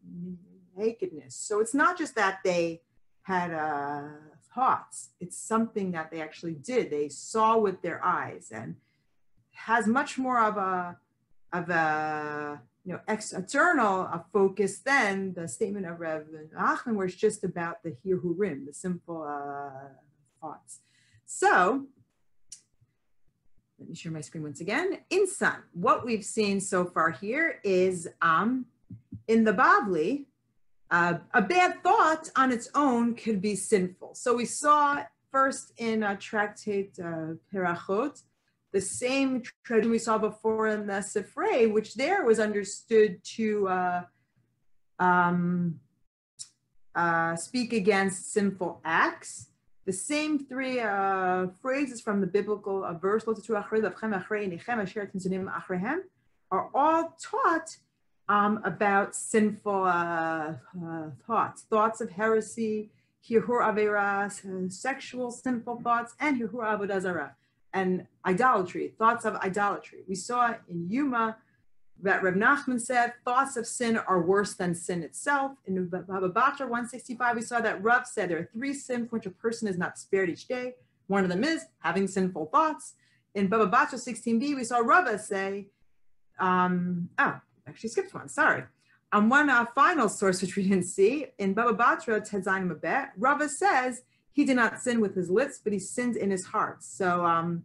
nakedness. 0.75 1.35
So 1.35 1.59
it's 1.61 1.73
not 1.73 1.97
just 1.97 2.15
that 2.15 2.39
they 2.43 2.81
had 3.23 3.53
uh, 3.53 4.09
thoughts; 4.53 5.09
it's 5.19 5.37
something 5.37 5.91
that 5.91 6.11
they 6.11 6.21
actually 6.21 6.55
did. 6.55 6.91
They 6.91 7.09
saw 7.09 7.57
with 7.57 7.81
their 7.81 8.03
eyes, 8.03 8.51
and 8.51 8.75
has 9.51 9.87
much 9.87 10.17
more 10.17 10.41
of 10.43 10.57
a 10.57 10.97
of 11.51 11.69
a 11.69 12.61
you 12.83 12.93
know 12.93 12.99
external 13.07 14.01
a 14.01 14.25
focus 14.33 14.79
than 14.79 15.33
the 15.33 15.47
statement 15.47 15.85
of 15.85 15.99
Reb 15.99 16.27
Nachman, 16.57 16.95
where 16.95 17.05
it's 17.05 17.15
just 17.15 17.43
about 17.43 17.83
the 17.83 17.95
hirhurim, 18.05 18.65
the 18.65 18.73
simple 18.73 19.23
uh, 19.23 19.93
thoughts. 20.41 20.79
So 21.25 21.85
let 23.79 23.87
me 23.87 23.95
share 23.95 24.11
my 24.11 24.21
screen 24.21 24.43
once 24.43 24.59
again. 24.59 24.99
In 25.09 25.25
sum, 25.25 25.63
what 25.73 26.05
we've 26.05 26.25
seen 26.25 26.59
so 26.59 26.85
far 26.85 27.11
here 27.11 27.59
is 27.63 28.09
um, 28.21 28.65
in 29.27 29.43
the 29.45 29.53
Bavli, 29.53 30.25
uh, 30.91 31.19
a 31.33 31.41
bad 31.41 31.81
thought 31.81 32.29
on 32.35 32.51
its 32.51 32.69
own 32.75 33.15
could 33.15 33.41
be 33.41 33.55
sinful. 33.55 34.15
So 34.15 34.35
we 34.35 34.45
saw 34.45 35.03
first 35.31 35.71
in 35.77 36.03
a 36.03 36.17
tractate 36.17 36.99
uh, 36.99 37.35
Brachot, 37.53 38.21
the 38.73 38.81
same 38.81 39.43
tradition 39.63 39.91
we 39.91 39.99
saw 39.99 40.17
before 40.17 40.67
in 40.67 40.85
the 40.87 40.93
Sifrei, 40.93 41.71
which 41.71 41.95
there 41.95 42.25
was 42.25 42.39
understood 42.39 43.23
to 43.23 43.67
uh, 43.67 44.01
um, 44.99 45.79
uh, 46.95 47.35
speak 47.35 47.71
against 47.71 48.33
sinful 48.33 48.81
acts. 48.83 49.47
The 49.89 49.93
same 49.93 50.37
three 50.37 50.79
uh, 50.79 51.47
phrases 51.63 51.99
from 51.99 52.21
the 52.21 52.27
biblical 52.27 52.83
uh, 52.83 52.93
verse 52.93 53.25
are 56.51 56.69
all 56.75 57.17
taught 57.19 57.77
um, 58.27 58.61
about 58.63 59.15
sinful 59.15 59.85
uh, 59.85 59.89
uh, 59.89 61.09
thoughts, 61.25 61.63
thoughts 61.63 62.01
of 62.01 62.11
heresy, 62.11 62.91
hirhur 63.27 63.61
averas, 63.63 64.45
uh, 64.45 64.69
sexual 64.69 65.31
sinful 65.31 65.81
thoughts, 65.81 66.13
and 66.19 66.39
and 67.73 68.05
idolatry, 68.27 68.93
thoughts 68.99 69.25
of 69.25 69.37
idolatry. 69.37 70.03
We 70.07 70.13
saw 70.13 70.53
in 70.69 70.87
Yuma 70.87 71.37
that 72.01 72.23
Reb 72.23 72.35
Nachman 72.35 72.79
said 72.79 73.13
thoughts 73.25 73.57
of 73.57 73.67
sin 73.67 73.97
are 73.97 74.21
worse 74.21 74.53
than 74.53 74.73
sin 74.73 75.03
itself. 75.03 75.53
In 75.65 75.87
Baba 75.87 76.29
Batra 76.29 76.61
165, 76.61 77.35
we 77.35 77.41
saw 77.41 77.59
that 77.59 77.83
Rav 77.83 78.07
said 78.07 78.29
there 78.29 78.39
are 78.39 78.49
three 78.53 78.73
sins 78.73 79.09
for 79.09 79.17
which 79.17 79.25
a 79.25 79.31
person 79.31 79.67
is 79.67 79.77
not 79.77 79.97
spared 79.97 80.29
each 80.29 80.47
day. 80.47 80.75
One 81.07 81.23
of 81.23 81.29
them 81.29 81.43
is 81.43 81.65
having 81.79 82.07
sinful 82.07 82.47
thoughts. 82.47 82.93
In 83.35 83.47
Baba 83.47 83.67
Batra 83.67 83.95
16b, 83.95 84.55
we 84.55 84.63
saw 84.63 84.79
Rava 84.79 85.19
say, 85.19 85.67
um, 86.39 87.09
oh, 87.17 87.39
actually 87.67 87.89
skipped 87.89 88.13
one, 88.13 88.29
sorry. 88.29 88.63
On 89.11 89.27
one 89.27 89.49
uh, 89.49 89.65
final 89.73 90.07
source, 90.07 90.41
which 90.41 90.55
we 90.55 90.63
didn't 90.63 90.83
see, 90.83 91.27
in 91.37 91.53
Baba 91.53 91.73
Batra 91.73 92.21
Tedzayin 92.27 92.71
Mabet, 92.71 93.09
Rava 93.17 93.49
says 93.49 94.03
he 94.31 94.45
did 94.45 94.55
not 94.55 94.79
sin 94.79 95.01
with 95.01 95.15
his 95.15 95.29
lips, 95.29 95.59
but 95.63 95.73
he 95.73 95.79
sinned 95.79 96.15
in 96.15 96.31
his 96.31 96.45
heart. 96.45 96.83
So 96.83 97.25
um, 97.25 97.63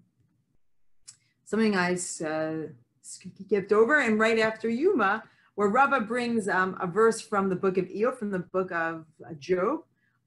something 1.45 1.77
I 1.77 1.95
uh, 2.25 2.69
skipped 3.05 3.73
over. 3.73 4.01
And 4.01 4.19
right 4.19 4.39
after 4.39 4.69
Yuma, 4.69 5.23
where 5.55 5.69
Rava 5.69 6.01
brings 6.01 6.49
um, 6.49 6.77
a 6.81 6.87
verse 6.87 7.21
from 7.21 7.49
the 7.49 7.57
book 7.57 7.79
of 7.79 7.89
Eo, 7.89 8.13
from 8.13 8.31
the 8.31 8.41
book 8.41 8.73
of 8.73 9.05
uh, 9.25 9.35
Job, 9.39 9.85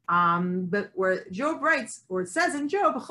um, 0.08 0.68
but 0.68 0.92
where 0.94 1.26
Job 1.32 1.62
writes, 1.62 2.04
or 2.08 2.22
it 2.22 2.30
says 2.30 2.56
in 2.56 2.70
Job, 2.70 3.02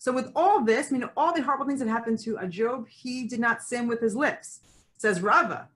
so 0.00 0.12
with 0.12 0.30
all 0.36 0.64
this, 0.64 0.92
I 0.92 0.92
mean, 0.92 1.10
all 1.16 1.34
the 1.34 1.42
horrible 1.42 1.66
things 1.66 1.80
that 1.80 1.88
happened 1.88 2.20
to 2.20 2.36
a 2.36 2.46
Job, 2.46 2.86
he 2.88 3.26
did 3.26 3.40
not 3.40 3.62
sin 3.62 3.88
with 3.88 4.00
his 4.00 4.14
lips. 4.14 4.60
Says 4.96 5.20
Rava, 5.20 5.68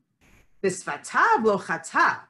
bisfatav 0.63 1.45
lo 1.45 1.59
chata. 1.59 2.21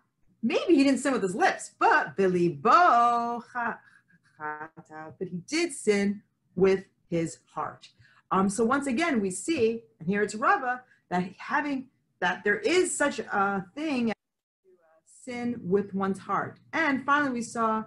Maybe 0.42 0.74
he 0.74 0.84
didn't 0.84 1.00
sin 1.00 1.12
with 1.12 1.22
his 1.22 1.34
lips, 1.34 1.72
but 1.78 2.16
bilibo 2.16 3.42
chata. 3.52 3.78
But 5.18 5.28
he 5.28 5.36
did 5.46 5.72
sin 5.72 6.22
with 6.56 6.84
his 7.10 7.38
heart. 7.54 7.88
Um, 8.32 8.48
so 8.48 8.64
once 8.64 8.86
again, 8.86 9.20
we 9.20 9.30
see, 9.30 9.82
and 10.00 10.08
here 10.08 10.22
it's 10.22 10.34
Rava, 10.34 10.82
that 11.10 11.22
having 11.36 11.88
that 12.20 12.42
there 12.44 12.58
is 12.58 12.96
such 12.96 13.18
a 13.18 13.66
thing 13.74 14.10
as 14.10 14.16
sin 15.22 15.60
with 15.62 15.92
one's 15.92 16.18
heart. 16.18 16.58
And 16.72 17.04
finally, 17.04 17.30
we 17.30 17.42
saw 17.42 17.84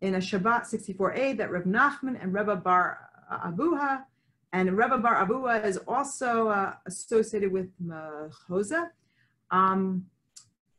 in 0.00 0.14
a 0.14 0.18
Shabbat 0.18 0.72
64a 0.72 1.36
that 1.38 1.50
Reb 1.50 1.64
Nachman 1.64 2.22
and 2.22 2.32
Rebbe 2.32 2.54
Bar 2.54 2.98
Abuha, 3.44 4.04
and 4.52 4.78
Rebbe 4.78 4.98
Bar 4.98 5.26
Abuha 5.26 5.64
is 5.64 5.78
also 5.88 6.48
uh, 6.48 6.74
associated 6.86 7.50
with 7.50 7.68
Mahoza, 7.84 8.90
um, 9.50 10.06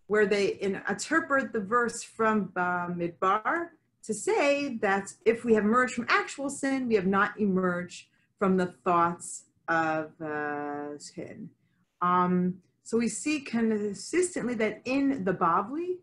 where 0.07 0.27
they 0.27 0.47
in, 0.47 0.81
interpret 0.87 1.51
the 1.51 1.59
verse 1.59 2.03
from 2.03 2.53
uh, 2.55 2.87
Midbar 2.87 3.69
to 4.03 4.13
say 4.13 4.77
that 4.77 5.13
if 5.25 5.43
we 5.43 5.55
have 5.55 5.65
emerged 5.65 5.93
from 5.93 6.05
actual 6.07 6.49
sin, 6.49 6.87
we 6.87 6.95
have 6.95 7.05
not 7.05 7.37
emerged 7.37 8.05
from 8.39 8.57
the 8.57 8.67
thoughts 8.83 9.43
of 9.67 10.19
uh, 10.21 10.97
sin. 10.97 11.49
Um, 12.01 12.55
so 12.83 12.97
we 12.97 13.09
see 13.09 13.41
consistently 13.41 14.55
that 14.55 14.81
in 14.85 15.23
the 15.23 15.33
Bavli, 15.33 15.97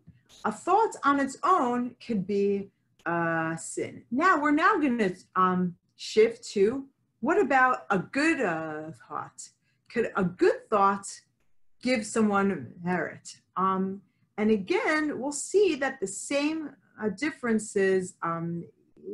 a 0.45 0.51
thought 0.51 0.95
on 1.03 1.19
its 1.19 1.37
own 1.43 1.95
could 2.05 2.25
be 2.25 2.69
uh, 3.05 3.55
sin. 3.57 4.03
Now 4.11 4.39
we're 4.39 4.51
now 4.51 4.77
going 4.77 4.99
to 4.99 5.15
um, 5.35 5.75
shift 5.97 6.47
to 6.51 6.85
what 7.19 7.41
about 7.41 7.85
a 7.89 7.97
good 7.99 8.41
uh, 8.41 8.91
thought? 9.07 9.49
Could 9.91 10.11
a 10.15 10.23
good 10.23 10.69
thought 10.69 11.07
give 11.81 12.05
someone 12.05 12.73
merit? 12.83 13.37
Um, 13.55 14.01
and 14.37 14.51
again, 14.51 15.19
we'll 15.19 15.31
see 15.31 15.75
that 15.75 15.99
the 15.99 16.07
same 16.07 16.69
uh, 17.01 17.09
differences 17.09 18.13
um, 18.21 18.63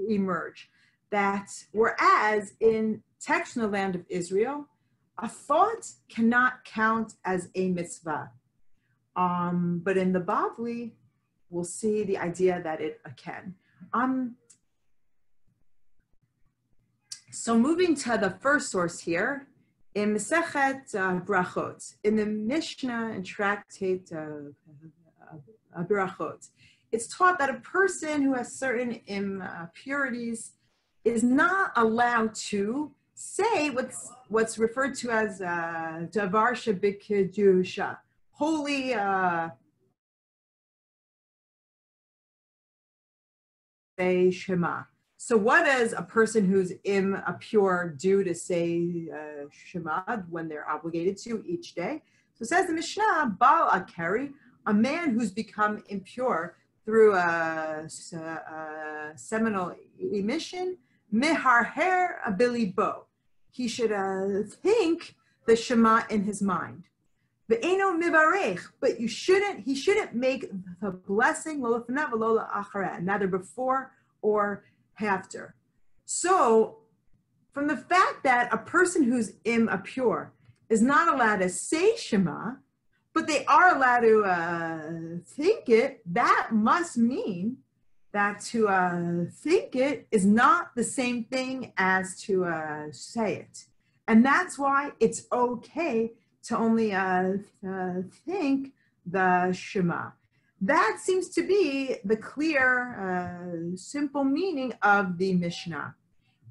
emerge. 0.09 0.69
That 1.11 1.49
whereas 1.71 2.53
in 2.59 3.01
text 3.23 3.55
in 3.55 3.61
the 3.61 3.67
land 3.67 3.95
of 3.95 4.03
Israel, 4.09 4.67
a 5.17 5.27
thought 5.27 5.91
cannot 6.09 6.65
count 6.65 7.13
as 7.23 7.49
a 7.55 7.69
mitzvah. 7.69 8.31
Um, 9.15 9.81
but 9.83 9.97
in 9.97 10.11
the 10.11 10.19
Bavli, 10.19 10.91
we'll 11.49 11.63
see 11.63 12.03
the 12.03 12.17
idea 12.17 12.61
that 12.63 12.81
it 12.81 12.99
can. 13.15 13.55
Um, 13.93 14.35
so 17.31 17.57
moving 17.57 17.95
to 17.95 18.17
the 18.17 18.31
first 18.31 18.69
source 18.69 18.99
here, 18.99 19.47
in 19.95 20.13
Mesechet 20.15 20.95
uh, 20.95 21.19
Brachot, 21.19 21.95
in 22.03 22.15
the 22.15 22.25
Mishnah 22.25 23.11
and 23.13 23.23
Tractate 23.23 24.11
uh, 24.11 24.49
uh, 25.75 25.83
Brachot, 25.83 26.49
it's 26.91 27.07
taught 27.07 27.37
that 27.39 27.49
a 27.49 27.59
person 27.59 28.23
who 28.23 28.33
has 28.33 28.51
certain 28.57 28.99
impurities 29.05 30.53
is 31.03 31.23
not 31.23 31.71
allowed 31.75 32.33
to 32.33 32.91
say 33.13 33.69
what's 33.69 34.11
what's 34.29 34.57
referred 34.57 34.95
to 34.95 35.11
as 35.11 35.39
davar 35.39 36.53
uh, 37.79 37.95
holy 38.31 38.93
uh, 38.93 39.49
Shema. 44.31 44.83
So 45.17 45.37
what 45.37 45.63
does 45.63 45.93
a 45.93 46.01
person 46.01 46.45
who's 46.45 46.71
impure 46.83 47.95
do 47.97 48.23
to 48.23 48.35
say 48.35 49.07
uh, 49.13 49.45
Shema 49.51 50.17
when 50.29 50.49
they're 50.49 50.69
obligated 50.69 51.17
to 51.19 51.43
each 51.47 51.75
day? 51.75 52.01
So 52.33 52.43
says 52.43 52.67
the 52.67 52.73
Mishnah, 52.73 53.37
Baal 53.39 53.69
Akari, 53.69 54.33
a 54.65 54.73
man 54.73 55.11
who's 55.11 55.31
become 55.31 55.83
impure, 55.87 56.57
through 56.85 57.15
a, 57.15 57.87
a, 58.13 58.17
a 58.17 59.11
seminal 59.15 59.73
emission, 59.99 60.77
meharher 61.13 62.15
abilibo. 62.27 63.03
He 63.51 63.67
should 63.67 63.91
uh, 63.91 64.43
think 64.47 65.15
the 65.45 65.55
Shema 65.55 66.03
in 66.09 66.23
his 66.23 66.41
mind. 66.41 66.83
Ve'eno 67.49 67.99
mivarech, 68.01 68.61
but 68.79 68.99
you 68.99 69.07
shouldn't, 69.07 69.59
he 69.59 69.75
shouldn't 69.75 70.15
make 70.15 70.49
the 70.81 70.91
blessing 70.91 71.61
neither 71.61 73.27
before 73.27 73.91
or 74.21 74.63
after. 74.99 75.55
So, 76.05 76.77
from 77.53 77.67
the 77.67 77.77
fact 77.77 78.23
that 78.23 78.51
a 78.51 78.57
person 78.57 79.03
who's 79.03 79.33
impure 79.45 80.31
is 80.69 80.81
not 80.81 81.13
allowed 81.13 81.37
to 81.37 81.49
say 81.49 81.95
Shema, 81.97 82.53
but 83.13 83.27
they 83.27 83.45
are 83.45 83.75
allowed 83.75 83.99
to 83.99 84.23
uh, 84.23 84.91
think 85.27 85.69
it, 85.69 86.01
that 86.13 86.49
must 86.51 86.97
mean 86.97 87.57
that 88.13 88.39
to 88.39 88.67
uh, 88.67 89.25
think 89.31 89.75
it 89.75 90.07
is 90.11 90.25
not 90.25 90.75
the 90.75 90.83
same 90.83 91.25
thing 91.25 91.73
as 91.77 92.21
to 92.21 92.45
uh, 92.45 92.85
say 92.91 93.35
it. 93.35 93.65
And 94.07 94.23
that's 94.25 94.57
why 94.57 94.91
it's 94.99 95.25
okay 95.31 96.11
to 96.43 96.57
only 96.57 96.93
uh, 96.93 97.33
uh, 97.67 97.93
think 98.25 98.73
the 99.05 99.51
Shema. 99.51 100.11
That 100.61 100.97
seems 101.01 101.27
to 101.29 101.45
be 101.45 101.95
the 102.05 102.15
clear, 102.15 102.95
uh, 103.05 103.75
simple 103.75 104.23
meaning 104.23 104.73
of 104.81 105.17
the 105.17 105.33
Mishnah. 105.33 105.95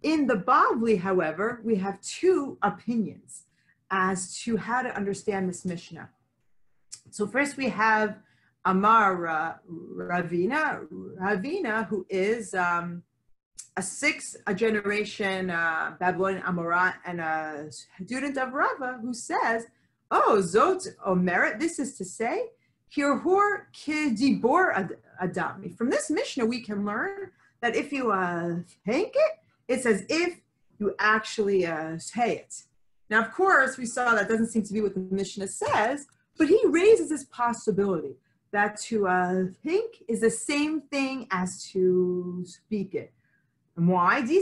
In 0.02 0.26
the 0.26 0.34
Bavli, 0.34 0.98
however, 1.00 1.62
we 1.64 1.76
have 1.76 2.00
two 2.00 2.58
opinions 2.62 3.44
as 3.90 4.36
to 4.40 4.56
how 4.56 4.82
to 4.82 4.94
understand 4.96 5.48
this 5.48 5.64
Mishnah. 5.64 6.10
So 7.10 7.26
first 7.26 7.56
we 7.56 7.68
have 7.68 8.16
Amar 8.64 9.16
Ravina, 9.96 10.86
Ravina, 11.20 11.86
who 11.88 12.06
is 12.08 12.54
um, 12.54 13.02
a 13.76 13.82
sixth 13.82 14.36
generation 14.54 15.50
uh, 15.50 15.96
Babylonian 15.98 16.44
and 17.06 17.20
a 17.20 17.66
student 17.70 18.38
of 18.38 18.52
Rava, 18.52 18.98
who 19.00 19.12
says, 19.12 19.66
"Oh, 20.10 20.40
Zot 20.40 20.86
Omeret." 21.06 21.58
This 21.58 21.78
is 21.78 21.96
to 21.98 22.04
say, 22.04 22.50
Hirhur 22.96 23.62
Kidibor 23.74 24.90
Adami. 25.20 25.70
From 25.70 25.90
this 25.90 26.10
Mishnah, 26.10 26.46
we 26.46 26.60
can 26.60 26.84
learn 26.84 27.30
that 27.62 27.74
if 27.74 27.92
you 27.92 28.12
uh, 28.12 28.56
think 28.84 29.12
it, 29.14 29.32
it's 29.68 29.86
as 29.86 30.04
if 30.08 30.38
you 30.78 30.94
actually 30.98 31.66
uh, 31.66 31.98
say 31.98 32.36
it. 32.36 32.54
Now, 33.08 33.22
of 33.22 33.32
course, 33.32 33.76
we 33.76 33.86
saw 33.86 34.14
that 34.14 34.28
doesn't 34.28 34.48
seem 34.48 34.62
to 34.64 34.72
be 34.72 34.80
what 34.80 34.94
the 34.94 35.06
Mishnah 35.10 35.48
says, 35.48 36.06
but 36.36 36.48
he 36.48 36.60
raises 36.66 37.08
this 37.08 37.24
possibility 37.24 38.16
that 38.52 38.78
to 38.80 39.08
uh, 39.08 39.44
think 39.62 39.96
is 40.08 40.20
the 40.20 40.30
same 40.30 40.82
thing 40.82 41.26
as 41.30 41.64
to 41.72 42.44
speak 42.46 42.94
it. 42.94 43.12
And 43.76 43.88
why? 43.88 44.20
Because 44.20 44.40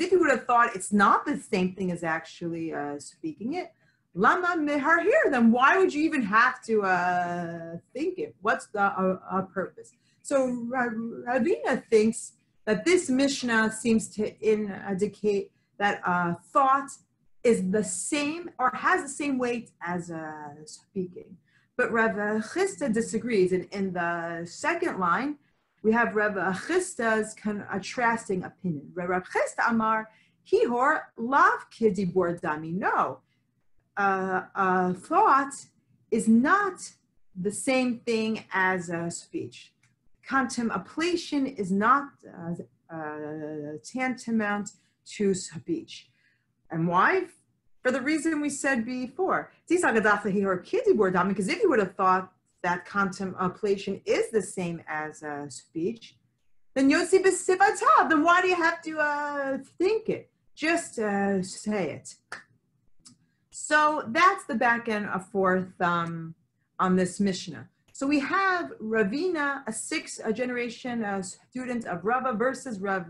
if 0.00 0.12
you 0.12 0.20
would 0.20 0.30
have 0.30 0.46
thought 0.46 0.74
it's 0.74 0.92
not 0.92 1.26
the 1.26 1.36
same 1.36 1.74
thing 1.74 1.90
as 1.90 2.04
actually 2.04 2.72
uh, 2.72 2.98
speaking 2.98 3.54
it, 3.54 3.72
lama 4.14 4.54
meharher, 4.56 5.30
then 5.30 5.50
why 5.50 5.76
would 5.76 5.92
you 5.92 6.02
even 6.04 6.22
have 6.22 6.62
to 6.62 6.82
uh, 6.82 7.76
think 7.92 8.18
it? 8.18 8.36
What's 8.40 8.66
the 8.66 8.82
uh 8.82 9.42
purpose? 9.52 9.92
So 10.22 10.46
Ravina 10.46 11.84
thinks 11.90 12.34
that 12.64 12.84
this 12.84 13.10
Mishnah 13.10 13.72
seems 13.72 14.08
to 14.10 14.38
indicate 14.40 15.50
that 15.78 16.00
uh, 16.06 16.34
thought 16.52 16.90
is 17.42 17.70
the 17.70 17.82
same 17.82 18.50
or 18.58 18.70
has 18.72 19.02
the 19.02 19.08
same 19.08 19.38
weight 19.38 19.70
as 19.84 20.12
uh, 20.12 20.54
speaking. 20.64 21.36
But 21.76 21.92
Rav 21.92 22.12
Chisda 22.12 22.92
disagrees. 22.92 23.52
And 23.52 23.66
in 23.72 23.92
the 23.92 24.44
second 24.44 24.98
line, 24.98 25.38
we 25.82 25.92
have 25.92 26.14
Rav 26.14 26.34
Chisda's 26.34 27.34
contrasting 27.34 28.44
opinion. 28.44 28.92
Rav 28.94 29.24
Chisda 29.24 29.70
Amar, 29.70 30.08
Hihor 30.50 31.00
lav 31.16 31.70
kidibor 31.70 32.40
dami. 32.40 32.72
No, 32.74 33.20
uh, 33.96 34.42
a 34.54 34.94
thought 34.94 35.54
is 36.10 36.28
not 36.28 36.92
the 37.40 37.52
same 37.52 38.00
thing 38.00 38.44
as 38.52 38.90
a 38.90 39.10
speech. 39.10 39.72
Contemplation 40.26 41.46
is 41.46 41.70
not 41.72 42.08
uh, 42.26 42.94
uh, 42.94 43.78
tantamount 43.84 44.70
to 45.04 45.34
speech. 45.34 46.10
And 46.70 46.86
why? 46.86 47.26
For 47.82 47.90
the 47.90 48.00
reason 48.00 48.40
we 48.40 48.50
said 48.50 48.86
before. 48.86 49.52
Because 49.68 49.82
if 51.48 51.62
you 51.62 51.68
would 51.68 51.78
have 51.80 51.94
thought 51.96 52.32
that 52.62 52.84
contemplation 52.86 54.00
is 54.06 54.30
the 54.30 54.42
same 54.42 54.82
as 54.86 55.22
uh, 55.22 55.48
speech, 55.48 56.16
then 56.74 56.90
Yossi 56.90 57.22
b'sivatav, 57.22 58.08
then 58.08 58.22
why 58.22 58.40
do 58.40 58.48
you 58.48 58.54
have 58.54 58.80
to 58.82 58.98
uh, 58.98 59.58
think 59.78 60.08
it? 60.08 60.30
Just 60.54 60.98
uh, 60.98 61.42
say 61.42 61.90
it. 61.90 62.14
So 63.50 64.04
that's 64.08 64.44
the 64.44 64.54
back 64.54 64.88
end 64.88 65.06
of 65.06 65.28
fourth 65.28 65.80
um, 65.80 66.34
on 66.78 66.96
this 66.96 67.20
Mishnah. 67.20 67.68
So 67.92 68.06
we 68.06 68.20
have 68.20 68.72
Ravina, 68.80 69.62
a 69.66 69.72
sixth 69.72 70.20
generation 70.34 71.04
a 71.04 71.22
student 71.22 71.86
of 71.86 72.04
Rava 72.04 72.32
versus 72.32 72.80
Rav 72.80 73.06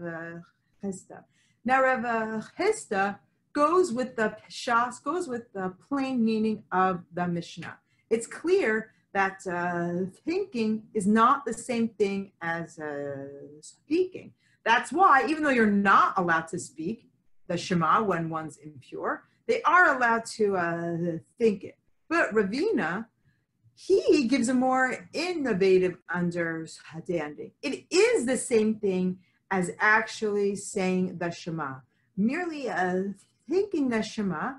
Chisda. 0.82 1.24
Now 1.64 1.82
Rav 1.82 2.50
Chisda 2.58 3.18
goes 3.52 3.92
with 3.92 4.16
the 4.16 4.36
Peshat, 4.42 5.02
goes 5.02 5.28
with 5.28 5.52
the 5.52 5.74
plain 5.88 6.24
meaning 6.24 6.64
of 6.72 7.02
the 7.12 7.26
Mishnah. 7.26 7.78
It's 8.10 8.26
clear 8.26 8.92
that 9.12 9.46
uh, 9.46 10.10
thinking 10.24 10.84
is 10.94 11.06
not 11.06 11.44
the 11.44 11.52
same 11.52 11.88
thing 11.88 12.32
as 12.40 12.78
uh, 12.78 13.26
speaking. 13.60 14.32
That's 14.64 14.92
why, 14.92 15.26
even 15.28 15.42
though 15.42 15.50
you're 15.50 15.66
not 15.66 16.14
allowed 16.16 16.48
to 16.48 16.58
speak 16.58 17.10
the 17.48 17.58
Shema 17.58 18.02
when 18.02 18.30
one's 18.30 18.58
impure, 18.58 19.24
they 19.46 19.62
are 19.62 19.96
allowed 19.96 20.24
to 20.36 20.56
uh, 20.56 21.18
think 21.38 21.64
it. 21.64 21.76
But 22.08 22.32
Ravina, 22.32 23.06
he 23.74 24.28
gives 24.28 24.48
a 24.48 24.54
more 24.54 25.08
innovative 25.12 25.96
understanding. 26.12 27.50
It 27.62 27.84
is 27.90 28.26
the 28.26 28.36
same 28.36 28.76
thing 28.76 29.18
as 29.50 29.72
actually 29.80 30.56
saying 30.56 31.18
the 31.18 31.30
Shema. 31.30 31.80
Merely 32.16 32.70
uh, 32.70 33.02
thinking 33.48 33.88
the 33.88 34.02
Shema 34.02 34.54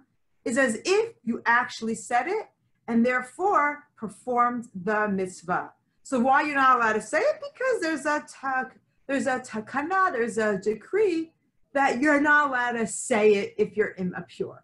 is 0.46 0.58
as 0.58 0.80
if 0.86 1.14
you 1.24 1.42
actually 1.46 1.96
said 1.96 2.28
it 2.28 2.48
and 2.88 3.06
therefore 3.06 3.86
performed 3.96 4.68
the 4.76 5.08
mitzvah. 5.08 5.72
So 6.04 6.20
why 6.20 6.44
you're 6.44 6.56
not 6.56 6.78
allowed 6.78 6.94
to 6.94 7.02
say 7.02 7.20
it? 7.20 7.42
Because 7.54 7.82
there's 7.82 8.06
a 8.06 8.26
tak, 8.28 8.78
there's 9.08 9.28
a 9.28 9.40
takana, 9.40 10.12
there's 10.12 10.38
a 10.38 10.58
decree 10.58 11.32
that 11.74 12.02
you're 12.02 12.22
not 12.22 12.50
allowed 12.50 12.74
to 12.74 12.88
say 12.88 13.34
it 13.36 13.56
if 13.58 13.76
you're 13.78 13.96
impure. 13.98 14.64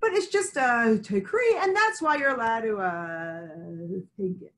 But 0.00 0.12
it's 0.12 0.28
just 0.28 0.56
a 0.56 1.00
decree, 1.02 1.56
and 1.58 1.74
that's 1.74 2.02
why 2.02 2.16
you're 2.16 2.34
allowed 2.34 2.60
to 2.60 2.76
uh, 2.76 4.00
think 4.16 4.42
it. 4.42 4.52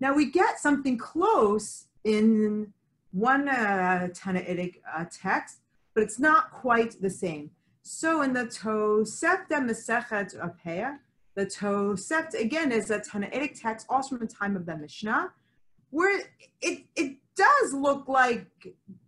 Now 0.00 0.14
we 0.14 0.30
get 0.30 0.60
something 0.60 0.96
close 0.96 1.86
in 2.04 2.72
one 3.10 3.48
uh, 3.48 4.08
Tannaitic 4.12 4.80
uh, 4.96 5.04
text, 5.10 5.58
but 5.94 6.02
it's 6.02 6.18
not 6.18 6.52
quite 6.52 7.00
the 7.00 7.10
same. 7.10 7.50
So 7.86 8.22
in 8.22 8.32
the 8.32 8.46
Tosefta 8.46 9.60
Mesechet 9.60 10.34
Apea, 10.40 11.00
the 11.34 11.44
Tosefta 11.44 12.40
again 12.40 12.72
is 12.72 12.90
a 12.90 12.98
Tannaitic 12.98 13.60
text, 13.60 13.84
also 13.90 14.16
from 14.16 14.26
the 14.26 14.32
time 14.32 14.56
of 14.56 14.64
the 14.64 14.74
Mishnah, 14.74 15.30
where 15.90 16.22
it, 16.62 16.84
it 16.96 17.16
does 17.36 17.74
look 17.74 18.08
like 18.08 18.46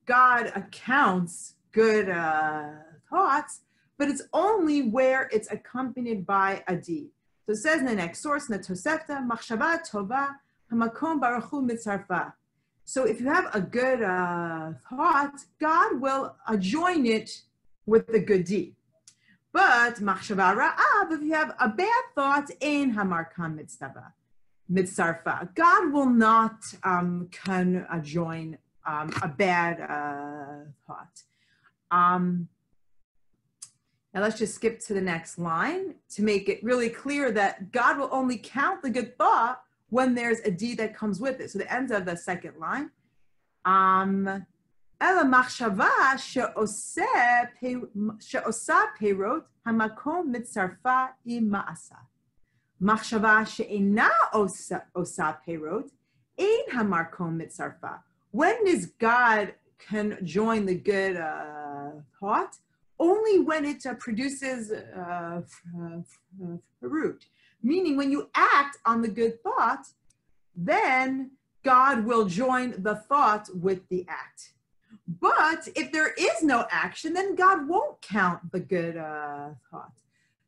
God 0.05 0.53
accounts 0.55 1.55
good 1.73 2.11
uh, 2.11 2.65
thoughts, 3.09 3.63
but 3.97 4.11
it's 4.11 4.23
only 4.35 4.83
where 4.83 5.31
it's 5.33 5.51
accompanied 5.51 6.27
by 6.27 6.63
a 6.69 6.77
deed. 6.77 7.09
So 7.47 7.53
it 7.53 7.57
says 7.57 7.81
in 7.81 7.87
the 7.87 7.95
next 7.95 8.21
source, 8.21 8.51
in 8.51 8.59
the 8.59 8.63
Tosefta, 8.63 9.27
Machshava 9.27 9.81
Tova, 9.91 10.35
Hamakom 10.71 11.19
Baruchu 11.19 11.67
Mitzarfa. 11.67 12.35
So 12.85 13.05
if 13.05 13.21
you 13.21 13.29
have 13.29 13.49
a 13.55 13.61
good 13.61 14.03
uh, 14.03 14.73
thought, 14.91 15.33
God 15.59 15.99
will 15.99 16.37
uh, 16.47 16.59
join 16.59 17.07
it 17.07 17.41
with 17.87 18.07
the 18.09 18.21
good 18.21 18.45
deed. 18.45 18.75
But 19.53 19.97
machshava 19.97 20.55
ra'av, 20.55 21.13
if 21.13 21.23
you 21.23 21.33
have 21.33 21.55
a 21.59 21.69
bad 21.69 22.03
thought, 22.15 22.51
in 22.61 22.95
hamarkan 22.95 23.57
mitzvah, 23.57 24.13
mitzarfa. 24.71 25.55
God 25.55 25.93
will 25.93 26.11
not 26.11 26.59
um, 26.83 27.29
can 27.31 27.87
uh, 27.91 27.99
join 28.01 28.59
um, 28.87 29.13
a 29.23 29.29
bad 29.29 29.81
uh, 29.81 30.71
thought. 30.87 31.23
Um, 31.91 32.49
now 34.13 34.23
let's 34.23 34.39
just 34.39 34.55
skip 34.55 34.81
to 34.81 34.95
the 34.95 35.01
next 35.01 35.39
line 35.39 35.95
to 36.15 36.23
make 36.23 36.49
it 36.49 36.63
really 36.65 36.89
clear 36.89 37.31
that 37.33 37.71
God 37.73 37.99
will 37.99 38.09
only 38.13 38.39
count 38.39 38.83
the 38.83 38.91
good 38.91 39.17
thought 39.17 39.63
when 39.91 40.15
there's 40.15 40.41
a 40.41 40.51
deed 40.51 40.79
that 40.79 40.97
comes 40.97 41.21
with 41.21 41.41
it. 41.41 41.51
So 41.51 41.59
the 41.59 41.73
end 41.73 41.91
of 41.91 42.05
the 42.05 42.17
second 42.17 42.55
line. 42.59 42.91
Um, 43.65 44.47
אלא 45.02 45.24
מחשבה 45.24 45.90
שעושה 48.20 48.76
פירות, 48.98 49.44
המקום 49.66 50.32
מצרפה 50.32 51.06
עם 51.26 51.50
מעשה. 51.50 51.96
מחשבה 52.82 53.46
שאינה 53.46 54.10
עושה, 54.32 54.78
עושה 54.94 55.32
פירות, 55.46 55.92
Ein 56.42 56.72
hamarkom 56.72 57.38
mitzarfa. 57.38 58.02
When 58.32 58.66
does 58.66 58.86
God 58.86 59.54
can 59.78 60.18
join 60.24 60.66
the 60.66 60.76
good 60.76 61.18
uh, 61.18 61.92
thought? 62.20 62.58
Only 63.00 63.40
when 63.40 63.66
it 63.66 63.86
uh, 63.86 63.94
produces 63.96 64.72
uh, 64.72 65.42
fruit. 66.80 67.26
Meaning, 67.62 67.98
when 67.98 68.12
you 68.12 68.30
act 68.34 68.78
on 68.86 69.02
the 69.02 69.08
good 69.08 69.42
thought, 69.44 69.86
then 70.56 71.32
God 71.64 72.06
will 72.06 72.26
join 72.26 72.82
the 72.82 72.96
thought 72.96 73.50
with 73.54 73.88
the 73.90 74.06
act. 74.08 74.54
But 75.09 75.69
if 75.77 75.93
there 75.93 76.13
is 76.15 76.43
no 76.43 76.67
action, 76.71 77.13
then 77.13 77.37
God 77.37 77.69
won't 77.69 78.01
count 78.03 78.51
the 78.51 78.61
good 78.61 78.97
uh, 78.97 79.51
thought. 79.71 79.93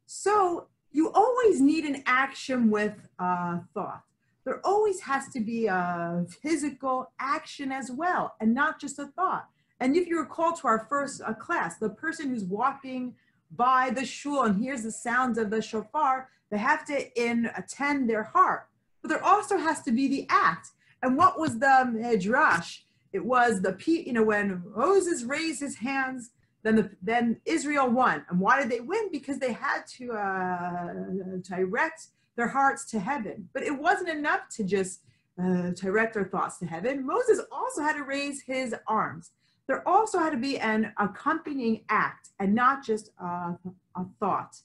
So 0.07 0.67
you 0.91 1.13
always 1.13 1.61
need 1.61 1.85
an 1.85 2.03
action 2.07 2.71
with 2.71 3.09
uh, 3.19 3.59
thought. 3.73 4.03
There 4.45 4.61
always 4.67 5.01
has 5.03 5.29
to 5.29 5.41
be 5.41 5.67
a 5.67 6.25
physical 6.43 7.13
action 7.21 7.71
as 7.71 7.91
well, 7.91 8.35
and 8.41 8.55
not 8.55 8.81
just 8.81 8.99
a 8.99 9.07
thought. 9.07 9.47
And 9.79 9.95
if 9.95 10.09
you 10.09 10.19
recall 10.19 10.55
to 10.55 10.67
our 10.67 10.87
first 10.89 11.21
uh, 11.25 11.35
class, 11.35 11.77
the 11.77 11.91
person 11.91 12.31
who's 12.31 12.45
walking 12.45 13.15
by 13.55 13.91
the 13.91 14.05
shul 14.05 14.43
and 14.43 14.61
hears 14.61 14.83
the 14.83 14.91
sounds 14.91 15.39
of 15.39 15.51
the 15.51 15.63
shofar, 15.63 16.31
they 16.51 16.59
have 16.59 16.85
to 16.87 17.23
in 17.23 17.51
attend 17.57 18.09
their 18.09 18.25
heart. 18.25 18.69
But 19.03 19.11
there 19.11 19.25
also 19.25 19.59
has 19.59 19.83
to 19.83 19.93
be 19.93 20.09
the 20.09 20.27
act. 20.31 20.71
And 21.03 21.17
what 21.17 21.39
was 21.39 21.59
the 21.59 21.89
midrash? 21.93 22.81
It 23.13 23.25
was 23.25 23.63
the 23.63 23.77
you 23.87 24.13
know 24.13 24.23
when 24.23 24.63
Moses 24.77 25.25
raised 25.25 25.61
his 25.61 25.77
hands, 25.77 26.31
then 26.63 26.77
the, 26.77 26.91
then 27.03 27.41
Israel 27.45 27.89
won. 27.89 28.25
And 28.29 28.41
why 28.41 28.61
did 28.61 28.71
they 28.71 28.81
win? 28.81 29.11
Because 29.11 29.39
they 29.39 29.53
had 29.53 29.87
to 29.97 30.13
uh, 30.13 30.95
direct 31.43 32.09
their 32.37 32.49
hearts 32.49 32.85
to 32.91 33.01
heaven. 33.01 33.49
But 33.53 33.63
it 33.63 33.77
wasn't 33.77 34.11
enough 34.11 34.49
to 34.57 34.65
just 34.65 35.01
uh, 35.43 35.71
direct 35.71 36.15
their 36.15 36.25
thoughts 36.25 36.59
to 36.59 36.67
heaven. 36.67 37.07
Moses 37.07 37.41
also 37.51 37.83
had 37.83 37.97
to 37.97 38.05
raise 38.05 38.43
his 38.43 38.75
arms 38.87 39.31
there 39.69 39.87
also 39.87 40.19
had 40.19 40.31
to 40.31 40.39
be 40.39 40.59
an 40.59 40.93
accompanying 40.99 41.85
act 41.91 42.31
and 42.41 42.55
not 42.55 42.85
just 42.85 43.11
a, 43.21 43.55
a 43.95 44.05
thought. 44.19 44.57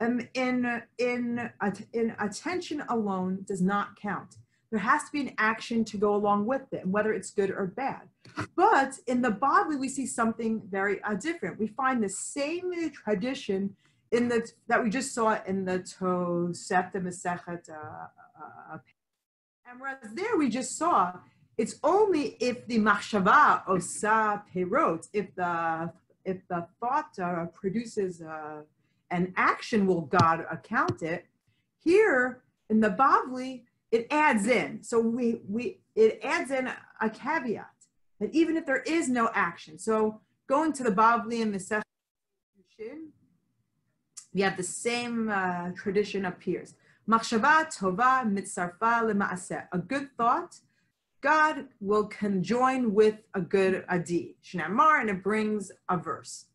Um, 0.00 0.28
in, 0.34 0.82
in, 0.98 1.50
in 1.92 2.14
attention 2.18 2.82
alone 2.88 3.44
does 3.48 3.62
not 3.62 3.96
count. 3.96 4.36
There 4.72 4.80
has 4.80 5.04
to 5.04 5.12
be 5.12 5.20
an 5.20 5.34
action 5.36 5.84
to 5.84 5.98
go 5.98 6.14
along 6.14 6.46
with 6.46 6.72
it, 6.72 6.86
whether 6.86 7.12
it's 7.12 7.30
good 7.30 7.50
or 7.50 7.66
bad. 7.66 8.08
But 8.56 8.98
in 9.06 9.20
the 9.20 9.28
Bavli, 9.28 9.78
we 9.78 9.90
see 9.90 10.06
something 10.06 10.62
very 10.70 11.02
uh, 11.02 11.14
different. 11.14 11.58
We 11.58 11.66
find 11.66 12.02
the 12.02 12.08
same 12.08 12.90
tradition 12.90 13.76
in 14.10 14.28
the 14.28 14.50
that 14.68 14.82
we 14.82 14.88
just 14.88 15.14
saw 15.14 15.38
in 15.46 15.66
the 15.66 15.80
Tosefta 15.80 16.96
Masechet. 16.96 17.68
Uh, 17.68 17.74
uh, 17.74 18.78
and 19.70 19.78
whereas 19.78 20.14
there 20.14 20.38
we 20.38 20.48
just 20.48 20.78
saw 20.78 21.12
it's 21.58 21.76
only 21.84 22.38
if 22.40 22.66
the 22.66 22.78
machshava 22.78 23.62
osa 23.68 24.42
perot, 24.54 25.06
if 25.12 25.34
the 25.34 25.92
if 26.24 26.38
the 26.48 26.66
thought 26.80 27.18
uh, 27.18 27.44
produces 27.52 28.22
uh, 28.22 28.62
an 29.10 29.34
action, 29.36 29.86
will 29.86 30.02
God 30.02 30.46
account 30.50 31.02
it? 31.02 31.26
Here 31.84 32.42
in 32.70 32.80
the 32.80 32.88
Bavli, 32.88 33.64
it 33.92 34.06
adds 34.10 34.46
in. 34.46 34.82
So 34.82 34.98
we 34.98 35.42
we 35.48 35.80
it 35.94 36.18
adds 36.24 36.50
in 36.50 36.68
a 37.00 37.10
caveat 37.10 37.66
that 38.18 38.34
even 38.34 38.56
if 38.56 38.66
there 38.66 38.82
is 38.82 39.08
no 39.08 39.30
action, 39.34 39.78
so 39.78 40.20
going 40.48 40.72
to 40.72 40.82
the 40.82 40.90
Bavli 40.90 41.42
and 41.42 41.54
the 41.54 41.82
we 44.34 44.40
have 44.40 44.56
the 44.56 44.62
same 44.62 45.28
uh, 45.28 45.70
tradition 45.76 46.24
appears. 46.24 46.74
Machshava 47.08 47.66
tova 47.66 48.24
mitzarfa 48.24 49.02
lema'aseh. 49.04 49.68
A 49.72 49.78
good 49.78 50.08
thought 50.16 50.56
God 51.20 51.68
will 51.80 52.06
conjoin 52.06 52.92
with 52.92 53.16
a 53.34 53.40
good 53.40 53.84
a 53.88 53.98
deed. 53.98 54.34
Shnamar, 54.44 55.00
and 55.00 55.10
it 55.10 55.22
brings 55.22 55.70
a 55.88 55.96
verse. 55.96 56.46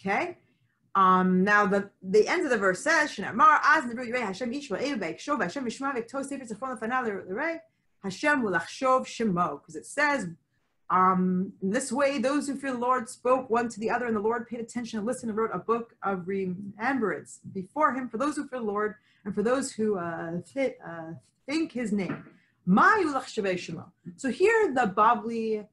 Okay? 0.00 0.38
Um, 0.96 1.44
now 1.44 1.66
the, 1.66 1.90
the 2.02 2.26
end 2.26 2.44
of 2.44 2.50
the 2.50 2.56
verse 2.56 2.82
says, 2.82 3.10
Hashem 3.10 3.38
Shov 3.38 3.60
Hashem 5.42 5.64
Shemo, 9.04 9.60
because 9.60 9.76
it 9.76 9.86
says, 9.86 10.26
um, 10.88 11.52
in 11.62 11.70
this 11.70 11.92
way, 11.92 12.18
those 12.18 12.48
who 12.48 12.56
fear 12.56 12.72
the 12.72 12.78
Lord 12.78 13.10
spoke 13.10 13.50
one 13.50 13.68
to 13.68 13.78
the 13.78 13.90
other, 13.90 14.06
and 14.06 14.16
the 14.16 14.20
Lord 14.20 14.48
paid 14.48 14.60
attention 14.60 14.98
and 14.98 15.06
listened 15.06 15.28
and 15.30 15.38
wrote 15.38 15.50
a 15.52 15.58
book 15.58 15.94
of 16.02 16.26
remembrance 16.26 17.40
before 17.52 17.92
him 17.92 18.08
for 18.08 18.16
those 18.16 18.36
who 18.36 18.48
fear 18.48 18.60
the 18.60 18.64
Lord 18.64 18.94
and 19.26 19.34
for 19.34 19.42
those 19.42 19.72
who 19.72 19.98
uh, 19.98 20.40
fit, 20.54 20.78
uh, 20.86 21.12
think 21.44 21.72
his 21.72 21.92
name. 21.92 22.24
So 22.66 24.30
here 24.30 24.74
the 24.74 24.92
Bavli 24.96 25.66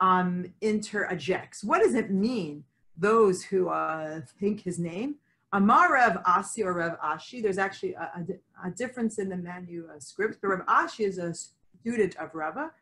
um, 0.00 0.52
interjects. 0.60 1.64
What 1.64 1.82
does 1.82 1.94
it 1.94 2.10
mean, 2.10 2.64
those 2.98 3.44
who 3.44 3.68
uh, 3.68 4.20
think 4.40 4.62
his 4.62 4.78
name? 4.78 5.16
Amar 5.52 5.92
Rev 5.92 6.18
Asi 6.26 6.62
or 6.62 6.74
Rev 6.74 6.98
Ashi, 7.02 7.42
there's 7.42 7.58
actually 7.58 7.94
a, 7.94 8.10
a, 8.16 8.68
a 8.68 8.70
difference 8.70 9.18
in 9.18 9.30
the 9.30 9.36
manuscript, 9.36 10.38
but 10.42 10.48
Rev 10.48 10.66
Ashi 10.66 11.06
is 11.06 11.18
a 11.18 11.32
student 11.80 12.16
of 12.16 12.34
Rava. 12.34 12.72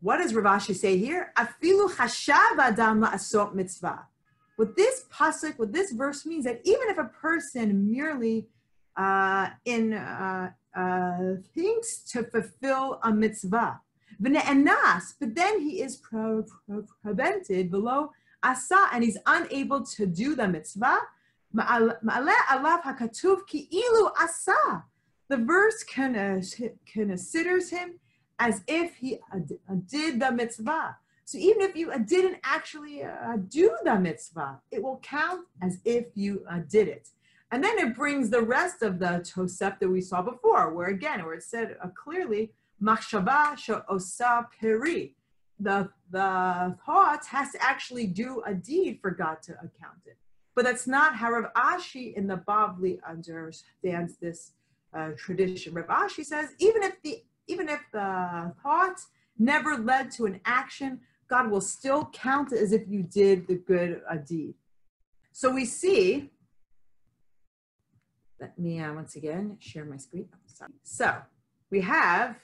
What 0.00 0.18
does 0.18 0.34
Rav 0.34 0.60
Ashi 0.60 0.74
say 0.74 0.98
here? 0.98 1.32
Afilu 1.36 1.90
hashav 1.90 2.58
adam 2.58 3.00
la'asot 3.02 3.54
mitzvah. 3.54 4.06
What 4.56 4.76
this 4.76 5.06
pasuk, 5.12 5.58
what 5.58 5.72
this 5.72 5.92
verse 5.92 6.26
means, 6.26 6.44
that 6.44 6.60
even 6.64 6.88
if 6.88 6.98
a 6.98 7.04
person 7.04 7.90
merely 7.90 8.48
uh, 8.96 9.50
in 9.64 9.94
uh, 9.94 10.50
uh, 10.76 11.34
thinks 11.54 12.02
to 12.12 12.24
fulfill 12.24 13.00
a 13.02 13.12
mitzvah. 13.12 13.80
But 14.20 14.32
then 15.34 15.60
he 15.60 15.80
is 15.80 16.02
prevented 17.02 17.70
below 17.70 18.10
asa 18.48 18.88
and 18.92 19.04
he's 19.04 19.18
unable 19.26 19.84
to 19.84 20.06
do 20.06 20.34
the 20.34 20.48
mitzvah. 20.48 20.98
The 25.30 25.36
verse 25.36 25.84
considers 25.84 27.70
him 27.70 27.88
as 28.38 28.62
if 28.66 28.94
he 28.96 29.18
did 29.86 30.20
the 30.20 30.32
mitzvah. 30.32 30.96
So 31.24 31.36
even 31.36 31.60
if 31.60 31.76
you 31.76 31.92
didn't 32.06 32.38
actually 32.42 33.02
uh, 33.02 33.36
do 33.48 33.76
the 33.84 33.98
mitzvah, 33.98 34.60
it 34.70 34.82
will 34.82 34.98
count 35.02 35.46
as 35.60 35.78
if 35.84 36.06
you 36.14 36.42
uh, 36.50 36.60
did 36.70 36.88
it. 36.88 37.10
And 37.50 37.62
then 37.62 37.78
it 37.78 37.94
brings 37.94 38.30
the 38.30 38.40
rest 38.40 38.82
of 38.82 38.98
the 38.98 39.24
Tosef 39.28 39.78
that 39.78 39.88
we 39.88 40.00
saw 40.00 40.22
before, 40.22 40.72
where 40.72 40.88
again, 40.88 41.24
where 41.24 41.34
it 41.34 41.42
said 41.42 41.76
uh, 41.82 41.88
clearly, 42.02 42.52
Machshava 42.82 43.84
osa 43.88 44.48
peri. 44.58 45.16
The, 45.60 45.88
the 46.10 46.76
thought 46.86 47.24
has 47.26 47.52
to 47.52 47.62
actually 47.62 48.06
do 48.06 48.42
a 48.46 48.54
deed 48.54 49.00
for 49.02 49.10
God 49.10 49.42
to 49.42 49.52
account 49.54 50.02
it. 50.06 50.16
But 50.54 50.64
that's 50.64 50.86
not 50.86 51.16
how 51.16 51.30
Rav 51.30 51.52
Ashi 51.54 52.14
in 52.14 52.26
the 52.26 52.36
Bavli 52.36 52.98
understands 53.08 54.16
this 54.16 54.52
uh, 54.96 55.10
tradition. 55.16 55.74
Rav 55.74 55.86
Ashi 55.86 56.24
says, 56.24 56.50
even 56.58 56.82
if 56.82 57.00
the 57.02 57.22
even 57.46 57.68
if 57.68 57.80
the 57.92 58.52
thought 58.62 59.00
never 59.38 59.76
led 59.76 60.10
to 60.10 60.26
an 60.26 60.38
action, 60.44 61.00
God 61.28 61.50
will 61.50 61.62
still 61.62 62.10
count 62.12 62.52
it 62.52 62.58
as 62.58 62.72
if 62.72 62.82
you 62.88 63.02
did 63.02 63.46
the 63.46 63.54
good 63.54 64.02
uh, 64.10 64.16
deed. 64.16 64.54
So 65.32 65.50
we 65.50 65.64
see 65.64 66.30
let 68.40 68.58
me 68.58 68.80
uh, 68.80 68.92
once 68.94 69.16
again 69.16 69.56
share 69.60 69.84
my 69.84 69.96
screen. 69.96 70.28
Oh, 70.32 70.66
so 70.82 71.16
we 71.70 71.80
have 71.80 72.36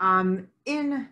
um, 0.00 0.48
in 0.64 1.08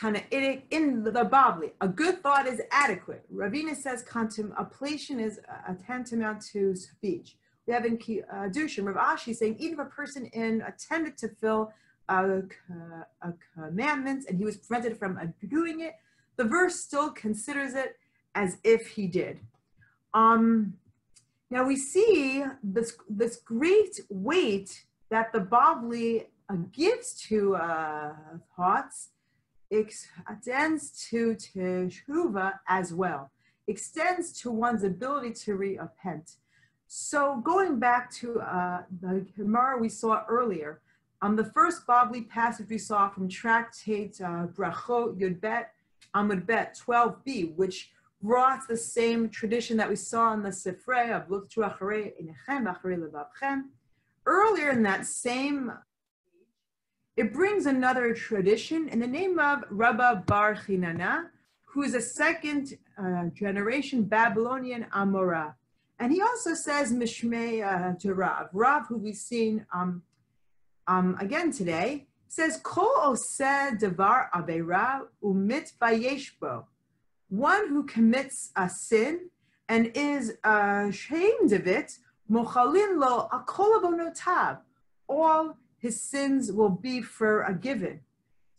Tannaitic, 0.00 0.62
in 0.70 1.02
the 1.02 1.10
Bavli, 1.10 1.72
a 1.80 1.88
good 1.88 2.22
thought 2.22 2.46
is 2.46 2.60
adequate. 2.70 3.24
Ravina 3.34 3.74
says 3.74 4.02
contemplation 4.02 5.18
is 5.20 5.40
tantamount 5.86 6.42
to 6.52 6.74
speech. 6.76 7.36
We 7.66 7.72
have 7.72 7.84
in 7.84 7.94
uh, 7.94 8.48
Dushin, 8.48 8.84
Rav 8.84 9.18
Ashi 9.18 9.34
saying 9.34 9.56
even 9.58 9.80
if 9.80 9.86
a 9.86 9.90
person 9.90 10.26
in 10.26 10.62
attempted 10.62 11.16
to 11.18 11.28
fill 11.40 11.72
a, 12.08 12.42
a 13.22 13.32
commandment 13.54 14.26
and 14.28 14.38
he 14.38 14.44
was 14.44 14.56
prevented 14.56 14.98
from 14.98 15.18
doing 15.48 15.80
it, 15.80 15.94
the 16.36 16.44
verse 16.44 16.76
still 16.76 17.10
considers 17.10 17.74
it 17.74 17.96
as 18.34 18.58
if 18.62 18.88
he 18.88 19.06
did. 19.06 19.40
Um, 20.14 20.74
now 21.50 21.64
we 21.64 21.76
see 21.76 22.44
this, 22.62 22.96
this 23.08 23.36
great 23.36 24.00
weight 24.10 24.84
that 25.10 25.32
the 25.32 25.40
Bavli 25.40 26.26
uh, 26.48 26.56
gives 26.72 27.14
to 27.28 27.56
uh, 27.56 28.12
thoughts 28.56 29.10
extends 29.70 31.08
to 31.10 31.34
teshuva 31.34 32.54
as 32.68 32.92
well, 32.92 33.30
extends 33.66 34.32
to 34.40 34.50
one's 34.50 34.84
ability 34.84 35.32
to 35.32 35.56
repent. 35.56 36.36
So 36.88 37.40
going 37.44 37.78
back 37.78 38.10
to 38.14 38.40
uh, 38.40 38.82
the 39.00 39.26
Gemara 39.36 39.78
we 39.78 39.88
saw 39.88 40.24
earlier, 40.28 40.80
on 41.22 41.34
the 41.34 41.44
first 41.44 41.86
Bavli 41.86 42.28
passage 42.28 42.68
we 42.68 42.78
saw 42.78 43.08
from 43.08 43.28
Tractate 43.28 44.20
uh, 44.20 44.46
Brachot 44.46 45.18
Yudbet 45.18 45.66
Amud 46.14 46.46
Bet 46.46 46.78
12b, 46.86 47.56
which 47.56 47.90
brought 48.22 48.66
the 48.68 48.76
same 48.76 49.28
tradition 49.28 49.76
that 49.76 49.88
we 49.88 49.96
saw 49.96 50.32
in 50.32 50.42
the 50.42 50.50
Sifrei 50.50 51.10
of 51.10 51.28
Lutchu 51.28 51.58
Acharei 51.58 52.12
Inechem 52.20 52.64
Acharei 52.66 52.98
Levavchem. 52.98 53.64
Earlier 54.24 54.70
in 54.70 54.82
that 54.82 55.06
same 55.06 55.72
it 57.16 57.32
brings 57.32 57.64
another 57.64 58.12
tradition 58.12 58.88
in 58.88 59.00
the 59.00 59.06
name 59.06 59.38
of 59.38 59.64
Rabba 59.70 60.24
Bar 60.26 60.54
Chinana, 60.54 61.28
who 61.64 61.82
is 61.82 61.94
a 61.94 62.00
second 62.00 62.76
uh, 62.98 63.26
generation 63.32 64.02
Babylonian 64.02 64.86
Amora. 64.94 65.54
And 65.98 66.12
he 66.12 66.20
also 66.20 66.54
says 66.54 66.92
Mishmei 66.92 67.64
uh, 67.64 67.98
to 68.00 68.12
Rav. 68.12 68.48
Rav, 68.52 68.86
who 68.88 68.98
we've 68.98 69.16
seen 69.16 69.64
um, 69.72 70.02
um, 70.86 71.16
again 71.18 71.50
today, 71.50 72.06
says 72.28 72.60
Kol 72.62 72.94
oseh 73.02 73.78
devar 73.78 74.28
avera 74.34 75.02
umit 75.22 75.72
bayeshbo. 75.80 76.64
One 77.28 77.68
who 77.68 77.84
commits 77.84 78.52
a 78.56 78.68
sin 78.68 79.30
and 79.70 79.90
is 79.94 80.34
ashamed 80.44 81.52
of 81.52 81.66
it, 81.66 81.92
mochalin 82.30 82.98
lo 83.00 83.28
akol 83.32 84.14
All 85.08 85.56
his 85.86 86.00
sins 86.00 86.44
will 86.58 86.74
be 86.88 86.96
forgiven. 87.00 88.00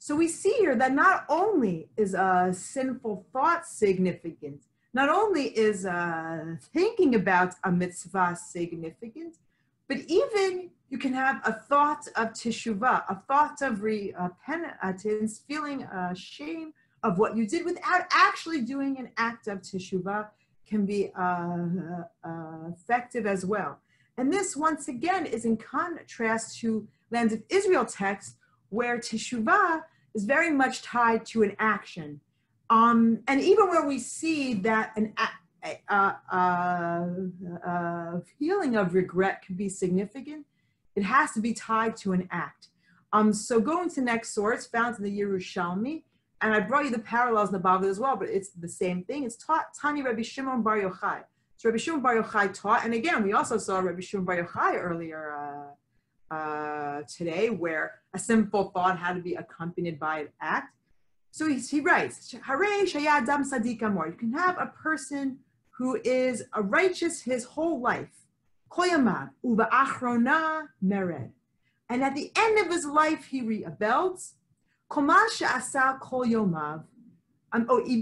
So 0.05 0.11
we 0.15 0.30
see 0.41 0.55
here 0.63 0.75
that 0.82 0.93
not 0.93 1.17
only 1.41 1.89
is 2.03 2.13
a 2.13 2.53
sinful 2.53 3.15
thought 3.34 3.63
significant, 3.84 4.61
not 4.93 5.09
only 5.09 5.45
is 5.67 5.86
uh, 5.86 6.55
thinking 6.78 7.11
about 7.21 7.51
a 7.69 7.71
mitzvah 7.82 8.38
significant, 8.53 9.34
but 9.89 9.97
even 10.19 10.69
you 10.91 10.97
can 11.05 11.13
have 11.13 11.38
a 11.51 11.53
thought 11.69 12.03
of 12.15 12.28
teshuvah, 12.41 12.99
a 13.09 13.15
thought 13.28 13.57
of 13.67 13.73
repentance, 13.84 15.32
feeling 15.49 15.80
shame 16.15 16.69
of 17.07 17.11
what 17.21 17.36
you 17.38 17.45
did 17.53 17.65
without 17.65 18.03
actually 18.28 18.61
doing 18.61 18.91
an 19.01 19.09
act 19.17 19.47
of 19.47 19.57
teshuvah 19.61 20.23
can 20.69 20.82
be 20.86 21.01
uh, 21.15 22.69
effective 22.75 23.25
as 23.36 23.41
well. 23.53 23.73
And 24.17 24.34
this, 24.34 24.55
once 24.55 24.88
again, 24.88 25.23
is 25.25 25.45
in 25.45 25.57
contrast 25.57 26.59
to 26.61 26.88
Land 27.12 27.32
of 27.34 27.43
Israel 27.49 27.86
text, 27.86 28.38
where 28.70 28.97
teshuvah 28.97 29.84
is 30.14 30.26
very 30.26 30.51
much 30.51 30.82
tied 30.82 31.26
to 31.28 31.43
an 31.43 31.55
action. 31.60 32.20
Um, 32.70 33.20
and 33.28 33.39
even 33.39 33.70
where 33.70 33.86
we 33.86 33.99
see 33.99 34.53
that 34.55 34.91
an 34.97 35.14
a, 35.89 36.16
a, 36.32 37.32
a, 37.66 38.22
feeling 38.39 38.76
of 38.76 38.93
regret 38.93 39.41
can 39.41 39.55
be 39.55 39.70
significant, 39.70 40.45
it 40.95 41.03
has 41.03 41.32
to 41.32 41.39
be 41.39 41.53
tied 41.53 41.95
to 41.97 42.14
an 42.14 42.28
act. 42.32 42.70
Um, 43.14 43.32
so 43.34 43.60
going 43.60 43.89
to 43.91 44.01
next 44.01 44.34
source, 44.34 44.66
found 44.66 44.97
in 44.97 45.03
the 45.03 45.20
Yerushalmi, 45.20 46.03
and 46.41 46.53
I 46.53 46.60
brought 46.60 46.86
you 46.86 46.91
the 46.91 46.99
parallels 46.99 47.49
in 47.49 47.53
the 47.53 47.60
Bavli 47.60 47.89
as 47.89 47.99
well, 47.99 48.16
but 48.16 48.30
it's 48.30 48.49
the 48.49 48.68
same 48.68 49.03
thing. 49.03 49.24
It's 49.24 49.38
taught 49.38 49.74
Tani 49.80 50.03
Rabbi 50.03 50.22
Shimon 50.22 50.62
Bar 50.62 50.80
Yochai. 50.80 51.24
So 51.58 51.70
Rabbi 51.70 51.78
Shimon 51.78 52.01
Bar 52.01 52.22
Yochai 52.22 52.53
taught, 52.53 52.86
and 52.86 52.93
again, 52.93 53.24
we 53.24 53.34
also 53.34 53.58
saw 53.58 53.80
Rabbi 53.80 54.01
Shimon 54.01 54.26
Bar 54.26 54.43
Yochai 54.43 54.80
earlier 54.80 55.76
uh, 56.32 57.01
today, 57.07 57.49
where 57.49 58.01
a 58.13 58.19
simple 58.19 58.71
thought 58.73 58.97
had 58.99 59.13
to 59.13 59.21
be 59.21 59.36
accompanied 59.36 59.99
by 59.99 60.19
an 60.19 60.30
act. 60.41 60.73
So 61.32 61.47
he, 61.47 61.59
he 61.59 61.80
writes, 61.82 62.34
Hare 62.45 62.86
Shayadam 62.86 63.49
Sadiq 63.49 63.82
Amor. 63.84 64.07
You 64.07 64.13
can 64.13 64.34
have 64.34 64.57
a 64.57 64.67
person 64.67 65.39
who 65.78 65.99
is 66.03 66.43
a 66.53 66.61
righteous 66.61 67.21
his 67.21 67.43
whole 67.43 67.80
life. 67.80 68.09
Koyamav 68.71 69.30
uva 69.43 69.69
achrona 69.71 70.67
mered. 70.84 71.32
And 71.89 72.03
at 72.03 72.15
the 72.15 72.32
end 72.36 72.59
of 72.59 72.71
his 72.71 72.86
life, 72.86 73.25
he 73.25 73.41
rebels. 73.41 74.34
Komasha 74.89 75.47
asa. 75.55 75.99
Um, 77.53 77.65
oh, 77.69 77.83
he 77.85 77.97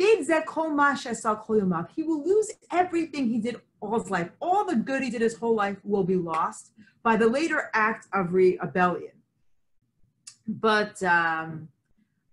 will 2.04 2.24
lose 2.24 2.52
everything 2.72 3.30
he 3.30 3.38
did 3.40 3.62
all 3.80 4.00
his 4.00 4.10
life. 4.10 4.30
All 4.42 4.66
the 4.66 4.76
good 4.76 5.04
he 5.04 5.10
did 5.10 5.22
his 5.22 5.36
whole 5.36 5.56
life 5.56 5.78
will 5.84 6.04
be 6.04 6.16
lost 6.16 6.72
by 7.04 7.16
the 7.16 7.28
later 7.28 7.70
act 7.74 8.08
of 8.14 8.34
rebellion. 8.34 9.12
But 10.48 11.02
um, 11.04 11.70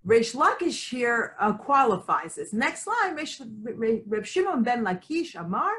Reish 0.06 0.34
Lakish 0.34 0.90
here 0.90 1.36
uh, 1.38 1.52
qualifies 1.52 2.34
this. 2.34 2.52
Next 2.52 2.86
line, 2.86 3.14
Reb 3.14 4.26
Shimon 4.26 4.62
ben 4.62 4.84
Lakish 4.84 5.34
Amar, 5.34 5.70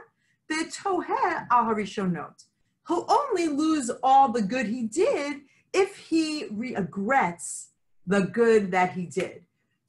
the 0.47 0.71
tohe 0.71 1.47
al 1.51 1.65
harishonot. 1.65 2.45
He'll 2.88 3.05
only 3.09 3.47
lose 3.47 3.89
all 4.01 4.29
the 4.31 4.41
good 4.41 4.67
he 4.67 4.84
did 4.84 5.41
if 5.73 5.97
he 5.97 6.45
regrets 6.51 7.69
the 8.05 8.21
good 8.21 8.71
that 8.71 8.91
he 8.91 9.05
did. 9.05 9.43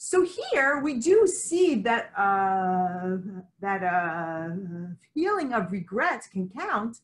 So 0.07 0.23
here 0.23 0.81
we 0.81 0.97
do 0.97 1.27
see 1.27 1.77
that 1.77 2.13
uh, 2.15 3.17
that 3.63 3.83
uh, 3.83 4.51
feeling 5.15 5.55
of 5.55 5.73
regret 5.73 6.29
can 6.31 6.51
count, 6.51 6.99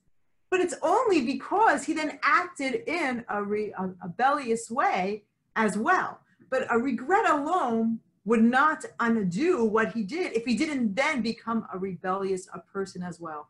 but 0.51 0.61
it's 0.61 0.75
only 0.83 1.23
because 1.23 1.83
he 1.85 1.95
then 1.95 2.19
acted 2.23 2.83
in 2.87 3.25
a, 3.31 3.43
re, 3.43 3.73
a, 3.79 3.85
a 3.85 3.95
rebellious 4.03 4.71
way 4.71 5.23
as 5.57 5.79
well. 5.79 6.21
But 6.51 6.67
a 6.69 6.77
regret 6.79 7.27
alone 7.31 8.01
would 8.27 8.45
not 8.45 8.85
undo 9.01 9.65
what 9.65 9.95
he 9.95 10.03
did 10.03 10.35
if 10.35 10.45
he 10.45 10.55
didn't 10.55 10.95
then 10.95 11.23
become 11.23 11.67
a 11.73 11.79
rebellious 11.79 12.49
a 12.53 12.59
person 12.59 13.03
as 13.03 13.19
well. 13.19 13.49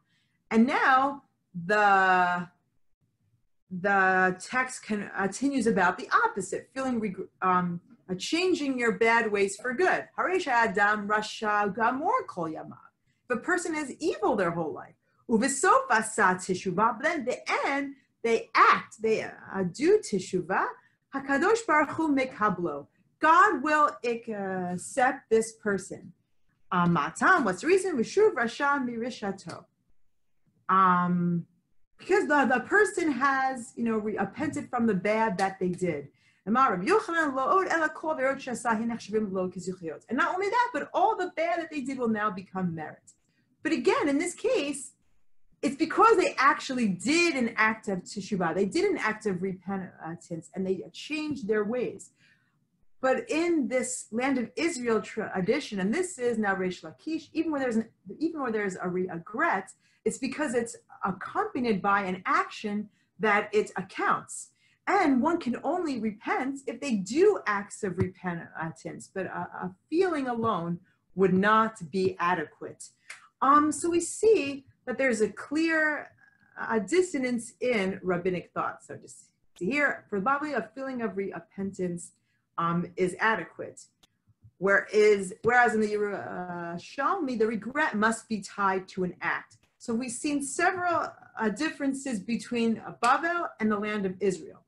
And 0.52 0.64
now 0.64 1.24
the 1.66 2.46
the 3.82 4.36
text 4.40 4.84
continues 4.84 5.66
about 5.66 5.98
the 5.98 6.08
opposite, 6.24 6.70
feeling 6.72 6.96
um, 7.42 7.80
uh, 7.89 7.89
changing 8.14 8.78
your 8.78 8.92
bad 8.98 9.30
ways 9.30 9.56
for 9.56 9.74
good. 9.74 10.08
Haresha 10.18 10.48
Adam 10.48 11.08
Rasha 11.08 11.74
Gamor 11.74 12.26
Kol 12.26 12.48
Yamav. 12.48 12.76
If 13.28 13.36
a 13.38 13.40
person 13.40 13.74
is 13.74 13.92
evil 14.00 14.36
their 14.36 14.50
whole 14.50 14.72
life, 14.72 14.94
uvisofa 15.28 16.04
sa 16.04 16.34
teshuvah, 16.34 17.00
then 17.02 17.24
the 17.24 17.38
end 17.66 17.94
they 18.22 18.50
act, 18.54 19.00
they 19.00 19.22
uh, 19.22 19.64
do 19.72 19.98
teshuvah. 19.98 20.66
Hakadosh 21.14 21.66
Baruch 21.66 21.90
Hu 21.90 22.14
mekablo. 22.14 22.86
God 23.20 23.62
will 23.62 23.90
accept 24.04 25.30
this 25.30 25.52
person. 25.52 26.12
Um, 26.72 26.92
matam, 26.92 27.44
what's 27.44 27.62
the 27.62 27.66
reason? 27.66 27.96
Vishuv 27.96 28.34
Rasha 28.34 28.84
mirishato. 28.86 29.64
Um, 30.68 31.46
because 31.98 32.26
the, 32.28 32.46
the 32.52 32.60
person 32.60 33.12
has, 33.12 33.74
you 33.76 33.84
know, 33.84 33.98
repented 33.98 34.70
from 34.70 34.86
the 34.86 34.94
bad 34.94 35.36
that 35.38 35.58
they 35.60 35.68
did. 35.68 36.08
And 36.46 36.54
not 36.54 36.72
only 36.72 36.86
that, 40.48 40.70
but 40.72 40.90
all 40.94 41.16
the 41.16 41.32
bad 41.36 41.60
that 41.60 41.70
they 41.70 41.80
did 41.82 41.98
will 41.98 42.08
now 42.08 42.30
become 42.30 42.74
merit. 42.74 43.12
But 43.62 43.72
again, 43.72 44.08
in 44.08 44.18
this 44.18 44.34
case, 44.34 44.92
it's 45.62 45.76
because 45.76 46.16
they 46.16 46.34
actually 46.38 46.88
did 46.88 47.34
an 47.34 47.52
act 47.56 47.88
of 47.88 47.98
teshuvah. 47.98 48.54
They 48.54 48.64
did 48.64 48.90
an 48.90 48.96
act 48.96 49.26
of 49.26 49.42
repentance 49.42 50.50
and 50.54 50.66
they 50.66 50.82
changed 50.92 51.46
their 51.46 51.64
ways. 51.64 52.12
But 53.02 53.28
in 53.30 53.68
this 53.68 54.06
land 54.10 54.38
of 54.38 54.50
Israel 54.56 55.00
tradition, 55.00 55.80
and 55.80 55.92
this 55.92 56.18
is 56.18 56.38
now 56.38 56.54
Reish 56.54 56.82
Lakish, 56.82 57.28
even 57.32 57.50
where 57.50 57.60
there's 57.60 57.76
an, 57.76 57.88
even 58.18 58.40
where 58.40 58.52
there's 58.52 58.76
a 58.76 58.88
regret, 58.88 59.70
it's 60.04 60.18
because 60.18 60.54
it's 60.54 60.76
accompanied 61.04 61.82
by 61.82 62.02
an 62.02 62.22
action 62.26 62.88
that 63.18 63.48
it 63.52 63.70
accounts. 63.76 64.50
And 64.92 65.22
one 65.22 65.38
can 65.38 65.56
only 65.62 66.00
repent 66.00 66.60
if 66.66 66.80
they 66.80 66.96
do 66.96 67.38
acts 67.46 67.84
of 67.84 67.96
repentance, 67.96 69.08
but 69.14 69.26
a, 69.26 69.46
a 69.66 69.74
feeling 69.88 70.26
alone 70.26 70.80
would 71.14 71.32
not 71.32 71.74
be 71.92 72.16
adequate. 72.18 72.88
Um, 73.40 73.70
so 73.70 73.88
we 73.88 74.00
see 74.00 74.64
that 74.86 74.98
there's 74.98 75.20
a 75.20 75.28
clear 75.28 76.10
uh, 76.60 76.80
dissonance 76.80 77.54
in 77.60 78.00
rabbinic 78.02 78.50
thought. 78.52 78.82
So 78.84 78.96
just 78.96 79.26
Bavli, 79.60 80.56
a 80.56 80.68
feeling 80.74 81.02
of 81.02 81.16
repentance 81.16 82.12
um, 82.58 82.86
is 82.96 83.14
adequate. 83.20 83.82
Whereas, 84.58 85.32
whereas 85.42 85.74
in 85.74 85.80
the 85.82 85.94
uh, 85.94 86.76
Shalmi, 86.76 87.38
the 87.38 87.46
regret 87.46 87.94
must 87.94 88.28
be 88.28 88.40
tied 88.40 88.88
to 88.88 89.04
an 89.04 89.14
act. 89.20 89.58
So 89.78 89.94
we've 89.94 90.10
seen 90.10 90.42
several 90.42 91.06
uh, 91.38 91.48
differences 91.50 92.18
between 92.18 92.82
Babel 93.00 93.46
and 93.60 93.70
the 93.70 93.78
land 93.78 94.04
of 94.04 94.14
Israel. 94.20 94.64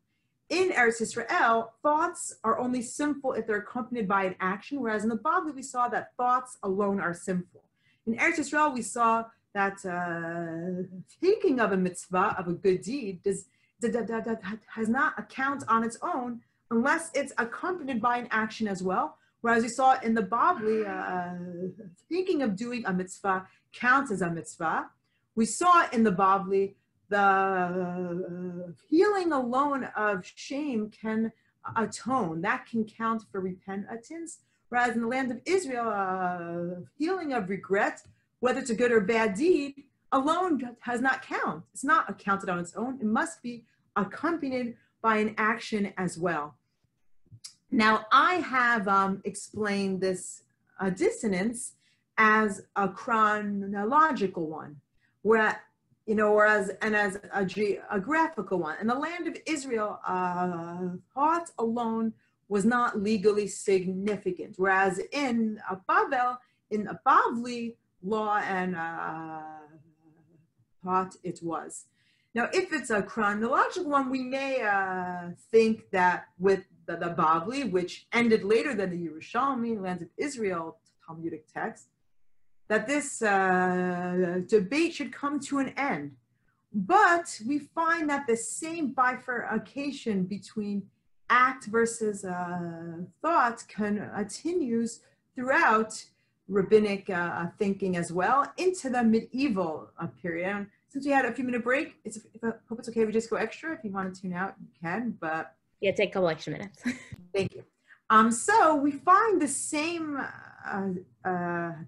In 0.52 0.68
Eretz 0.68 1.00
Israel, 1.00 1.72
thoughts 1.82 2.34
are 2.44 2.58
only 2.58 2.82
sinful 2.82 3.32
if 3.32 3.46
they're 3.46 3.64
accompanied 3.66 4.06
by 4.06 4.24
an 4.24 4.36
action, 4.38 4.82
whereas 4.82 5.02
in 5.02 5.08
the 5.08 5.16
Babel, 5.16 5.50
we 5.54 5.62
saw 5.62 5.88
that 5.88 6.14
thoughts 6.18 6.58
alone 6.62 7.00
are 7.00 7.14
sinful. 7.14 7.62
In 8.06 8.16
Eretz 8.16 8.38
Israel, 8.38 8.70
we 8.70 8.82
saw 8.82 9.24
that 9.54 9.78
uh, 9.86 10.86
thinking 11.22 11.58
of 11.58 11.72
a 11.72 11.76
mitzvah, 11.78 12.36
of 12.38 12.48
a 12.48 12.52
good 12.52 12.82
deed, 12.82 13.22
does, 13.22 13.46
has 13.80 14.90
not 14.90 15.14
a 15.16 15.22
count 15.22 15.64
on 15.68 15.84
its 15.84 15.96
own 16.02 16.42
unless 16.70 17.10
it's 17.14 17.32
accompanied 17.38 18.02
by 18.02 18.18
an 18.18 18.28
action 18.30 18.68
as 18.68 18.82
well. 18.82 19.16
Whereas 19.40 19.62
we 19.62 19.70
saw 19.70 19.98
in 20.00 20.12
the 20.12 20.22
Babli, 20.22 20.86
uh, 20.86 21.72
thinking 22.10 22.42
of 22.42 22.56
doing 22.56 22.84
a 22.84 22.92
mitzvah 22.92 23.46
counts 23.72 24.12
as 24.12 24.20
a 24.20 24.28
mitzvah. 24.28 24.90
We 25.34 25.46
saw 25.46 25.88
in 25.94 26.04
the 26.04 26.12
Bavli 26.12 26.74
the 27.12 28.74
healing 28.88 29.32
alone 29.32 29.84
of 29.96 30.26
shame 30.34 30.90
can 30.90 31.32
atone. 31.76 32.40
That 32.42 32.66
can 32.66 32.84
count 32.84 33.24
for 33.30 33.40
repentance. 33.40 34.38
Whereas 34.68 34.96
in 34.96 35.02
the 35.02 35.08
land 35.08 35.30
of 35.30 35.40
Israel, 35.44 35.88
uh, 35.88 36.80
healing 36.96 37.34
of 37.34 37.50
regret, 37.50 38.02
whether 38.40 38.58
it's 38.58 38.70
a 38.70 38.74
good 38.74 38.90
or 38.90 39.00
bad 39.00 39.34
deed, 39.34 39.84
alone 40.10 40.76
has 40.80 41.00
not 41.00 41.22
count. 41.22 41.64
It's 41.72 41.84
not 41.84 42.18
counted 42.18 42.48
on 42.48 42.58
its 42.58 42.74
own. 42.74 42.98
It 43.00 43.06
must 43.06 43.42
be 43.42 43.64
accompanied 43.96 44.76
by 45.02 45.18
an 45.18 45.34
action 45.36 45.92
as 45.98 46.18
well. 46.18 46.56
Now, 47.70 48.06
I 48.10 48.34
have 48.36 48.88
um, 48.88 49.20
explained 49.24 50.00
this 50.00 50.42
uh, 50.80 50.90
dissonance 50.90 51.74
as 52.18 52.62
a 52.76 52.88
chronological 52.88 54.46
one, 54.46 54.76
where 55.22 55.62
you 56.06 56.14
know, 56.14 56.32
whereas 56.32 56.70
and 56.80 56.96
as 56.96 57.18
a 57.32 57.44
geographical 57.44 58.58
one. 58.58 58.76
In 58.80 58.86
the 58.86 58.94
land 58.94 59.28
of 59.28 59.36
Israel, 59.46 60.00
uh, 60.06 60.88
thought 61.14 61.50
alone 61.58 62.12
was 62.48 62.64
not 62.64 63.00
legally 63.00 63.46
significant, 63.46 64.54
whereas 64.58 65.00
in 65.12 65.60
a 65.70 65.76
Babel, 65.88 66.38
in 66.70 66.88
a 66.88 67.00
Bavli 67.06 67.74
law 68.02 68.38
and 68.38 68.74
uh, 68.76 69.42
thought 70.84 71.16
it 71.22 71.40
was. 71.42 71.86
Now, 72.34 72.48
if 72.52 72.72
it's 72.72 72.90
a 72.90 73.02
chronological 73.02 73.90
one, 73.90 74.10
we 74.10 74.22
may 74.22 74.62
uh, 74.62 75.30
think 75.50 75.90
that 75.90 76.26
with 76.38 76.64
the, 76.86 76.96
the 76.96 77.10
Bavli, 77.10 77.70
which 77.70 78.06
ended 78.12 78.42
later 78.42 78.74
than 78.74 78.90
the 78.90 79.08
Yerushalmi, 79.08 79.80
lands 79.80 80.02
of 80.02 80.08
Israel 80.16 80.78
Talmudic 81.06 81.46
text, 81.52 81.88
that 82.68 82.86
this 82.86 83.22
uh, 83.22 84.40
debate 84.46 84.94
should 84.94 85.12
come 85.12 85.38
to 85.40 85.58
an 85.58 85.70
end. 85.76 86.12
But 86.72 87.38
we 87.46 87.58
find 87.58 88.08
that 88.08 88.26
the 88.26 88.36
same 88.36 88.92
bifurcation 88.92 90.24
between 90.24 90.84
act 91.28 91.66
versus 91.66 92.24
uh, 92.24 92.98
thought 93.20 93.64
continues 93.68 95.00
throughout 95.34 96.04
rabbinic 96.48 97.08
uh, 97.10 97.46
thinking 97.58 97.96
as 97.96 98.12
well 98.12 98.50
into 98.56 98.90
the 98.90 99.02
medieval 99.02 99.90
uh, 99.98 100.06
period. 100.20 100.48
And 100.48 100.66
since 100.88 101.06
we 101.06 101.12
had 101.12 101.24
a 101.24 101.32
few 101.32 101.44
minute 101.44 101.64
break, 101.64 101.96
it's, 102.04 102.20
I 102.42 102.52
hope 102.68 102.78
it's 102.78 102.88
okay 102.88 103.00
if 103.00 103.06
we 103.06 103.12
just 103.12 103.30
go 103.30 103.36
extra. 103.36 103.72
If 103.74 103.80
you 103.84 103.90
want 103.90 104.14
to 104.14 104.20
tune 104.20 104.34
out, 104.34 104.54
you 104.60 104.68
can, 104.80 105.16
but. 105.20 105.54
Yeah, 105.80 105.92
take 105.92 106.10
a 106.10 106.12
couple 106.12 106.28
extra 106.28 106.52
minutes. 106.52 106.82
thank 107.34 107.54
you. 107.54 107.64
Um, 108.10 108.30
so 108.30 108.76
we 108.76 108.92
find 108.92 109.40
the 109.40 109.48
same 109.48 110.18
uh, 110.18 110.26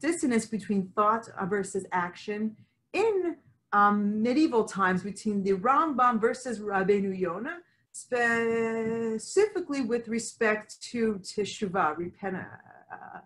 dissonance 0.00 0.46
between 0.46 0.88
thought 0.94 1.28
versus 1.48 1.86
action 1.92 2.56
in 2.92 3.36
um, 3.72 4.22
medieval 4.22 4.64
times 4.64 5.02
between 5.02 5.42
the 5.42 5.54
Rambam 5.54 6.20
versus 6.20 6.60
Rabbeinu 6.60 7.18
Yonah, 7.18 7.58
specifically 7.92 9.80
with 9.80 10.06
respect 10.08 10.80
to 10.90 11.14
teshuvah, 11.16 11.96
repentance, 11.96 12.46
uh, 12.92 13.18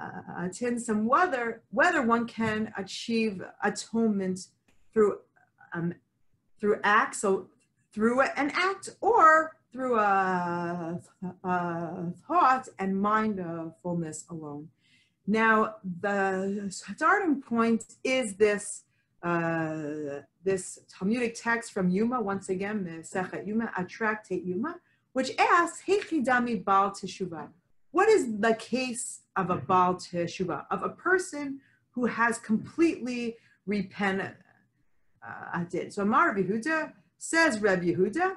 uh, 0.00 0.78
some 0.78 1.06
whether 1.06 1.62
whether 1.70 2.02
one 2.02 2.26
can 2.26 2.72
achieve 2.76 3.42
atonement 3.62 4.40
through 4.92 5.18
um, 5.74 5.94
through 6.60 6.80
acts 6.82 7.20
so 7.20 7.48
through 7.92 8.20
an 8.20 8.50
act, 8.54 8.90
or 9.00 9.56
through 9.72 9.98
a, 9.98 11.00
a 11.44 12.12
thought 12.26 12.68
and 12.78 13.00
mindfulness 13.00 14.24
alone. 14.30 14.68
Now, 15.26 15.74
the 16.00 16.66
starting 16.70 17.42
point 17.42 17.84
is 18.02 18.34
this 18.36 18.84
uh, 19.22 20.22
this 20.44 20.78
Talmudic 20.88 21.34
text 21.34 21.72
from 21.72 21.90
Yuma, 21.90 22.20
once 22.20 22.48
again, 22.48 22.84
Mesechet 22.84 23.46
Yuma, 23.46 23.70
a 23.76 23.84
tractate 23.84 24.44
Yuma, 24.44 24.76
which 25.12 25.32
asks, 25.38 25.82
Hechidami 25.86 26.64
Baal 26.64 26.90
Teshuvah. 26.92 27.48
What 27.90 28.08
is 28.08 28.38
the 28.38 28.54
case 28.54 29.22
of 29.34 29.50
a 29.50 29.56
Baal 29.56 29.94
Teshuvah, 29.94 30.66
of 30.70 30.82
a 30.84 30.90
person 30.90 31.60
who 31.90 32.06
has 32.06 32.38
completely 32.38 33.36
repented? 33.66 34.36
Uh, 35.26 35.64
did. 35.64 35.92
So 35.92 36.02
Amar 36.02 36.34
Yehuda 36.36 36.92
says 37.18 37.60
Reb 37.60 37.82
Yehuda, 37.82 38.36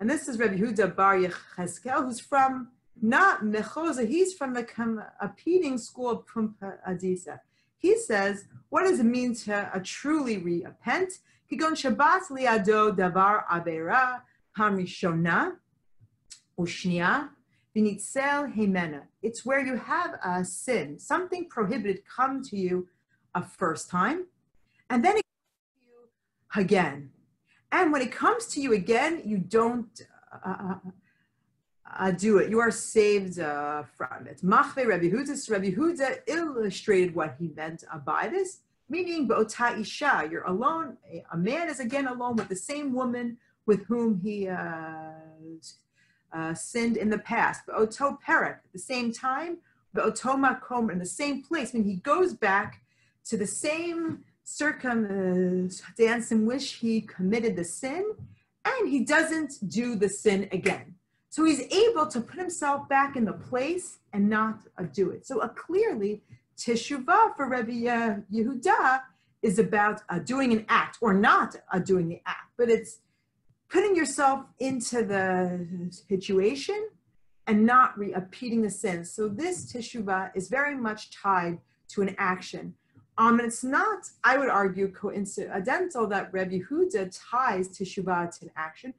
and 0.00 0.08
this 0.08 0.28
is 0.28 0.38
Rabbi 0.38 0.56
Yehuda 0.56 0.96
Bar 0.96 1.18
Yechezkel, 1.18 2.04
who's 2.04 2.20
from 2.20 2.68
not 3.02 3.42
Mechoza, 3.42 4.08
he's 4.08 4.32
from 4.32 4.54
the 4.54 4.64
competing 4.64 5.76
school 5.76 6.08
of 6.08 6.26
Pumpa 6.26 6.78
Adisa. 6.88 7.38
He 7.76 7.98
says, 7.98 8.46
what 8.70 8.84
does 8.84 8.98
it 8.98 9.04
mean 9.04 9.34
to 9.36 9.70
a 9.74 9.80
truly 9.80 10.38
repent? 10.38 11.12
Kigon 11.52 11.72
Shabbat 11.72 12.30
liado 12.30 12.96
davar 12.96 13.46
avera 13.46 14.22
hamrishona 14.58 15.56
ushnia 16.58 17.28
vinitzel 17.76 18.54
hemena. 18.54 19.02
It's 19.22 19.44
where 19.44 19.60
you 19.60 19.76
have 19.76 20.14
a 20.24 20.44
sin, 20.44 20.98
something 20.98 21.46
prohibited 21.48 22.02
come 22.06 22.42
to 22.44 22.56
you 22.56 22.88
a 23.34 23.42
first 23.42 23.90
time, 23.90 24.26
and 24.88 25.04
then 25.04 25.18
it 25.18 25.24
comes 25.24 25.74
to 25.74 25.86
you 25.86 26.62
again. 26.62 27.10
And 27.72 27.92
when 27.92 28.02
it 28.02 28.12
comes 28.12 28.46
to 28.46 28.60
you 28.60 28.72
again, 28.72 29.22
you 29.24 29.38
don't 29.38 30.02
uh, 30.44 30.48
uh, 30.48 30.74
uh, 31.98 32.10
do 32.12 32.38
it. 32.38 32.50
You 32.50 32.60
are 32.60 32.70
saved 32.70 33.38
uh, 33.38 33.84
from 33.96 34.26
it. 34.26 34.40
Machve 34.42 34.86
Rabbi 34.86 35.04
Yehuda, 35.04 35.50
Rabbi 35.50 35.70
Yehuda 35.70 36.20
illustrated 36.26 37.14
what 37.14 37.36
he 37.38 37.48
meant 37.48 37.84
by 38.04 38.28
this, 38.28 38.60
meaning 38.88 39.28
Ba'ota 39.28 39.80
Isha, 39.80 40.28
you're 40.30 40.44
alone. 40.44 40.96
A, 41.32 41.36
man 41.36 41.68
is 41.68 41.80
again 41.80 42.06
alone 42.06 42.36
with 42.36 42.48
the 42.48 42.56
same 42.56 42.92
woman 42.92 43.38
with 43.66 43.84
whom 43.86 44.20
he 44.20 44.48
uh, 44.48 45.12
uh, 46.32 46.54
sinned 46.54 46.96
in 46.96 47.10
the 47.10 47.18
past. 47.18 47.66
Ba'oto 47.66 48.18
Perek, 48.26 48.58
at 48.64 48.72
the 48.72 48.78
same 48.78 49.12
time, 49.12 49.58
Ba'oto 49.94 50.36
Makom, 50.36 50.90
in 50.90 50.98
the 50.98 51.06
same 51.06 51.42
place. 51.42 51.72
Mean, 51.74 51.84
he 51.84 51.96
goes 51.96 52.34
back 52.34 52.82
to 53.26 53.36
the 53.36 53.46
same 53.46 54.24
circumstance 54.44 56.32
in 56.32 56.46
which 56.46 56.74
he 56.74 57.00
committed 57.02 57.56
the 57.56 57.64
sin 57.64 58.12
and 58.64 58.88
he 58.88 59.04
doesn't 59.04 59.52
do 59.68 59.94
the 59.94 60.08
sin 60.08 60.48
again. 60.52 60.94
So 61.30 61.44
he's 61.44 61.60
able 61.72 62.06
to 62.08 62.20
put 62.20 62.38
himself 62.38 62.88
back 62.88 63.16
in 63.16 63.24
the 63.24 63.32
place 63.32 63.98
and 64.12 64.28
not 64.28 64.66
uh, 64.78 64.84
do 64.92 65.10
it. 65.10 65.26
So 65.26 65.40
uh, 65.40 65.48
clearly, 65.48 66.22
teshuvah 66.58 67.36
for 67.36 67.54
uh, 67.54 67.62
Yehuda 67.62 69.00
is 69.42 69.58
about 69.58 70.02
uh, 70.08 70.18
doing 70.18 70.52
an 70.52 70.66
act 70.68 70.98
or 71.00 71.14
not 71.14 71.56
uh, 71.72 71.78
doing 71.78 72.08
the 72.08 72.20
act, 72.26 72.50
but 72.58 72.68
it's 72.68 72.98
putting 73.70 73.94
yourself 73.94 74.44
into 74.58 75.04
the 75.04 75.88
situation 75.90 76.88
and 77.46 77.64
not 77.64 77.96
repeating 77.96 78.62
the 78.62 78.70
sin. 78.70 79.04
So 79.04 79.28
this 79.28 79.72
teshuvah 79.72 80.32
is 80.34 80.48
very 80.48 80.76
much 80.76 81.10
tied 81.10 81.58
to 81.90 82.02
an 82.02 82.14
action. 82.18 82.74
Um, 83.20 83.38
and 83.38 83.48
it's 83.48 83.62
not, 83.62 84.08
I 84.24 84.38
would 84.38 84.48
argue, 84.48 84.90
coincidental 84.90 86.06
that 86.06 86.32
Rebbe 86.32 86.58
Yehuda 86.58 87.02
ties 87.30 87.68
Teshuvah 87.68 88.38
to 88.38 88.50
action. 88.56 88.94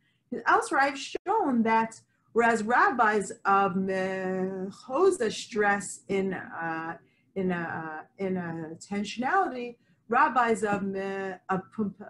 Elsewhere, 0.46 0.82
I've 0.82 1.00
shown 1.00 1.64
that 1.64 2.00
whereas 2.34 2.62
rabbis 2.62 3.32
of 3.46 3.74
Mechoza 3.74 5.32
stress 5.32 6.02
in 6.08 6.36
uh, 6.36 6.98
in 7.34 7.52
uh, 7.52 8.02
in 8.20 8.36
intentionality, 8.36 9.78
rabbis 10.08 10.64
of, 10.64 10.84
of 11.50 11.62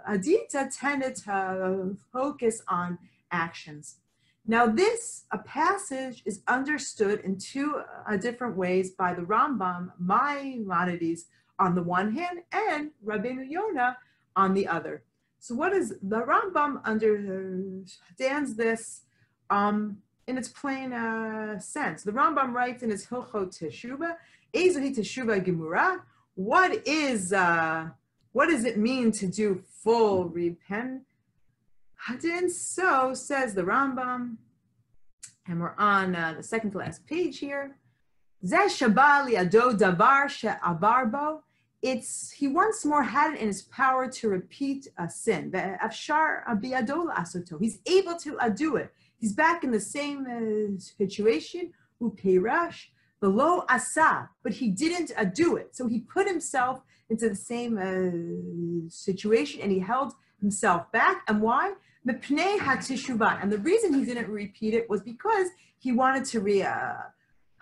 Adita 0.09 0.61
tended 0.77 1.15
to 1.15 1.95
focus 2.11 2.61
on 2.67 2.99
actions. 3.31 3.99
Now, 4.45 4.65
this 4.67 5.23
a 5.31 5.37
passage 5.37 6.23
is 6.25 6.41
understood 6.47 7.21
in 7.21 7.37
two 7.37 7.81
uh, 8.05 8.17
different 8.17 8.57
ways 8.57 8.91
by 8.91 9.13
the 9.13 9.21
Rambam, 9.21 9.91
Maimonides, 9.97 11.27
on 11.65 11.75
the 11.75 11.83
one 11.83 12.09
hand 12.19 12.37
and 12.51 12.83
Rabbeinu 13.05 13.45
Yonah 13.55 13.97
on 14.35 14.53
the 14.57 14.65
other. 14.67 14.95
So 15.39 15.55
what 15.55 15.73
is 15.73 15.87
the 16.13 16.21
Rambam 16.31 16.83
understands 16.83 18.55
this 18.55 19.01
um, 19.49 19.97
in 20.27 20.37
its 20.37 20.49
plain 20.49 20.93
uh, 20.93 21.59
sense. 21.59 22.03
The 22.03 22.11
Rambam 22.11 22.53
writes 22.53 22.83
in 22.83 22.89
his 22.89 23.05
Hilchot 23.07 23.49
Teshuva, 23.59 24.15
Ezohi 24.53 24.95
Teshuva 24.97 25.43
Gemura, 25.45 26.01
what 26.35 26.87
is, 26.87 27.33
uh, 27.33 27.89
what 28.31 28.47
does 28.47 28.63
it 28.65 28.77
mean 28.77 29.11
to 29.13 29.27
do 29.27 29.61
full 29.83 30.29
repentance? 30.29 31.05
So 32.77 33.13
says 33.13 33.53
the 33.53 33.63
Rambam, 33.63 34.37
and 35.47 35.59
we're 35.59 35.75
on 35.77 36.15
uh, 36.15 36.35
the 36.37 36.43
second 36.43 36.71
to 36.71 36.77
last 36.79 37.05
page 37.05 37.39
here. 37.39 37.77
Zeh 38.45 38.69
Shabali 38.77 39.39
Ado 39.39 39.73
Davar 39.73 40.29
She'abarbo 40.29 41.41
it's 41.81 42.31
he 42.31 42.47
once 42.47 42.85
more 42.85 43.03
had 43.03 43.33
it 43.33 43.39
in 43.39 43.47
his 43.47 43.63
power 43.63 44.07
to 44.07 44.29
repeat 44.29 44.87
a 44.97 45.09
sin. 45.09 45.51
He's 47.59 47.79
able 47.85 48.15
to 48.15 48.37
do 48.55 48.75
it. 48.75 48.93
He's 49.19 49.33
back 49.33 49.63
in 49.63 49.71
the 49.71 49.79
same 49.79 50.25
uh, 50.25 50.79
situation. 50.79 51.73
Upeirash, 52.01 52.87
below 53.19 53.63
asa, 53.69 54.29
but 54.43 54.53
he 54.53 54.69
didn't 54.69 55.11
uh, 55.15 55.23
do 55.23 55.55
it. 55.55 55.75
So 55.75 55.87
he 55.87 55.99
put 55.99 56.27
himself 56.27 56.81
into 57.09 57.29
the 57.29 57.35
same 57.35 57.77
uh, 57.77 58.89
situation 58.89 59.61
and 59.61 59.71
he 59.71 59.79
held 59.79 60.13
himself 60.39 60.91
back. 60.91 61.23
And 61.27 61.41
why? 61.41 61.73
And 62.03 63.51
the 63.51 63.59
reason 63.61 63.93
he 63.93 64.05
didn't 64.05 64.29
repeat 64.29 64.73
it 64.73 64.89
was 64.89 65.01
because 65.01 65.47
he 65.77 65.91
wanted 65.91 66.25
to 66.25 66.39
re, 66.39 66.63
uh, 66.63 66.93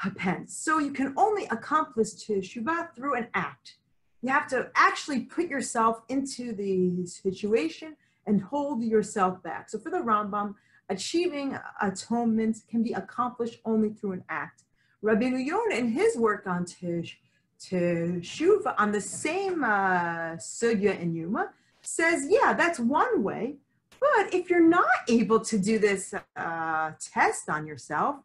repent. 0.06 0.50
So 0.50 0.80
you 0.80 0.92
can 0.92 1.14
only 1.18 1.46
accomplish 1.48 2.12
teshuvah 2.12 2.96
through 2.96 3.16
an 3.16 3.28
act. 3.34 3.76
You 4.22 4.30
have 4.30 4.48
to 4.48 4.70
actually 4.76 5.22
put 5.22 5.48
yourself 5.48 6.02
into 6.10 6.54
the 6.54 7.06
situation 7.06 7.96
and 8.26 8.42
hold 8.42 8.84
yourself 8.84 9.42
back. 9.42 9.70
So 9.70 9.80
for 9.80 9.90
the 9.90 9.98
Rambam, 9.98 10.56
Achieving 10.92 11.56
atonement 11.82 12.58
can 12.68 12.82
be 12.82 12.94
accomplished 12.94 13.60
only 13.64 13.90
through 13.90 14.14
an 14.14 14.24
act. 14.28 14.64
Rabbi 15.04 15.28
Yonah, 15.28 15.76
in 15.76 15.90
his 15.90 16.18
work 16.18 16.48
on 16.48 16.66
Tish, 16.66 17.20
Teshuva, 17.60 18.74
on 18.80 18.92
the 18.92 19.00
same 19.00 19.64
uh, 19.64 20.36
Sugya 20.38 21.00
in 21.00 21.14
Yuma, 21.14 21.52
says, 21.84 22.26
yeah, 22.28 22.54
that's 22.54 22.80
one 22.80 23.22
way. 23.22 23.58
But 24.00 24.34
if 24.34 24.50
you're 24.50 24.68
not 24.68 24.88
able 25.08 25.40
to 25.42 25.60
do 25.60 25.78
this 25.78 26.16
uh, 26.36 26.92
test 27.00 27.50
on 27.50 27.68
yourself, 27.68 28.16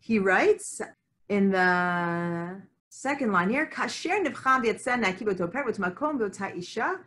he 0.00 0.18
writes 0.18 0.80
in 1.28 1.52
the 1.52 2.62
second 2.92 3.32
line 3.32 3.48
here, 3.48 3.66
Kasher 3.66 4.22
nivcham 4.22 4.62
makom 5.78 6.58
isha 6.58 7.00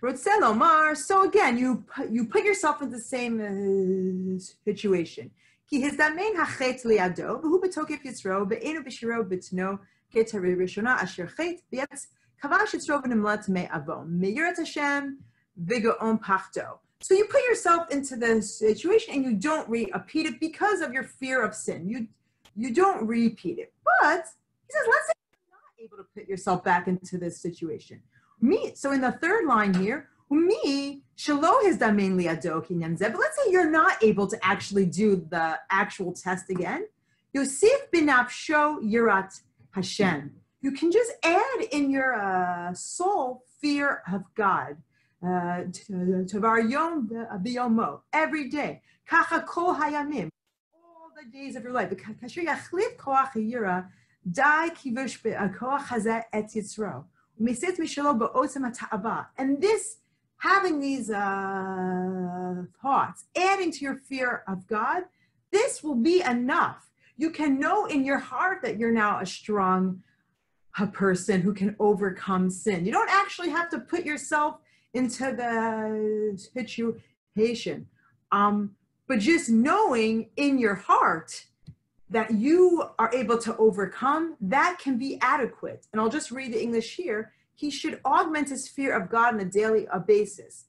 Rotzelomar. 0.00 0.96
So 0.96 1.24
again, 1.28 1.58
you 1.58 1.84
you 2.08 2.26
put 2.26 2.44
yourself 2.44 2.82
in 2.82 2.90
the 2.90 3.00
same 3.00 3.40
uh, 3.40 4.38
situation. 4.64 5.30
Ki 5.68 5.82
hizdamein 5.82 6.36
hachet 6.36 6.84
liado, 6.84 7.42
v'hu 7.42 7.60
betokef 7.60 8.02
yitzro, 8.04 8.48
be'enu 8.48 8.84
b'shiro 8.84 9.28
b'tno, 9.28 9.80
ketari 10.14 10.56
rishona 10.56 11.02
asher 11.02 11.26
chet, 11.26 11.60
v'yetz 11.72 12.06
kavash 12.42 12.74
yitzro 12.74 13.02
v'nimlat 13.02 13.48
me'avom, 13.48 14.06
me'yirat 14.20 14.58
Hashem, 14.58 15.18
v'go'on 15.60 16.22
pachto. 16.22 16.78
So 17.00 17.14
you 17.14 17.24
put 17.24 17.42
yourself 17.42 17.90
into 17.90 18.16
the 18.16 18.40
situation 18.40 19.14
and 19.14 19.24
you 19.24 19.32
don't 19.34 19.68
repeat 19.68 20.26
it 20.26 20.38
because 20.38 20.80
of 20.80 20.92
your 20.92 21.04
fear 21.04 21.44
of 21.44 21.54
sin. 21.54 21.88
You 21.88 22.06
you 22.54 22.72
don't 22.72 23.04
repeat 23.06 23.58
it. 23.58 23.72
But 23.84 24.26
he 24.66 24.72
says, 24.72 24.86
let's 24.86 25.06
say 25.08 25.23
able 25.84 25.96
to 25.98 26.06
put 26.14 26.28
yourself 26.28 26.64
back 26.64 26.88
into 26.88 27.18
this 27.18 27.40
situation. 27.40 28.00
Me, 28.40 28.72
so 28.74 28.92
in 28.92 29.00
the 29.00 29.12
third 29.12 29.46
line 29.46 29.74
here, 29.74 30.08
me, 30.30 31.02
shalo 31.16 31.62
his 31.62 31.78
mainly 31.78 32.24
adokin 32.24 32.98
But 32.98 33.14
let's 33.14 33.36
say 33.36 33.50
you're 33.50 33.70
not 33.70 34.02
able 34.02 34.26
to 34.26 34.38
actually 34.42 34.86
do 34.86 35.26
the 35.30 35.58
actual 35.70 36.12
test 36.12 36.50
again. 36.50 36.86
Yosef 37.32 37.90
bin 37.92 38.06
Absho 38.06 38.82
Yirat 38.82 39.40
Hashem. 39.72 40.32
You 40.62 40.72
can 40.72 40.90
just 40.90 41.12
add 41.22 41.60
in 41.72 41.90
your 41.90 42.14
uh, 42.14 42.72
soul 42.72 43.44
fear 43.60 44.02
of 44.10 44.22
God. 44.34 44.76
Uh, 45.22 45.64
Tavar 46.30 46.70
yom 46.70 47.08
biyomo 47.44 48.00
every 48.12 48.48
day. 48.48 48.82
Kacha 49.06 49.44
kol 49.46 49.74
hayamim 49.74 50.30
all 50.74 51.10
the 51.14 51.30
days 51.30 51.56
of 51.56 51.62
your 51.62 51.72
life. 51.72 51.90
Kasher 51.90 52.44
yachlit 52.44 52.96
koach 52.96 53.32
yira 53.34 53.88
And 59.36 59.60
this, 59.60 59.98
having 60.38 60.80
these 60.80 61.10
uh, 61.10 62.62
thoughts, 62.80 63.24
adding 63.36 63.70
to 63.72 63.78
your 63.80 63.96
fear 63.96 64.42
of 64.46 64.66
God, 64.66 65.04
this 65.50 65.82
will 65.82 65.94
be 65.94 66.22
enough. 66.22 66.90
You 67.16 67.30
can 67.30 67.60
know 67.60 67.86
in 67.86 68.04
your 68.04 68.18
heart 68.18 68.60
that 68.62 68.78
you're 68.78 68.92
now 68.92 69.20
a 69.20 69.26
strong 69.26 70.02
a 70.78 70.86
person 70.86 71.40
who 71.40 71.54
can 71.54 71.76
overcome 71.78 72.50
sin. 72.50 72.84
You 72.84 72.92
don't 72.92 73.10
actually 73.10 73.50
have 73.50 73.70
to 73.70 73.78
put 73.78 74.04
yourself 74.04 74.56
into 74.92 75.32
the 75.32 76.36
situation. 76.52 77.86
Um, 78.32 78.74
but 79.06 79.20
just 79.20 79.50
knowing 79.50 80.30
in 80.36 80.58
your 80.58 80.74
heart 80.74 81.44
that 82.10 82.32
you 82.32 82.84
are 82.98 83.10
able 83.14 83.38
to 83.38 83.56
overcome, 83.56 84.36
that 84.40 84.78
can 84.78 84.98
be 84.98 85.18
adequate. 85.20 85.86
And 85.92 86.00
I'll 86.00 86.10
just 86.10 86.30
read 86.30 86.52
the 86.52 86.62
English 86.62 86.96
here. 86.96 87.32
He 87.54 87.70
should 87.70 88.00
augment 88.04 88.50
his 88.50 88.68
fear 88.68 88.94
of 88.94 89.08
God 89.08 89.34
on 89.34 89.40
a 89.40 89.44
daily 89.44 89.86
basis. 90.06 90.66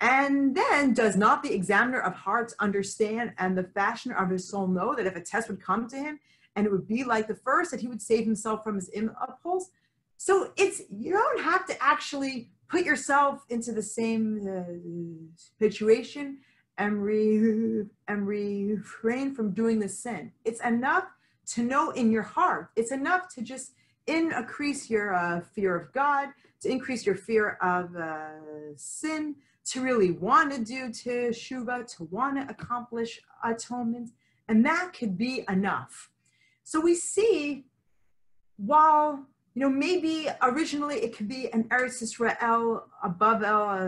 And 0.00 0.54
then, 0.54 0.94
does 0.94 1.16
not 1.16 1.42
the 1.42 1.52
examiner 1.52 2.00
of 2.00 2.14
hearts 2.14 2.54
understand 2.60 3.32
and 3.38 3.58
the 3.58 3.64
fashioner 3.64 4.16
of 4.16 4.30
his 4.30 4.48
soul 4.48 4.68
know 4.68 4.94
that 4.94 5.06
if 5.06 5.16
a 5.16 5.20
test 5.20 5.48
would 5.48 5.60
come 5.60 5.88
to 5.88 5.96
him 5.96 6.20
and 6.54 6.66
it 6.66 6.70
would 6.70 6.86
be 6.86 7.02
like 7.02 7.26
the 7.26 7.34
first, 7.34 7.72
that 7.72 7.80
he 7.80 7.88
would 7.88 8.00
save 8.00 8.24
himself 8.24 8.62
from 8.62 8.76
his 8.76 8.88
impulse? 8.90 9.70
So 10.16 10.52
it's 10.56 10.82
you 10.90 11.12
don't 11.12 11.42
have 11.42 11.66
to 11.66 11.82
actually 11.82 12.50
put 12.68 12.84
yourself 12.84 13.44
into 13.48 13.72
the 13.72 13.82
same 13.82 14.46
uh, 14.46 15.42
situation 15.58 16.38
and, 16.78 17.02
re, 17.02 17.84
and 18.06 18.26
refrain 18.26 19.34
from 19.34 19.50
doing 19.52 19.78
the 19.80 19.88
sin. 19.88 20.32
It's 20.44 20.60
enough 20.62 21.04
to 21.48 21.62
know 21.62 21.90
in 21.90 22.10
your 22.10 22.22
heart. 22.22 22.70
It's 22.76 22.92
enough 22.92 23.28
to 23.34 23.42
just 23.42 23.72
increase 24.06 24.88
your 24.88 25.14
uh, 25.14 25.40
fear 25.54 25.76
of 25.76 25.92
God, 25.92 26.28
to 26.60 26.70
increase 26.70 27.04
your 27.04 27.14
fear 27.14 27.58
of 27.60 27.94
uh, 27.96 28.76
sin, 28.76 29.36
to 29.66 29.82
really 29.82 30.12
want 30.12 30.52
to 30.52 30.64
do 30.64 30.88
teshuva, 30.88 31.86
to 31.96 32.04
want 32.04 32.36
to 32.36 32.50
accomplish 32.50 33.20
atonement, 33.44 34.10
and 34.48 34.64
that 34.64 34.92
could 34.98 35.18
be 35.18 35.44
enough. 35.48 36.10
So 36.64 36.80
we 36.80 36.94
see 36.94 37.66
while 38.56 39.26
you 39.54 39.62
know, 39.62 39.70
maybe 39.70 40.28
originally 40.42 40.96
it 40.96 41.16
could 41.16 41.28
be 41.28 41.52
an 41.52 41.64
Eretz 41.64 42.02
Israel 42.02 42.84
above 43.02 43.42
El 43.42 43.68
uh, 43.68 43.82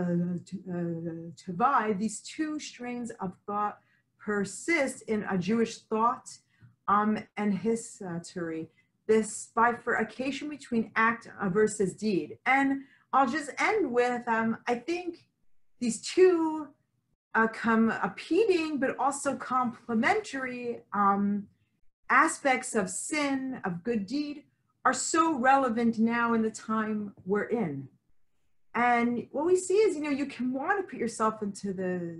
Tavai. 1.39 1.97
These 1.97 2.19
two 2.21 2.59
strains 2.59 3.11
of 3.21 3.33
thought 3.45 3.79
persist 4.19 5.03
in 5.03 5.23
a 5.29 5.37
Jewish 5.37 5.79
thought 5.79 6.29
um, 6.87 7.17
and 7.37 7.57
history. 7.57 8.69
This 9.07 9.49
bifurcation 9.55 10.49
between 10.49 10.91
act 10.95 11.27
versus 11.47 11.93
deed. 11.93 12.37
And 12.45 12.83
I'll 13.13 13.29
just 13.29 13.51
end 13.59 13.91
with 13.91 14.27
um, 14.27 14.57
I 14.67 14.75
think 14.75 15.25
these 15.79 16.01
two 16.01 16.67
uh, 17.33 17.47
competing 17.47 18.77
but 18.77 18.97
also 18.97 19.35
complementary 19.35 20.81
um, 20.93 21.47
aspects 22.09 22.75
of 22.75 22.89
sin, 22.89 23.61
of 23.63 23.83
good 23.83 24.05
deed, 24.05 24.43
are 24.83 24.93
so 24.93 25.37
relevant 25.37 25.99
now 25.99 26.33
in 26.33 26.41
the 26.41 26.51
time 26.51 27.13
we're 27.25 27.43
in. 27.43 27.87
And 28.73 29.27
what 29.31 29.45
we 29.45 29.55
see 29.55 29.75
is, 29.75 29.95
you 29.95 30.01
know, 30.01 30.09
you 30.09 30.25
can 30.25 30.53
want 30.53 30.79
to 30.79 30.89
put 30.89 30.99
yourself 30.99 31.41
into 31.41 31.73
the 31.73 32.17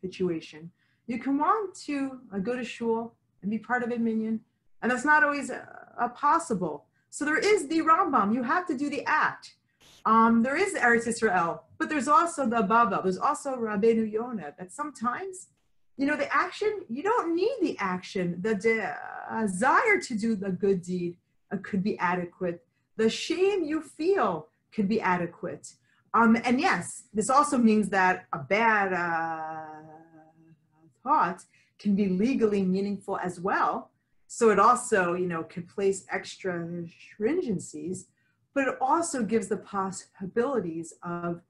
situation. 0.00 0.70
You 1.06 1.18
can 1.18 1.38
want 1.38 1.74
to 1.86 2.20
uh, 2.32 2.38
go 2.38 2.54
to 2.54 2.64
shul 2.64 3.14
and 3.42 3.50
be 3.50 3.58
part 3.58 3.82
of 3.82 3.90
a 3.90 3.98
minyan, 3.98 4.40
and 4.82 4.90
that's 4.90 5.04
not 5.04 5.24
always 5.24 5.50
uh, 5.50 6.08
possible. 6.14 6.84
So 7.10 7.24
there 7.24 7.38
is 7.38 7.66
the 7.68 7.80
Rambam. 7.80 8.34
You 8.34 8.42
have 8.42 8.66
to 8.66 8.76
do 8.76 8.88
the 8.88 9.04
act. 9.06 9.54
Um, 10.04 10.42
there 10.42 10.56
is 10.56 10.74
Eretz 10.74 11.06
Israel, 11.06 11.64
but 11.78 11.88
there's 11.88 12.08
also 12.08 12.46
the 12.46 12.62
Baba. 12.62 13.00
There's 13.02 13.18
also 13.18 13.56
Rabbeinu 13.56 14.10
Yonah. 14.10 14.54
That 14.58 14.72
sometimes, 14.72 15.48
you 15.96 16.06
know, 16.06 16.16
the 16.16 16.32
action 16.34 16.82
you 16.88 17.02
don't 17.02 17.34
need 17.34 17.56
the 17.60 17.76
action. 17.80 18.38
The 18.40 18.54
desire 18.54 20.00
to 20.00 20.14
do 20.14 20.36
the 20.36 20.50
good 20.50 20.82
deed 20.82 21.14
uh, 21.14 21.27
could 21.56 21.82
be 21.82 21.98
adequate. 21.98 22.64
The 22.96 23.10
shame 23.10 23.64
you 23.64 23.80
feel 23.80 24.48
could 24.72 24.88
be 24.88 25.00
adequate. 25.00 25.74
Um, 26.14 26.36
and 26.44 26.60
yes, 26.60 27.04
this 27.12 27.30
also 27.30 27.58
means 27.58 27.88
that 27.90 28.26
a 28.32 28.38
bad 28.38 28.92
uh, 28.92 29.66
thought 31.02 31.44
can 31.78 31.94
be 31.94 32.08
legally 32.08 32.62
meaningful 32.62 33.18
as 33.18 33.40
well. 33.40 33.90
So 34.26 34.50
it 34.50 34.58
also, 34.58 35.14
you 35.14 35.26
know, 35.26 35.42
can 35.44 35.62
place 35.62 36.04
extra 36.10 36.52
stringencies, 36.52 38.06
but 38.54 38.68
it 38.68 38.74
also 38.80 39.22
gives 39.22 39.48
the 39.48 39.56
possibilities 39.56 40.92
of 41.02 41.40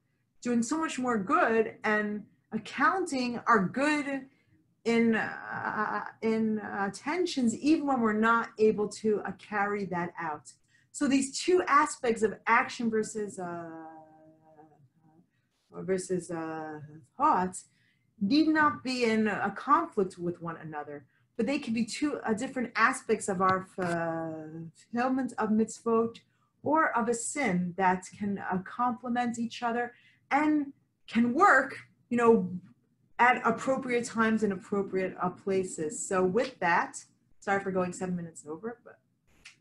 doing 0.41 0.63
so 0.63 0.77
much 0.77 0.97
more 0.97 1.17
good 1.17 1.75
and 1.83 2.23
accounting 2.51 3.39
our 3.47 3.59
good 3.59 4.25
in 4.89 5.15
uh, 5.15 6.03
in 6.21 6.59
uh, 6.59 6.89
tensions 6.93 7.55
even 7.57 7.85
when 7.87 8.01
we're 8.01 8.23
not 8.31 8.49
able 8.57 8.87
to 8.87 9.21
uh, 9.25 9.31
carry 9.51 9.85
that 9.85 10.11
out. 10.19 10.47
So 10.91 11.07
these 11.07 11.39
two 11.39 11.61
aspects 11.67 12.23
of 12.23 12.31
action 12.47 12.89
versus 12.89 13.39
uh, 13.39 13.69
versus 15.91 16.31
uh, 16.31 16.79
thoughts 17.17 17.65
need 18.19 18.47
not 18.47 18.83
be 18.83 19.05
in 19.05 19.27
a 19.27 19.51
conflict 19.55 20.17
with 20.17 20.41
one 20.41 20.57
another 20.67 21.05
but 21.37 21.45
they 21.45 21.57
can 21.57 21.73
be 21.73 21.85
two 21.85 22.19
uh, 22.25 22.33
different 22.33 22.69
aspects 22.75 23.29
of 23.29 23.39
our 23.39 23.59
fulfillment 23.77 25.31
of 25.37 25.47
mitzvot 25.49 26.15
or 26.63 26.79
of 26.97 27.07
a 27.07 27.13
sin 27.13 27.73
that 27.77 28.03
can 28.19 28.31
complement 28.65 29.39
each 29.39 29.63
other 29.63 29.93
and 30.31 30.73
can 31.07 31.33
work 31.33 31.71
you 32.09 32.17
know 32.17 32.49
at 33.19 33.41
appropriate 33.45 34.05
times 34.05 34.43
and 34.43 34.53
appropriate 34.53 35.15
uh, 35.21 35.29
places. 35.29 36.07
So 36.07 36.23
with 36.23 36.57
that, 36.59 37.03
sorry 37.39 37.61
for 37.61 37.71
going 37.71 37.91
seven 37.91 38.15
minutes 38.15 38.45
over, 38.47 38.79
but 38.83 38.97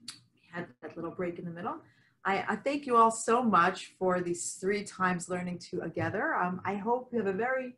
we 0.07 0.49
had 0.53 0.69
that 0.81 0.97
little 0.97 1.11
break 1.11 1.39
in 1.39 1.45
the 1.45 1.51
middle. 1.51 1.77
I, 2.25 2.45
I 2.49 2.57
thank 2.57 2.87
you 2.87 2.97
all 2.97 3.11
so 3.11 3.43
much 3.43 3.93
for 3.99 4.21
these 4.21 4.53
three 4.61 4.85
times 4.85 5.29
learning 5.29 5.59
together. 5.59 6.35
Um, 6.35 6.61
I 6.65 6.75
hope 6.75 7.09
you 7.13 7.19
have 7.19 7.27
a 7.27 7.33
very, 7.33 7.75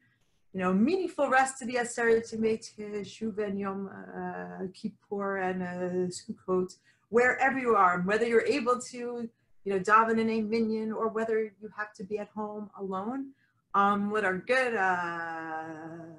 you 0.52 0.60
know, 0.60 0.72
meaningful 0.72 1.30
rest 1.30 1.62
of 1.62 1.68
the 1.68 1.74
Aseret 1.74 2.38
make 2.38 2.62
Shuv 2.76 3.58
Yom 3.58 3.88
uh, 3.88 4.66
Kippur 4.74 5.38
and 5.38 5.62
uh, 5.62 6.10
Sukkot, 6.10 6.76
wherever 7.08 7.58
you 7.58 7.74
are, 7.74 8.00
whether 8.00 8.26
you're 8.26 8.46
able 8.46 8.78
to, 8.90 9.28
you 9.64 9.72
know, 9.72 9.78
daven 9.78 10.18
in 10.18 10.28
a 10.28 10.40
minyan 10.42 10.92
or 10.92 11.08
whether 11.08 11.42
you 11.42 11.70
have 11.76 11.92
to 11.94 12.04
be 12.04 12.18
at 12.18 12.28
home 12.28 12.70
alone 12.78 13.30
um, 13.74 14.10
what 14.10 14.24
are 14.24 14.36
good 14.38 14.74
uh, 14.74 16.16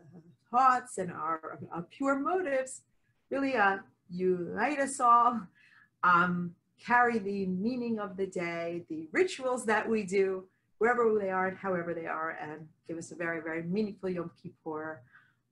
thoughts 0.50 0.98
and 0.98 1.12
our, 1.12 1.60
our 1.72 1.84
pure 1.84 2.20
motives 2.20 2.82
really 3.30 3.56
uh, 3.56 3.78
unite 4.10 4.80
us 4.80 5.00
all, 5.00 5.42
um, 6.04 6.54
carry 6.84 7.20
the 7.20 7.46
meaning 7.48 8.00
of 8.00 8.18
the 8.18 8.28
day, 8.28 8.84
the 8.90 9.08
rituals 9.12 9.66
that 9.66 9.88
we 9.88 10.04
do, 10.04 10.46
wherever 10.80 11.18
they 11.20 11.30
are 11.30 11.48
and 11.48 11.58
however 11.58 11.94
they 11.94 12.08
are, 12.08 12.38
and 12.42 12.68
give 12.88 12.98
us 12.98 13.12
a 13.12 13.16
very, 13.16 13.42
very 13.42 13.64
meaningful 13.64 14.10
Yom 14.10 14.32
Kippur. 14.42 15.02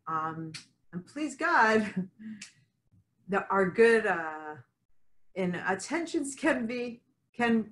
Um, 0.07 0.51
and 0.91 1.05
please 1.05 1.35
God, 1.35 1.93
that 3.29 3.47
our 3.49 3.69
good 3.69 4.07
uh, 4.07 4.55
in 5.35 5.55
attentions 5.55 6.35
can 6.35 6.65
be 6.65 7.01
can 7.35 7.71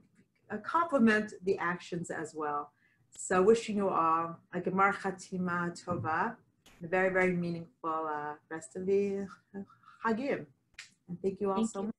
uh, 0.52 0.58
complement 0.58 1.34
the 1.44 1.58
actions 1.58 2.10
as 2.10 2.34
well. 2.36 2.72
So 3.12 3.42
wishing 3.42 3.78
you 3.78 3.90
all 3.90 4.38
a 4.54 4.60
Gemar 4.60 4.94
Chatima 4.94 5.72
Tova, 5.84 6.36
a 6.84 6.88
very, 6.88 7.10
very 7.10 7.34
meaningful 7.34 8.08
uh, 8.10 8.34
rest 8.50 8.76
of 8.76 8.86
the 8.86 9.28
Hagim. 10.06 10.46
And 11.10 11.22
thank 11.22 11.42
you 11.42 11.50
all 11.52 11.58
Thank 11.58 11.70
so 11.70 11.82
you 11.82 11.86
much. 11.88 11.94
so 11.94 11.94
much. 11.94 11.94
Dr. 11.94 11.97